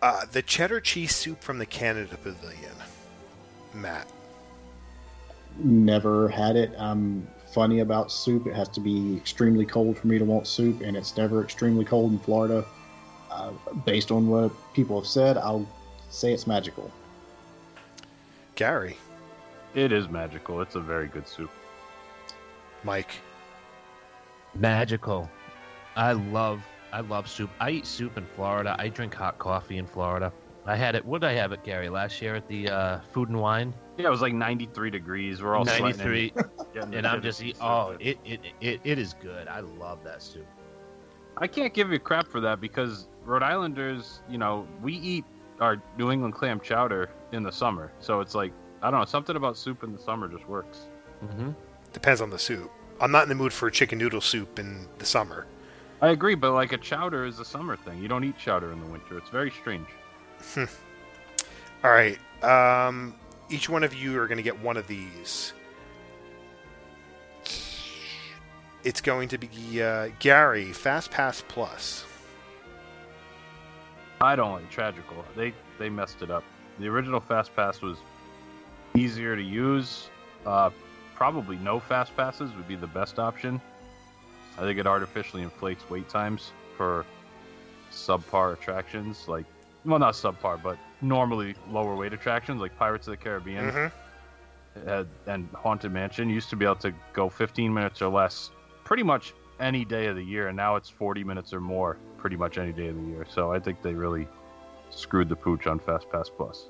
Uh, 0.00 0.26
the 0.30 0.42
cheddar 0.42 0.80
cheese 0.80 1.14
soup 1.14 1.42
from 1.42 1.58
the 1.58 1.66
Canada 1.66 2.16
Pavilion. 2.22 2.74
Matt. 3.72 4.06
Never 5.56 6.28
had 6.28 6.56
it. 6.56 6.72
I'm 6.78 7.26
funny 7.54 7.80
about 7.80 8.10
soup. 8.10 8.46
It 8.46 8.54
has 8.54 8.68
to 8.70 8.80
be 8.80 9.16
extremely 9.16 9.64
cold 9.64 9.96
for 9.96 10.08
me 10.08 10.18
to 10.18 10.24
want 10.24 10.46
soup, 10.46 10.80
and 10.82 10.96
it's 10.96 11.16
never 11.16 11.42
extremely 11.42 11.84
cold 11.84 12.12
in 12.12 12.18
Florida. 12.18 12.64
Uh, 13.30 13.52
based 13.86 14.10
on 14.10 14.28
what 14.28 14.52
people 14.74 15.00
have 15.00 15.08
said, 15.08 15.38
I'll 15.38 15.66
say 16.10 16.32
it's 16.32 16.46
magical. 16.46 16.90
Gary. 18.56 18.96
It 19.74 19.92
is 19.92 20.08
magical. 20.08 20.60
It's 20.60 20.74
a 20.74 20.80
very 20.80 21.08
good 21.08 21.26
soup. 21.26 21.50
Mike. 22.82 23.12
Magical. 24.54 25.28
I 25.96 26.12
love 26.12 26.62
I 26.92 27.00
love 27.00 27.28
soup. 27.28 27.50
I 27.58 27.70
eat 27.70 27.86
soup 27.86 28.16
in 28.16 28.26
Florida. 28.36 28.76
I 28.78 28.88
drink 28.88 29.14
hot 29.14 29.38
coffee 29.38 29.78
in 29.78 29.86
Florida. 29.86 30.32
I 30.64 30.76
had 30.76 30.94
it. 30.94 31.04
What 31.04 31.22
did 31.22 31.30
I 31.30 31.32
have 31.34 31.50
it, 31.50 31.64
Gary? 31.64 31.88
Last 31.88 32.22
year 32.22 32.36
at 32.36 32.46
the 32.46 32.68
uh, 32.68 33.00
Food 33.12 33.30
and 33.30 33.40
Wine. 33.40 33.74
Yeah, 33.96 34.06
it 34.06 34.10
was 34.10 34.22
like 34.22 34.34
93 34.34 34.90
degrees. 34.90 35.42
We're 35.42 35.54
all 35.54 35.64
sweating 35.64 35.96
93, 35.96 36.32
getting 36.74 36.94
and 36.94 37.06
I'm 37.06 37.22
just 37.22 37.38
cheddar 37.38 37.50
eat. 37.50 37.56
Oh, 37.60 37.96
it, 38.00 38.18
it 38.24 38.40
it 38.60 38.80
it 38.82 38.98
is 38.98 39.14
good. 39.14 39.46
I 39.46 39.60
love 39.60 40.02
that 40.04 40.22
soup. 40.22 40.46
I 41.36 41.46
can't 41.46 41.72
give 41.72 41.90
you 41.90 41.98
crap 41.98 42.28
for 42.28 42.40
that 42.40 42.60
because 42.60 43.08
Rhode 43.24 43.42
Islanders, 43.42 44.20
you 44.28 44.38
know, 44.38 44.66
we 44.82 44.94
eat 44.94 45.24
our 45.60 45.80
New 45.98 46.10
England 46.10 46.34
clam 46.34 46.60
chowder 46.60 47.10
in 47.32 47.42
the 47.42 47.52
summer. 47.52 47.92
So 48.00 48.20
it's 48.20 48.34
like, 48.34 48.52
I 48.82 48.90
don't 48.90 49.00
know, 49.00 49.06
something 49.06 49.36
about 49.36 49.56
soup 49.56 49.82
in 49.82 49.92
the 49.92 49.98
summer 49.98 50.28
just 50.28 50.48
works. 50.48 50.86
Mm-hmm. 51.24 51.50
Depends 51.92 52.20
on 52.20 52.30
the 52.30 52.38
soup. 52.38 52.70
I'm 53.00 53.10
not 53.10 53.24
in 53.24 53.28
the 53.28 53.34
mood 53.34 53.52
for 53.52 53.70
chicken 53.70 53.98
noodle 53.98 54.20
soup 54.20 54.58
in 54.58 54.86
the 54.98 55.06
summer. 55.06 55.46
I 56.00 56.08
agree, 56.08 56.34
but 56.34 56.52
like 56.52 56.72
a 56.72 56.78
chowder 56.78 57.24
is 57.24 57.40
a 57.40 57.44
summer 57.44 57.76
thing. 57.76 58.00
You 58.00 58.08
don't 58.08 58.24
eat 58.24 58.36
chowder 58.38 58.72
in 58.72 58.80
the 58.80 58.86
winter. 58.86 59.18
It's 59.18 59.30
very 59.30 59.50
strange. 59.50 59.88
All 60.56 61.90
right. 61.90 62.18
Um, 62.42 63.14
each 63.54 63.68
one 63.68 63.84
of 63.84 63.94
you 63.94 64.18
are 64.18 64.26
going 64.26 64.36
to 64.36 64.42
get 64.42 64.58
one 64.60 64.76
of 64.76 64.88
these. 64.88 65.52
It's 68.82 69.00
going 69.00 69.28
to 69.28 69.38
be 69.38 69.80
uh, 69.80 70.08
Gary 70.18 70.72
Fast 70.72 71.12
Pass 71.12 71.42
Plus. 71.46 72.04
I 74.20 74.34
don't 74.34 74.52
like 74.52 74.68
Tragical. 74.70 75.24
They 75.36 75.54
they 75.78 75.88
messed 75.88 76.20
it 76.20 76.30
up. 76.30 76.42
The 76.80 76.88
original 76.88 77.20
Fast 77.20 77.54
Pass 77.54 77.80
was 77.80 77.98
easier 78.96 79.36
to 79.36 79.42
use. 79.42 80.10
Uh, 80.44 80.70
probably 81.14 81.56
no 81.58 81.78
Fast 81.78 82.16
Passes 82.16 82.52
would 82.56 82.66
be 82.66 82.74
the 82.74 82.88
best 82.88 83.18
option. 83.20 83.60
I 84.58 84.62
think 84.62 84.78
it 84.78 84.86
artificially 84.86 85.42
inflates 85.42 85.88
wait 85.88 86.08
times 86.08 86.52
for 86.76 87.06
subpar 87.92 88.52
attractions, 88.52 89.28
like 89.28 89.46
well, 89.84 89.98
not 89.98 90.14
subpar, 90.14 90.62
but 90.62 90.78
normally 91.02 91.54
lower 91.70 91.94
wait 91.96 92.12
attractions 92.12 92.60
like 92.60 92.76
Pirates 92.78 93.06
of 93.06 93.12
the 93.12 93.16
Caribbean 93.16 93.70
Mhm. 93.70 93.92
uh, 94.86 95.04
and 95.26 95.48
Haunted 95.54 95.92
Mansion. 95.92 96.28
Used 96.30 96.50
to 96.50 96.56
be 96.56 96.64
able 96.64 96.76
to 96.76 96.92
go 97.12 97.28
15 97.28 97.72
minutes 97.72 98.00
or 98.02 98.08
less 98.08 98.50
pretty 98.84 99.02
much 99.02 99.34
any 99.60 99.84
day 99.84 100.06
of 100.06 100.16
the 100.16 100.22
year, 100.24 100.48
and 100.48 100.56
now 100.56 100.76
it's 100.76 100.88
40 100.88 101.22
minutes 101.24 101.52
or 101.52 101.60
more 101.60 101.96
pretty 102.18 102.36
much 102.36 102.58
any 102.58 102.72
day 102.72 102.88
of 102.88 102.96
the 102.96 103.02
year. 103.02 103.26
So 103.28 103.52
I 103.52 103.58
think 103.60 103.82
they 103.82 103.94
really 103.94 104.26
screwed 104.90 105.28
the 105.28 105.36
pooch 105.36 105.66
on 105.66 105.78
Fast 105.78 106.10
Pass 106.10 106.28
Plus. 106.28 106.68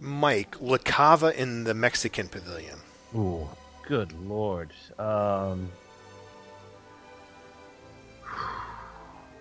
Mike 0.00 0.54
La 0.60 0.78
Cava 0.78 1.38
in 1.40 1.64
the 1.64 1.74
Mexican 1.74 2.28
Pavilion. 2.28 2.78
Ooh, 3.16 3.48
good 3.86 4.12
lord. 4.28 4.72
Um, 4.98 5.68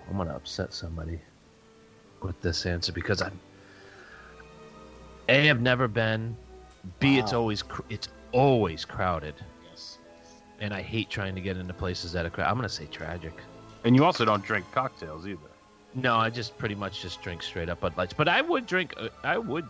I'm 0.10 0.18
gonna 0.18 0.36
upset 0.36 0.74
somebody 0.74 1.20
with 2.22 2.40
this 2.42 2.66
answer 2.66 2.92
because 2.92 3.22
I'm. 3.22 3.40
A, 5.30 5.50
I've 5.50 5.62
never 5.62 5.88
been. 5.88 6.36
B, 7.00 7.18
it's 7.18 7.34
always 7.34 7.62
cr- 7.64 7.82
it's 7.90 8.08
always 8.32 8.86
crowded, 8.86 9.36
Yes. 9.70 9.98
and 10.62 10.74
I 10.74 10.82
hate 10.82 11.10
trying 11.10 11.36
to 11.36 11.42
get 11.42 11.58
into 11.58 11.74
places 11.74 12.12
that 12.14 12.26
are 12.26 12.30
crowded. 12.30 12.50
I'm 12.50 12.56
gonna 12.56 12.70
say 12.70 12.86
tragic. 12.86 13.34
And 13.84 13.96
you 13.96 14.06
also 14.06 14.24
don't 14.26 14.44
drink 14.44 14.66
cocktails 14.72 15.28
either. 15.28 15.40
No, 15.96 16.16
I 16.18 16.30
just 16.30 16.58
pretty 16.58 16.76
much 16.76 17.02
just 17.02 17.22
drink 17.22 17.42
straight 17.44 17.70
up 17.70 17.82
Bud 17.82 17.98
Lights, 17.98 18.14
but 18.14 18.28
I 18.28 18.42
would 18.42 18.66
drink. 18.68 18.94
uh, 18.98 19.10
I 19.24 19.38
would 19.38 19.68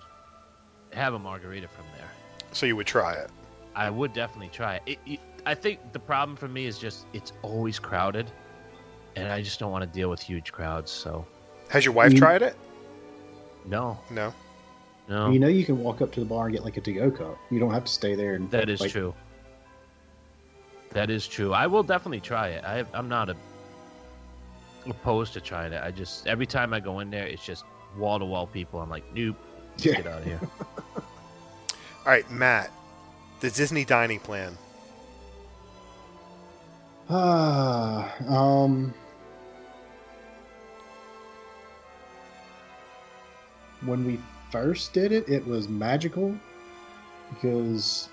have 0.93 1.13
a 1.15 1.19
margarita 1.19 1.67
from 1.67 1.85
there. 1.97 2.09
So 2.51 2.65
you 2.65 2.75
would 2.75 2.87
try 2.87 3.13
it. 3.13 3.29
I 3.75 3.89
would 3.89 4.13
definitely 4.13 4.49
try 4.49 4.75
it. 4.75 4.83
It, 4.85 4.99
it. 5.05 5.19
I 5.45 5.55
think 5.55 5.79
the 5.93 5.99
problem 5.99 6.35
for 6.35 6.47
me 6.47 6.65
is 6.65 6.77
just 6.77 7.05
it's 7.13 7.33
always 7.41 7.79
crowded, 7.79 8.29
and 9.15 9.27
I 9.29 9.41
just 9.41 9.59
don't 9.59 9.71
want 9.71 9.83
to 9.83 9.89
deal 9.97 10.09
with 10.09 10.21
huge 10.21 10.51
crowds. 10.51 10.91
So 10.91 11.25
Has 11.69 11.83
your 11.85 11.93
wife 11.93 12.13
You- 12.13 12.19
tried 12.19 12.41
it? 12.41 12.55
no, 13.65 13.97
No. 14.09 14.33
no, 15.09 15.29
You 15.29 15.39
know, 15.39 15.47
you 15.47 15.65
can 15.65 15.79
walk 15.79 16.01
up 16.01 16.11
to 16.13 16.19
the 16.19 16.25
bar 16.25 16.45
and 16.47 16.55
get 16.55 16.63
like 16.63 16.77
a 16.77 16.81
to-go 16.81 17.11
cup. 17.11 17.37
You 17.49 17.59
don't 17.59 17.71
have 17.73 17.85
to 17.85 17.91
stay 17.91 18.15
there. 18.15 18.35
And 18.35 18.49
that 18.51 18.69
is 18.69 18.79
like, 18.81 18.91
true. 18.91 19.13
That 20.91 21.09
is 21.09 21.27
true. 21.27 21.53
I 21.53 21.67
will 21.67 21.83
definitely 21.83 22.21
try 22.21 22.49
it. 22.49 22.63
I, 22.63 22.85
I'm 22.93 23.09
not 23.09 23.29
a, 23.29 23.35
opposed 24.85 25.33
to 25.33 25.41
trying 25.41 25.73
it. 25.73 25.83
I 25.83 25.91
just 25.91 26.27
every 26.27 26.45
time 26.45 26.73
I 26.73 26.79
go 26.79 26.99
in 26.99 27.09
there, 27.09 27.25
it's 27.27 27.45
just 27.45 27.65
wall 27.97 28.17
to 28.19 28.25
wall 28.25 28.47
people. 28.47 28.79
I'm 28.79 28.89
like, 28.89 29.03
nope, 29.13 29.35
Yeah. 29.79 29.95
get 29.95 30.07
out 30.07 30.19
of 30.19 30.25
here. 30.25 30.39
All 30.95 32.13
right, 32.13 32.29
Matt. 32.31 32.71
The 33.41 33.51
Disney 33.51 33.83
dining 33.85 34.19
plan. 34.21 34.57
Ah, 37.09 38.13
um, 38.29 38.93
when 43.85 44.05
we 44.05 44.19
first 44.51 44.93
did 44.93 45.11
it, 45.11 45.27
it 45.29 45.45
was 45.45 45.67
magical 45.67 46.35
because 47.29 48.09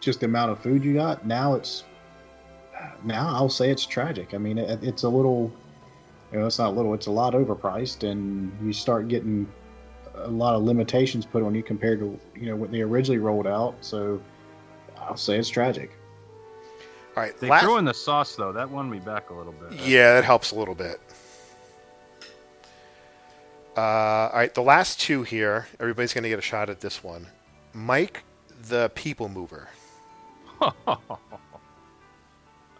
just 0.00 0.20
the 0.20 0.26
amount 0.26 0.52
of 0.52 0.60
food 0.60 0.84
you 0.84 0.94
got. 0.94 1.26
Now 1.26 1.54
it's 1.54 1.84
now 3.04 3.28
I'll 3.34 3.48
say 3.48 3.70
it's 3.70 3.84
tragic. 3.86 4.34
I 4.34 4.38
mean, 4.38 4.58
it, 4.58 4.82
it's 4.82 5.02
a 5.02 5.08
little, 5.08 5.50
you 6.32 6.38
know, 6.38 6.46
it's 6.46 6.58
not 6.58 6.76
little. 6.76 6.94
It's 6.94 7.06
a 7.06 7.10
lot 7.10 7.32
overpriced, 7.34 8.08
and 8.08 8.52
you 8.64 8.72
start 8.72 9.08
getting 9.08 9.50
a 10.14 10.28
lot 10.28 10.54
of 10.54 10.62
limitations 10.62 11.24
put 11.24 11.42
on 11.42 11.54
you 11.54 11.62
compared 11.62 12.00
to 12.00 12.18
you 12.34 12.46
know 12.46 12.56
what 12.56 12.70
they 12.70 12.82
originally 12.82 13.18
rolled 13.18 13.46
out. 13.46 13.74
So 13.80 14.20
I'll 14.98 15.16
say 15.16 15.38
it's 15.38 15.48
tragic. 15.48 15.90
All 17.16 17.24
right, 17.24 17.36
They 17.38 17.48
last- 17.48 17.64
threw 17.64 17.78
in 17.78 17.84
the 17.84 17.94
sauce 17.94 18.36
though. 18.36 18.52
That 18.52 18.70
won 18.70 18.88
me 18.88 19.00
back 19.00 19.30
a 19.30 19.34
little 19.34 19.52
bit. 19.52 19.72
Yeah, 19.80 20.14
that 20.14 20.24
helps 20.24 20.52
a 20.52 20.54
little 20.54 20.74
bit. 20.74 21.00
Uh, 23.78 24.28
all 24.32 24.38
right, 24.38 24.52
the 24.54 24.62
last 24.62 24.98
two 25.00 25.22
here. 25.22 25.68
Everybody's 25.78 26.12
going 26.12 26.24
to 26.24 26.28
get 26.28 26.38
a 26.38 26.42
shot 26.42 26.68
at 26.68 26.80
this 26.80 27.04
one. 27.04 27.28
Mike, 27.72 28.24
the 28.68 28.90
people 28.94 29.28
mover. 29.28 29.68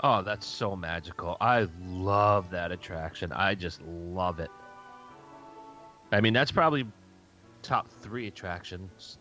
Oh, 0.00 0.22
that's 0.22 0.46
so 0.46 0.76
magical. 0.76 1.36
I 1.40 1.66
love 1.82 2.50
that 2.50 2.70
attraction. 2.70 3.32
I 3.32 3.56
just 3.56 3.82
love 3.82 4.38
it. 4.38 4.50
I 6.12 6.20
mean, 6.20 6.32
that's 6.32 6.52
probably 6.52 6.86
top 7.62 7.88
three 8.00 8.28
attractions 8.28 9.18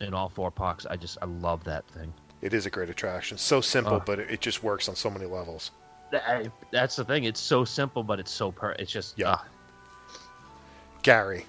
in 0.00 0.14
all 0.14 0.30
four 0.30 0.50
parks. 0.50 0.86
I 0.86 0.96
just, 0.96 1.18
I 1.20 1.26
love 1.26 1.62
that 1.64 1.86
thing. 1.90 2.14
It 2.40 2.54
is 2.54 2.64
a 2.64 2.70
great 2.70 2.88
attraction. 2.88 3.36
So 3.36 3.60
simple, 3.60 3.96
Oh. 3.96 4.02
but 4.06 4.18
it, 4.18 4.40
just 4.40 4.62
works 4.62 4.88
on 4.88 4.96
so 4.96 5.10
many 5.10 5.26
levels. 5.26 5.70
That- 6.12 6.50
That's 6.72 6.96
the 6.96 7.04
thing. 7.04 7.24
It's 7.24 7.38
so 7.40 7.66
simple, 7.66 8.02
but 8.02 8.18
it's 8.18 8.30
so 8.32 8.50
per. 8.50 8.70
It's 8.78 8.90
just, 8.90 9.18
yeah. 9.18 9.36
Gary. 11.06 11.46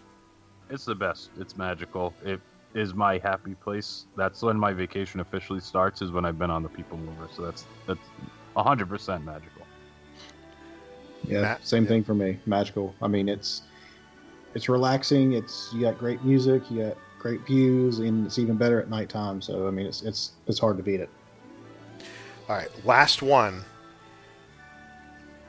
It's 0.70 0.86
the 0.86 0.94
best. 0.94 1.32
It's 1.40 1.58
magical. 1.58 2.14
It 2.24 2.40
is 2.76 2.94
my 2.94 3.18
happy 3.18 3.56
place. 3.56 4.06
That's 4.16 4.44
when 4.44 4.56
my 4.56 4.72
vacation 4.72 5.20
officially 5.20 5.62
starts. 5.62 6.04
Is 6.04 6.12
when 6.12 6.26
I've 6.26 6.38
been 6.38 6.52
on 6.52 6.62
the 6.62 6.70
People 6.70 6.96
Mover. 7.00 7.28
So 7.36 7.42
that's 7.42 7.66
that's 7.88 8.00
hundred 8.56 8.88
percent 8.88 9.26
magical. 9.26 9.64
Yeah, 11.28 11.42
Matt- 11.42 11.66
same 11.66 11.88
thing 11.88 12.04
for 12.04 12.14
me. 12.14 12.38
Magical. 12.46 12.94
I 13.02 13.08
mean, 13.08 13.28
it's 13.28 13.64
it's 14.54 14.70
relaxing. 14.70 15.34
It's 15.34 15.72
you 15.74 15.82
got 15.82 15.98
great 15.98 16.24
music, 16.24 16.70
you 16.70 16.84
got 16.84 16.98
great 17.18 17.44
views, 17.48 17.98
and 17.98 18.28
it's 18.28 18.38
even 18.38 18.58
better 18.58 18.80
at 18.80 18.92
nighttime. 18.92 19.42
So 19.42 19.68
I 19.68 19.72
mean, 19.72 19.88
it's 19.88 20.04
it's 20.04 20.34
it's 20.46 20.60
hard 20.60 20.78
to 20.78 20.84
beat 20.84 21.00
it. 21.00 21.10
All 22.48 22.56
right, 22.56 22.70
last 22.86 23.24
one. 23.24 23.64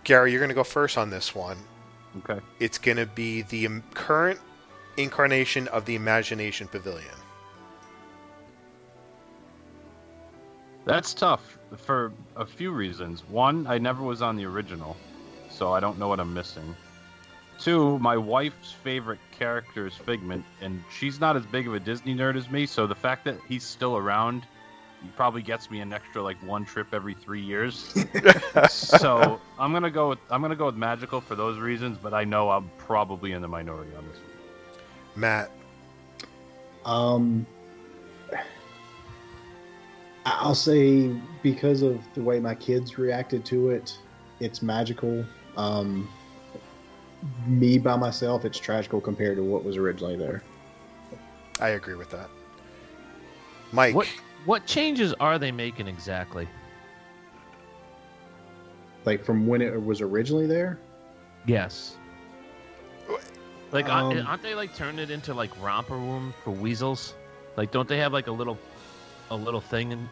Gary, 0.05 0.33
you're 0.33 0.41
going 0.41 0.49
to 0.49 0.55
go 0.55 0.65
first 0.65 0.97
on 0.97 1.11
this 1.11 1.35
one. 1.35 1.59
Okay. 2.17 2.41
It's 2.59 2.79
going 2.79 2.97
to 2.97 3.07
be 3.07 3.43
the 3.43 3.65
im- 3.67 3.85
current 3.95 4.41
incarnation 4.97 5.69
of 5.69 5.85
the 5.85 5.95
Imagination 5.95 6.67
Pavilion. 6.69 7.07
That's 10.85 11.13
tough 11.13 11.59
for 11.77 12.13
a 12.37 12.47
few 12.47 12.71
reasons. 12.71 13.23
One, 13.29 13.67
I 13.67 13.79
never 13.79 14.03
was 14.03 14.23
on 14.23 14.37
the 14.37 14.47
original, 14.47 14.97
so 15.51 15.73
I 15.73 15.81
don't 15.81 15.99
know 15.99 16.09
what 16.09 16.19
I'm 16.19 16.33
missing. 16.33 16.75
Two, 17.59 17.99
my 17.99 18.17
wife's 18.17 18.73
favorite 18.73 19.19
character 19.37 19.87
is 19.87 19.95
Figment, 19.95 20.45
and 20.61 20.83
she's 20.97 21.21
not 21.21 21.37
as 21.37 21.45
big 21.47 21.67
of 21.67 21.75
a 21.75 21.81
Disney 21.81 22.15
nerd 22.15 22.37
as 22.37 22.49
me, 22.51 22.67
so 22.67 22.87
the 22.87 22.95
fact 22.95 23.25
that 23.25 23.37
he's 23.49 23.65
still 23.65 23.97
around 23.97 24.45
he 25.03 25.09
probably 25.11 25.42
gets 25.42 25.70
me 25.70 25.80
an 25.80 25.92
extra 25.92 26.22
like 26.22 26.36
one 26.42 26.64
trip 26.64 26.88
every 26.92 27.14
three 27.14 27.40
years. 27.40 27.94
so 28.70 29.40
I'm 29.59 29.72
gonna 29.72 29.90
go 29.90 30.09
with 30.09 30.18
I'm 30.30 30.42
gonna 30.42 30.57
go 30.57 30.66
with 30.66 30.76
magical 30.76 31.20
for 31.20 31.34
those 31.34 31.59
reasons, 31.59 31.99
but 32.03 32.14
I 32.14 32.24
know 32.24 32.51
I'm 32.51 32.70
probably 32.78 33.32
in 33.32 33.42
the 33.42 33.49
minority 33.49 33.94
on 33.96 34.07
this 34.09 34.16
one. 34.16 34.24
Matt. 35.16 35.51
Um, 36.84 37.46
I- 38.32 38.42
I'll 40.40 40.55
say 40.55 41.11
because 41.42 41.82
of 41.82 42.03
the 42.14 42.22
way 42.22 42.40
my 42.40 42.55
kids 42.55 42.99
reacted 42.99 43.44
to 43.46 43.70
it, 43.70 43.96
it's 44.40 44.62
magical. 44.62 45.24
Um, 45.57 46.09
me 47.46 47.78
by 47.78 47.96
myself, 47.96 48.44
it's 48.44 48.59
tragical 48.59 49.01
compared 49.01 49.36
to 49.36 49.42
what 49.42 49.64
was 49.64 49.76
originally 49.76 50.16
there. 50.16 50.42
I 51.61 51.70
agree 51.70 51.94
with 51.94 52.11
that. 52.11 52.30
Mike. 53.72 53.94
What 53.94 54.09
what 54.45 54.66
changes 54.66 55.12
are 55.14 55.39
they 55.39 55.51
making 55.53 55.89
exactly? 55.89 56.49
Like 59.05 59.24
from 59.24 59.47
when 59.47 59.62
it 59.62 59.82
was 59.82 60.01
originally 60.01 60.47
there. 60.47 60.78
Yes. 61.47 61.97
Like, 63.70 63.89
aren't- 63.89 64.18
Um, 64.20 64.26
aren't 64.26 64.43
they 64.43 64.55
like 64.55 64.74
turning 64.74 64.99
it 65.01 65.11
into 65.11 65.34
like 65.34 65.51
romper 65.61 65.97
room 65.97 66.32
for 66.43 66.51
weasels? 66.51 67.14
Like, 67.57 67.70
don't 67.70 67.89
they 67.89 67.99
have 67.99 68.12
like 68.12 68.26
a 68.26 68.32
little, 68.32 68.59
a 69.30 69.36
little 69.36 69.61
thing 69.61 69.93
in? 69.93 70.09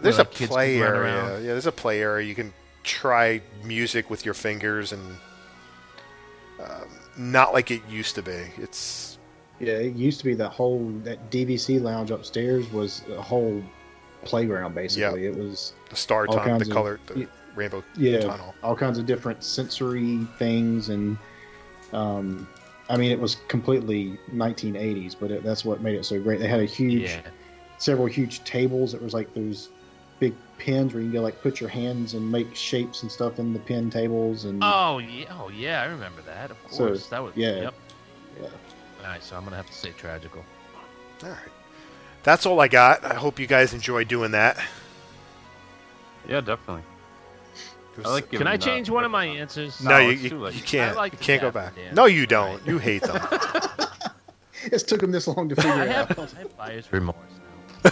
There's 0.00 0.16
where, 0.16 0.24
a 0.24 0.28
like, 0.28 0.30
kids 0.30 0.50
play 0.50 0.78
area. 0.80 1.40
Yeah, 1.40 1.46
there's 1.52 1.66
a 1.66 1.72
play 1.72 2.00
area. 2.00 2.26
You 2.26 2.34
can 2.34 2.52
try 2.84 3.42
music 3.64 4.10
with 4.10 4.24
your 4.24 4.34
fingers 4.34 4.92
and 4.92 5.16
um, 6.60 6.88
not 7.16 7.52
like 7.52 7.70
it 7.70 7.82
used 7.88 8.14
to 8.14 8.22
be. 8.22 8.44
It's 8.58 9.09
Yeah, 9.60 9.74
it 9.74 9.94
used 9.94 10.18
to 10.20 10.24
be 10.24 10.34
that 10.34 10.48
whole 10.50 10.88
that 11.04 11.30
DVC 11.30 11.80
lounge 11.80 12.10
upstairs 12.10 12.70
was 12.72 13.02
a 13.10 13.20
whole 13.20 13.62
playground 14.24 14.74
basically. 14.74 15.24
Yeah. 15.24 15.30
It 15.30 15.36
was 15.36 15.74
the 15.90 15.96
star 15.96 16.26
all 16.26 16.34
tunnel, 16.34 16.48
kinds 16.58 16.64
the 16.64 16.70
of- 16.70 16.74
color, 16.76 17.00
the 17.06 17.28
rainbow 17.54 17.84
yeah, 17.96 18.20
tunnel. 18.20 18.54
all 18.62 18.74
kinds 18.76 18.98
of 18.98 19.06
different 19.06 19.44
sensory 19.44 20.26
things, 20.38 20.88
and 20.88 21.18
um, 21.92 22.48
I 22.88 22.96
mean, 22.96 23.10
it 23.12 23.20
was 23.20 23.36
completely 23.48 24.18
1980s, 24.32 25.14
but 25.18 25.30
it, 25.30 25.42
that's 25.44 25.64
what 25.64 25.80
made 25.82 25.94
it 25.94 26.04
so 26.04 26.20
great. 26.20 26.40
They 26.40 26.48
had 26.48 26.60
a 26.60 26.64
huge, 26.64 27.10
Yeah. 27.10 27.20
several 27.78 28.06
huge 28.06 28.42
tables. 28.44 28.94
It 28.94 29.02
was 29.02 29.12
like 29.14 29.32
those 29.34 29.68
big 30.20 30.34
pins 30.58 30.92
where 30.94 31.02
you 31.02 31.08
can 31.08 31.14
go 31.18 31.22
like 31.22 31.40
put 31.42 31.60
your 31.60 31.70
hands 31.70 32.14
and 32.14 32.30
make 32.30 32.54
shapes 32.54 33.02
and 33.02 33.10
stuff 33.10 33.38
in 33.38 33.52
the 33.52 33.58
pin 33.58 33.90
tables, 33.90 34.44
and 34.44 34.60
Oh 34.62 34.98
yeah, 34.98 35.24
oh 35.38 35.48
yeah, 35.50 35.82
I 35.82 35.86
remember 35.86 36.22
that. 36.22 36.50
Of 36.50 36.56
So, 36.70 36.86
course, 36.86 37.06
that 37.08 37.22
was 37.22 37.32
yeah. 37.36 37.62
Yep. 37.62 37.74
Yeah. 38.42 38.48
All 39.00 39.06
right, 39.06 39.22
so 39.22 39.36
I'm 39.36 39.44
gonna 39.44 39.56
have 39.56 39.66
to 39.66 39.72
say 39.72 39.92
tragical. 39.96 40.44
All 41.22 41.30
right. 41.30 41.38
That's 42.22 42.46
all 42.46 42.60
I 42.60 42.68
got. 42.68 43.04
I 43.04 43.14
hope 43.14 43.38
you 43.38 43.46
guys 43.46 43.72
enjoy 43.72 44.04
doing 44.04 44.32
that. 44.32 44.58
Yeah, 46.28 46.40
definitely. 46.40 46.82
I 48.04 48.08
like 48.08 48.30
Can 48.30 48.46
I 48.46 48.54
uh, 48.54 48.58
change 48.58 48.88
one 48.88 49.04
of 49.04 49.10
my 49.10 49.24
answers? 49.26 49.82
No, 49.82 49.98
you, 49.98 50.12
you, 50.12 50.48
you 50.48 50.62
can't. 50.62 50.96
Like 50.96 51.12
you 51.12 51.18
can't 51.18 51.40
go 51.42 51.50
back. 51.50 51.74
dance. 51.74 51.94
No, 51.94 52.06
you 52.06 52.26
don't. 52.26 52.64
You 52.66 52.78
hate 52.78 53.02
them. 53.02 53.20
it's 54.64 54.82
took 54.82 55.02
him 55.02 55.10
this 55.10 55.26
long 55.26 55.48
to 55.48 55.56
figure 55.56 55.72
I 55.72 55.84
it 55.84 55.90
have, 55.90 56.18
out. 56.18 56.34
I 56.34 56.38
have 56.38 56.56
buyer's 56.56 56.92
remorse. 56.92 57.16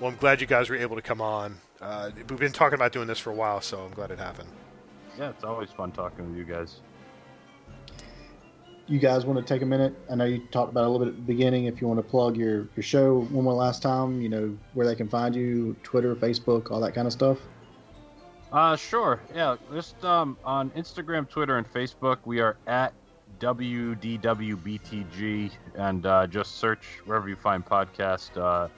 well, 0.00 0.10
I'm 0.10 0.16
glad 0.16 0.40
you 0.40 0.46
guys 0.46 0.70
were 0.70 0.76
able 0.76 0.96
to 0.96 1.02
come 1.02 1.20
on. 1.20 1.56
Uh, 1.80 2.10
we've 2.16 2.38
been 2.38 2.52
talking 2.52 2.74
about 2.74 2.92
doing 2.92 3.06
this 3.06 3.18
for 3.18 3.30
a 3.30 3.34
while, 3.34 3.60
so 3.60 3.80
I'm 3.80 3.92
glad 3.92 4.10
it 4.10 4.18
happened. 4.18 4.48
Yeah, 5.18 5.30
it's 5.30 5.44
always 5.44 5.70
fun 5.70 5.92
talking 5.92 6.28
with 6.28 6.38
you 6.38 6.44
guys. 6.44 6.80
You 8.88 8.98
guys 8.98 9.24
want 9.26 9.38
to 9.38 9.44
take 9.54 9.62
a 9.62 9.66
minute? 9.66 9.94
I 10.10 10.14
know 10.14 10.24
you 10.24 10.38
talked 10.50 10.72
about 10.72 10.84
a 10.84 10.88
little 10.88 11.06
bit 11.06 11.08
at 11.12 11.16
the 11.16 11.22
beginning. 11.22 11.66
If 11.66 11.80
you 11.80 11.86
want 11.86 11.98
to 11.98 12.02
plug 12.02 12.36
your, 12.36 12.68
your 12.74 12.82
show 12.82 13.20
one 13.20 13.44
more 13.44 13.52
last 13.52 13.82
time, 13.82 14.20
you 14.20 14.28
know, 14.28 14.56
where 14.74 14.86
they 14.86 14.94
can 14.94 15.08
find 15.08 15.34
you, 15.34 15.76
Twitter, 15.82 16.14
Facebook, 16.16 16.70
all 16.70 16.80
that 16.80 16.94
kind 16.94 17.06
of 17.06 17.12
stuff. 17.12 17.38
Uh, 18.50 18.76
sure. 18.76 19.20
Yeah, 19.34 19.56
just 19.72 20.02
um, 20.04 20.38
on 20.44 20.70
Instagram, 20.70 21.28
Twitter, 21.28 21.58
and 21.58 21.70
Facebook, 21.70 22.18
we 22.24 22.40
are 22.40 22.56
at 22.66 22.94
WDWBTG, 23.40 24.30
and 25.74 26.06
uh, 26.06 26.26
just 26.26 26.56
search 26.56 26.86
wherever 27.04 27.28
you 27.28 27.36
find 27.36 27.64
podcast 27.64 28.36
uh, 28.36 28.68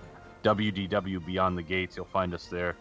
WDW 0.42 1.24
Beyond 1.24 1.56
the 1.56 1.62
Gates. 1.62 1.96
You'll 1.96 2.06
find 2.06 2.34
us 2.34 2.46
there. 2.46 2.76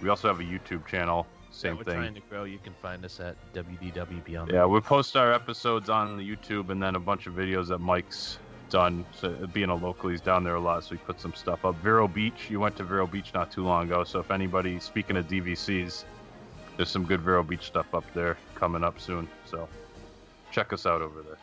We 0.00 0.08
also 0.08 0.28
have 0.28 0.40
a 0.40 0.44
YouTube 0.44 0.86
channel. 0.86 1.26
Same 1.54 1.72
yeah, 1.72 1.78
we're 1.78 1.84
thing. 1.84 1.94
trying 1.94 2.14
to 2.14 2.20
grow. 2.28 2.44
You 2.44 2.58
can 2.58 2.74
find 2.82 3.04
us 3.04 3.20
at 3.20 3.36
WDW 3.54 4.24
Beyond. 4.24 4.50
Yeah, 4.50 4.66
we 4.66 4.80
post 4.80 5.16
our 5.16 5.32
episodes 5.32 5.88
on 5.88 6.16
the 6.16 6.28
YouTube 6.28 6.70
and 6.70 6.82
then 6.82 6.96
a 6.96 7.00
bunch 7.00 7.28
of 7.28 7.34
videos 7.34 7.68
that 7.68 7.78
Mike's 7.78 8.38
done. 8.70 9.06
So 9.14 9.36
uh, 9.40 9.46
being 9.46 9.68
a 9.68 9.74
local, 9.74 10.10
he's 10.10 10.20
down 10.20 10.42
there 10.42 10.56
a 10.56 10.60
lot, 10.60 10.82
so 10.82 10.90
he 10.90 10.96
put 10.96 11.20
some 11.20 11.32
stuff 11.32 11.64
up. 11.64 11.76
Vero 11.76 12.08
Beach, 12.08 12.50
you 12.50 12.58
went 12.58 12.76
to 12.76 12.84
Vero 12.84 13.06
Beach 13.06 13.32
not 13.34 13.52
too 13.52 13.62
long 13.64 13.84
ago. 13.84 14.02
So 14.02 14.18
if 14.18 14.32
anybody, 14.32 14.80
speaking 14.80 15.16
of 15.16 15.28
DVCs, 15.28 16.04
there's 16.76 16.90
some 16.90 17.04
good 17.04 17.20
Vero 17.20 17.44
Beach 17.44 17.64
stuff 17.64 17.94
up 17.94 18.04
there 18.14 18.36
coming 18.56 18.82
up 18.82 18.98
soon. 18.98 19.28
So 19.44 19.68
check 20.50 20.72
us 20.72 20.86
out 20.86 21.02
over 21.02 21.22
there. 21.22 21.38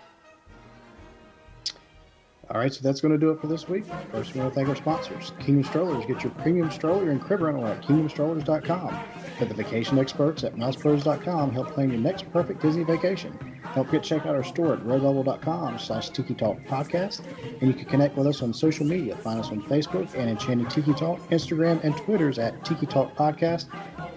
All 2.53 2.59
right, 2.59 2.73
so 2.73 2.81
that's 2.81 2.99
going 2.99 3.13
to 3.13 3.17
do 3.17 3.31
it 3.31 3.39
for 3.39 3.47
this 3.47 3.69
week. 3.69 3.85
First, 4.11 4.33
we 4.33 4.41
want 4.41 4.53
to 4.53 4.55
thank 4.55 4.67
our 4.67 4.75
sponsors. 4.75 5.31
Kingdom 5.39 5.63
Strollers. 5.63 6.05
Get 6.05 6.21
your 6.21 6.33
premium 6.33 6.69
stroller 6.69 7.09
and 7.09 7.21
crib 7.21 7.41
rental 7.41 7.65
at 7.65 7.81
kingdomstrollers.com. 7.81 8.99
Let 9.39 9.47
the 9.47 9.55
vacation 9.55 9.97
experts 9.97 10.43
at 10.43 10.55
mousepros.com 10.55 11.51
help 11.53 11.71
plan 11.71 11.91
your 11.91 12.01
next 12.01 12.29
perfect 12.33 12.61
Disney 12.61 12.83
vacation. 12.83 13.37
Don't 13.73 13.85
forget 13.85 14.03
to 14.03 14.09
check 14.09 14.25
out 14.25 14.35
our 14.35 14.43
store 14.43 14.73
at 14.73 14.79
redbubble.com 14.81 15.79
slash 15.79 16.09
Tiki 16.09 16.33
Talk 16.33 16.61
Podcast. 16.65 17.21
And 17.61 17.69
you 17.69 17.73
can 17.73 17.85
connect 17.85 18.17
with 18.17 18.27
us 18.27 18.41
on 18.41 18.53
social 18.53 18.85
media. 18.85 19.15
Find 19.15 19.39
us 19.39 19.49
on 19.49 19.61
Facebook 19.63 20.13
and 20.15 20.29
Enchanted 20.29 20.69
Tiki 20.69 20.93
Talk, 20.93 21.19
Instagram, 21.29 21.81
and 21.85 21.95
Twitter's 21.95 22.37
at 22.37 22.65
Tiki 22.65 22.85
Talk 22.85 23.15
Podcast. 23.15 23.67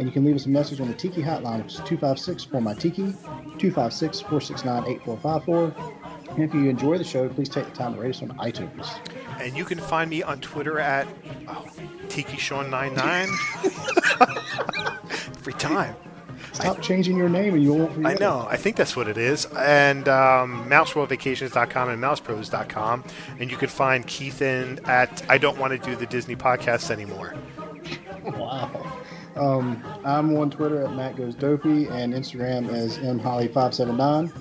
And 0.00 0.08
you 0.08 0.12
can 0.12 0.24
leave 0.24 0.34
us 0.34 0.46
a 0.46 0.48
message 0.48 0.80
on 0.80 0.88
the 0.88 0.94
Tiki 0.94 1.22
hotline, 1.22 1.62
which 1.62 1.74
is 1.74 1.80
256 1.84 2.42
for 2.44 2.60
my 2.60 2.74
Tiki, 2.74 3.12
256 3.58 4.20
469 4.22 4.88
8454. 4.88 6.03
And 6.34 6.42
if 6.42 6.52
you 6.52 6.68
enjoy 6.68 6.98
the 6.98 7.04
show, 7.04 7.28
please 7.28 7.48
take 7.48 7.64
the 7.66 7.70
time 7.70 7.94
to 7.94 8.00
rate 8.00 8.10
us 8.10 8.22
on 8.22 8.30
iTunes. 8.38 8.88
And 9.40 9.56
you 9.56 9.64
can 9.64 9.78
find 9.78 10.10
me 10.10 10.22
on 10.22 10.40
Twitter 10.40 10.80
at 10.80 11.06
oh, 11.48 11.64
TikiSean99. 12.08 13.28
Every 15.38 15.52
time. 15.54 15.94
Stop 16.52 16.80
changing 16.80 17.16
your 17.16 17.28
name 17.28 17.54
and 17.54 17.62
you 17.62 17.74
won't 17.74 17.92
forget. 17.92 18.12
I 18.12 18.14
know. 18.14 18.46
I 18.48 18.56
think 18.56 18.76
that's 18.76 18.96
what 18.96 19.08
it 19.08 19.16
is. 19.16 19.46
And 19.56 20.08
um, 20.08 20.68
MouseWorldVacations.com 20.68 21.88
and 21.88 22.02
MousePros.com. 22.02 23.04
And 23.38 23.50
you 23.50 23.56
can 23.56 23.68
find 23.68 24.06
Keith 24.06 24.42
in 24.42 24.80
at 24.86 25.24
I 25.28 25.38
Don't 25.38 25.58
Want 25.58 25.72
to 25.72 25.78
Do 25.78 25.96
the 25.96 26.06
Disney 26.06 26.36
Podcast 26.36 26.90
Anymore. 26.90 27.34
Wow. 28.24 29.02
Um, 29.36 29.82
I'm 30.04 30.36
on 30.36 30.50
Twitter 30.50 30.84
at 30.84 30.94
Matt 30.94 31.16
Goes 31.16 31.34
Dopey 31.34 31.88
and 31.88 32.14
Instagram 32.14 32.68
as 32.68 32.98
mholly579. 32.98 34.32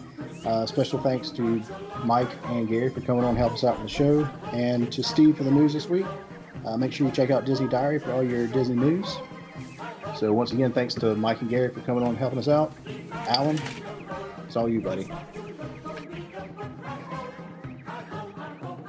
Uh, 0.46 0.66
special 0.66 1.00
thanks 1.00 1.30
to 1.32 1.62
Mike 2.04 2.30
and 2.46 2.68
Gary 2.68 2.90
for 2.90 3.02
coming 3.02 3.24
on 3.24 3.30
and 3.30 3.38
help 3.38 3.54
us 3.54 3.64
out 3.64 3.80
with 3.80 3.88
the 3.88 3.94
show, 3.94 4.28
and 4.52 4.92
to 4.92 5.02
Steve 5.02 5.38
for 5.38 5.44
the 5.44 5.52
news 5.52 5.74
this 5.74 5.88
week. 5.88 6.06
Uh, 6.66 6.78
make 6.78 6.92
sure 6.92 7.08
you 7.08 7.14
check 7.14 7.30
out 7.30 7.46
Disney 7.46 7.68
Diary 7.68 8.00
for 8.00 8.12
all 8.12 8.24
your 8.24 8.48
Disney 8.48 8.76
news. 8.76 9.18
So 10.18 10.34
once 10.34 10.52
again, 10.52 10.72
thanks 10.72 10.94
to 10.96 11.16
Mike 11.16 11.42
and 11.42 11.50
Gary 11.50 11.70
for 11.70 11.82
coming 11.82 12.04
on 12.04 12.10
and 12.10 12.18
helping 12.18 12.40
us 12.40 12.48
out. 12.48 12.74
Alan, 13.12 13.60
it's 14.46 14.56
all 14.56 14.70
you, 14.70 14.82
buddy. 14.82 15.10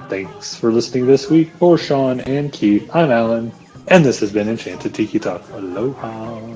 Thanks 0.09 0.55
for 0.55 0.71
listening 0.71 1.07
this 1.07 1.29
week. 1.29 1.49
For 1.51 1.77
Sean 1.77 2.19
and 2.21 2.53
Keith, 2.53 2.89
I'm 2.93 3.09
Alan, 3.09 3.51
and 3.87 4.05
this 4.05 4.19
has 4.19 4.31
been 4.31 4.47
Enchanted 4.47 4.93
Tiki 4.93 5.19
Talk. 5.19 5.41
Aloha. 5.51 6.54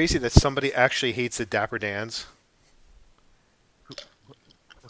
Crazy 0.00 0.16
that 0.16 0.32
somebody 0.32 0.72
actually 0.72 1.12
hates 1.12 1.36
the 1.36 1.44
Dapper 1.44 1.78
Dans? 1.78 2.26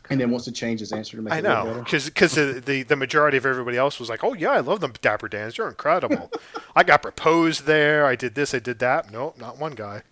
And 0.09 0.21
then 0.21 0.31
wants 0.31 0.45
to 0.45 0.53
change 0.53 0.79
his 0.79 0.93
answer 0.93 1.17
to 1.17 1.23
make 1.23 1.33
I 1.33 1.39
it 1.39 1.43
look 1.43 1.53
know, 1.53 1.83
better. 1.83 2.07
because 2.07 2.35
the, 2.35 2.63
the 2.65 2.83
the 2.85 2.95
majority 2.95 3.37
of 3.37 3.45
everybody 3.45 3.77
else 3.77 3.99
was 3.99 4.09
like, 4.09 4.23
"Oh 4.23 4.35
yeah, 4.35 4.51
I 4.51 4.61
love 4.61 4.81
the 4.81 4.89
Dapper 4.89 5.29
Dans. 5.29 5.57
You're 5.57 5.69
incredible. 5.69 6.31
I 6.77 6.85
got 6.85 7.03
proposed 7.03 7.65
there. 7.65 8.07
I 8.07 8.15
did 8.15 8.37
this. 8.37 8.55
I 8.55 8.61
did 8.61 8.79
that." 8.81 9.11
Nope, 9.11 9.37
not 9.39 9.59
one 9.59 9.73
guy. 9.73 10.03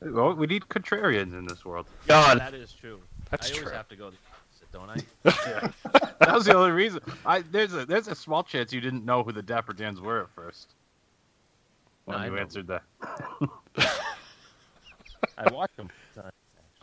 Well, 0.00 0.34
we 0.34 0.46
need 0.46 0.62
contrarians 0.62 1.32
in 1.38 1.46
this 1.46 1.64
world. 1.66 1.86
God, 2.06 2.38
that 2.38 2.54
is 2.54 2.72
true. 2.72 3.00
That's 3.30 3.48
I 3.48 3.52
always 3.52 3.64
true. 3.64 3.72
have 3.72 3.88
to 3.88 3.96
go 3.96 4.10
the 4.10 4.16
opposite, 4.32 4.72
don't 4.72 4.90
I? 4.90 5.40
Yeah. 5.48 6.10
that 6.20 6.34
was 6.34 6.46
the 6.46 6.56
only 6.56 6.72
reason. 6.72 7.00
I 7.26 7.42
there's 7.42 7.74
a 7.74 7.84
there's 7.84 8.08
a 8.08 8.14
small 8.14 8.42
chance 8.42 8.72
you 8.72 8.80
didn't 8.80 9.04
know 9.04 9.22
who 9.22 9.32
the 9.32 9.42
Dapper 9.42 9.74
Dans 9.74 10.00
were 10.00 10.22
at 10.22 10.30
first 10.30 10.75
no, 12.08 12.24
you 12.24 12.36
answered 12.38 12.68
that. 12.68 12.82
I 15.38 15.50
watched 15.52 15.76
them. 15.76 15.90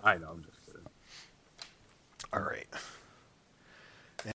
I 0.04 0.18
know. 0.18 0.30
I'm 0.32 0.44
just 0.44 0.66
kidding. 0.66 0.82
All 2.34 2.42
right. 2.42 2.68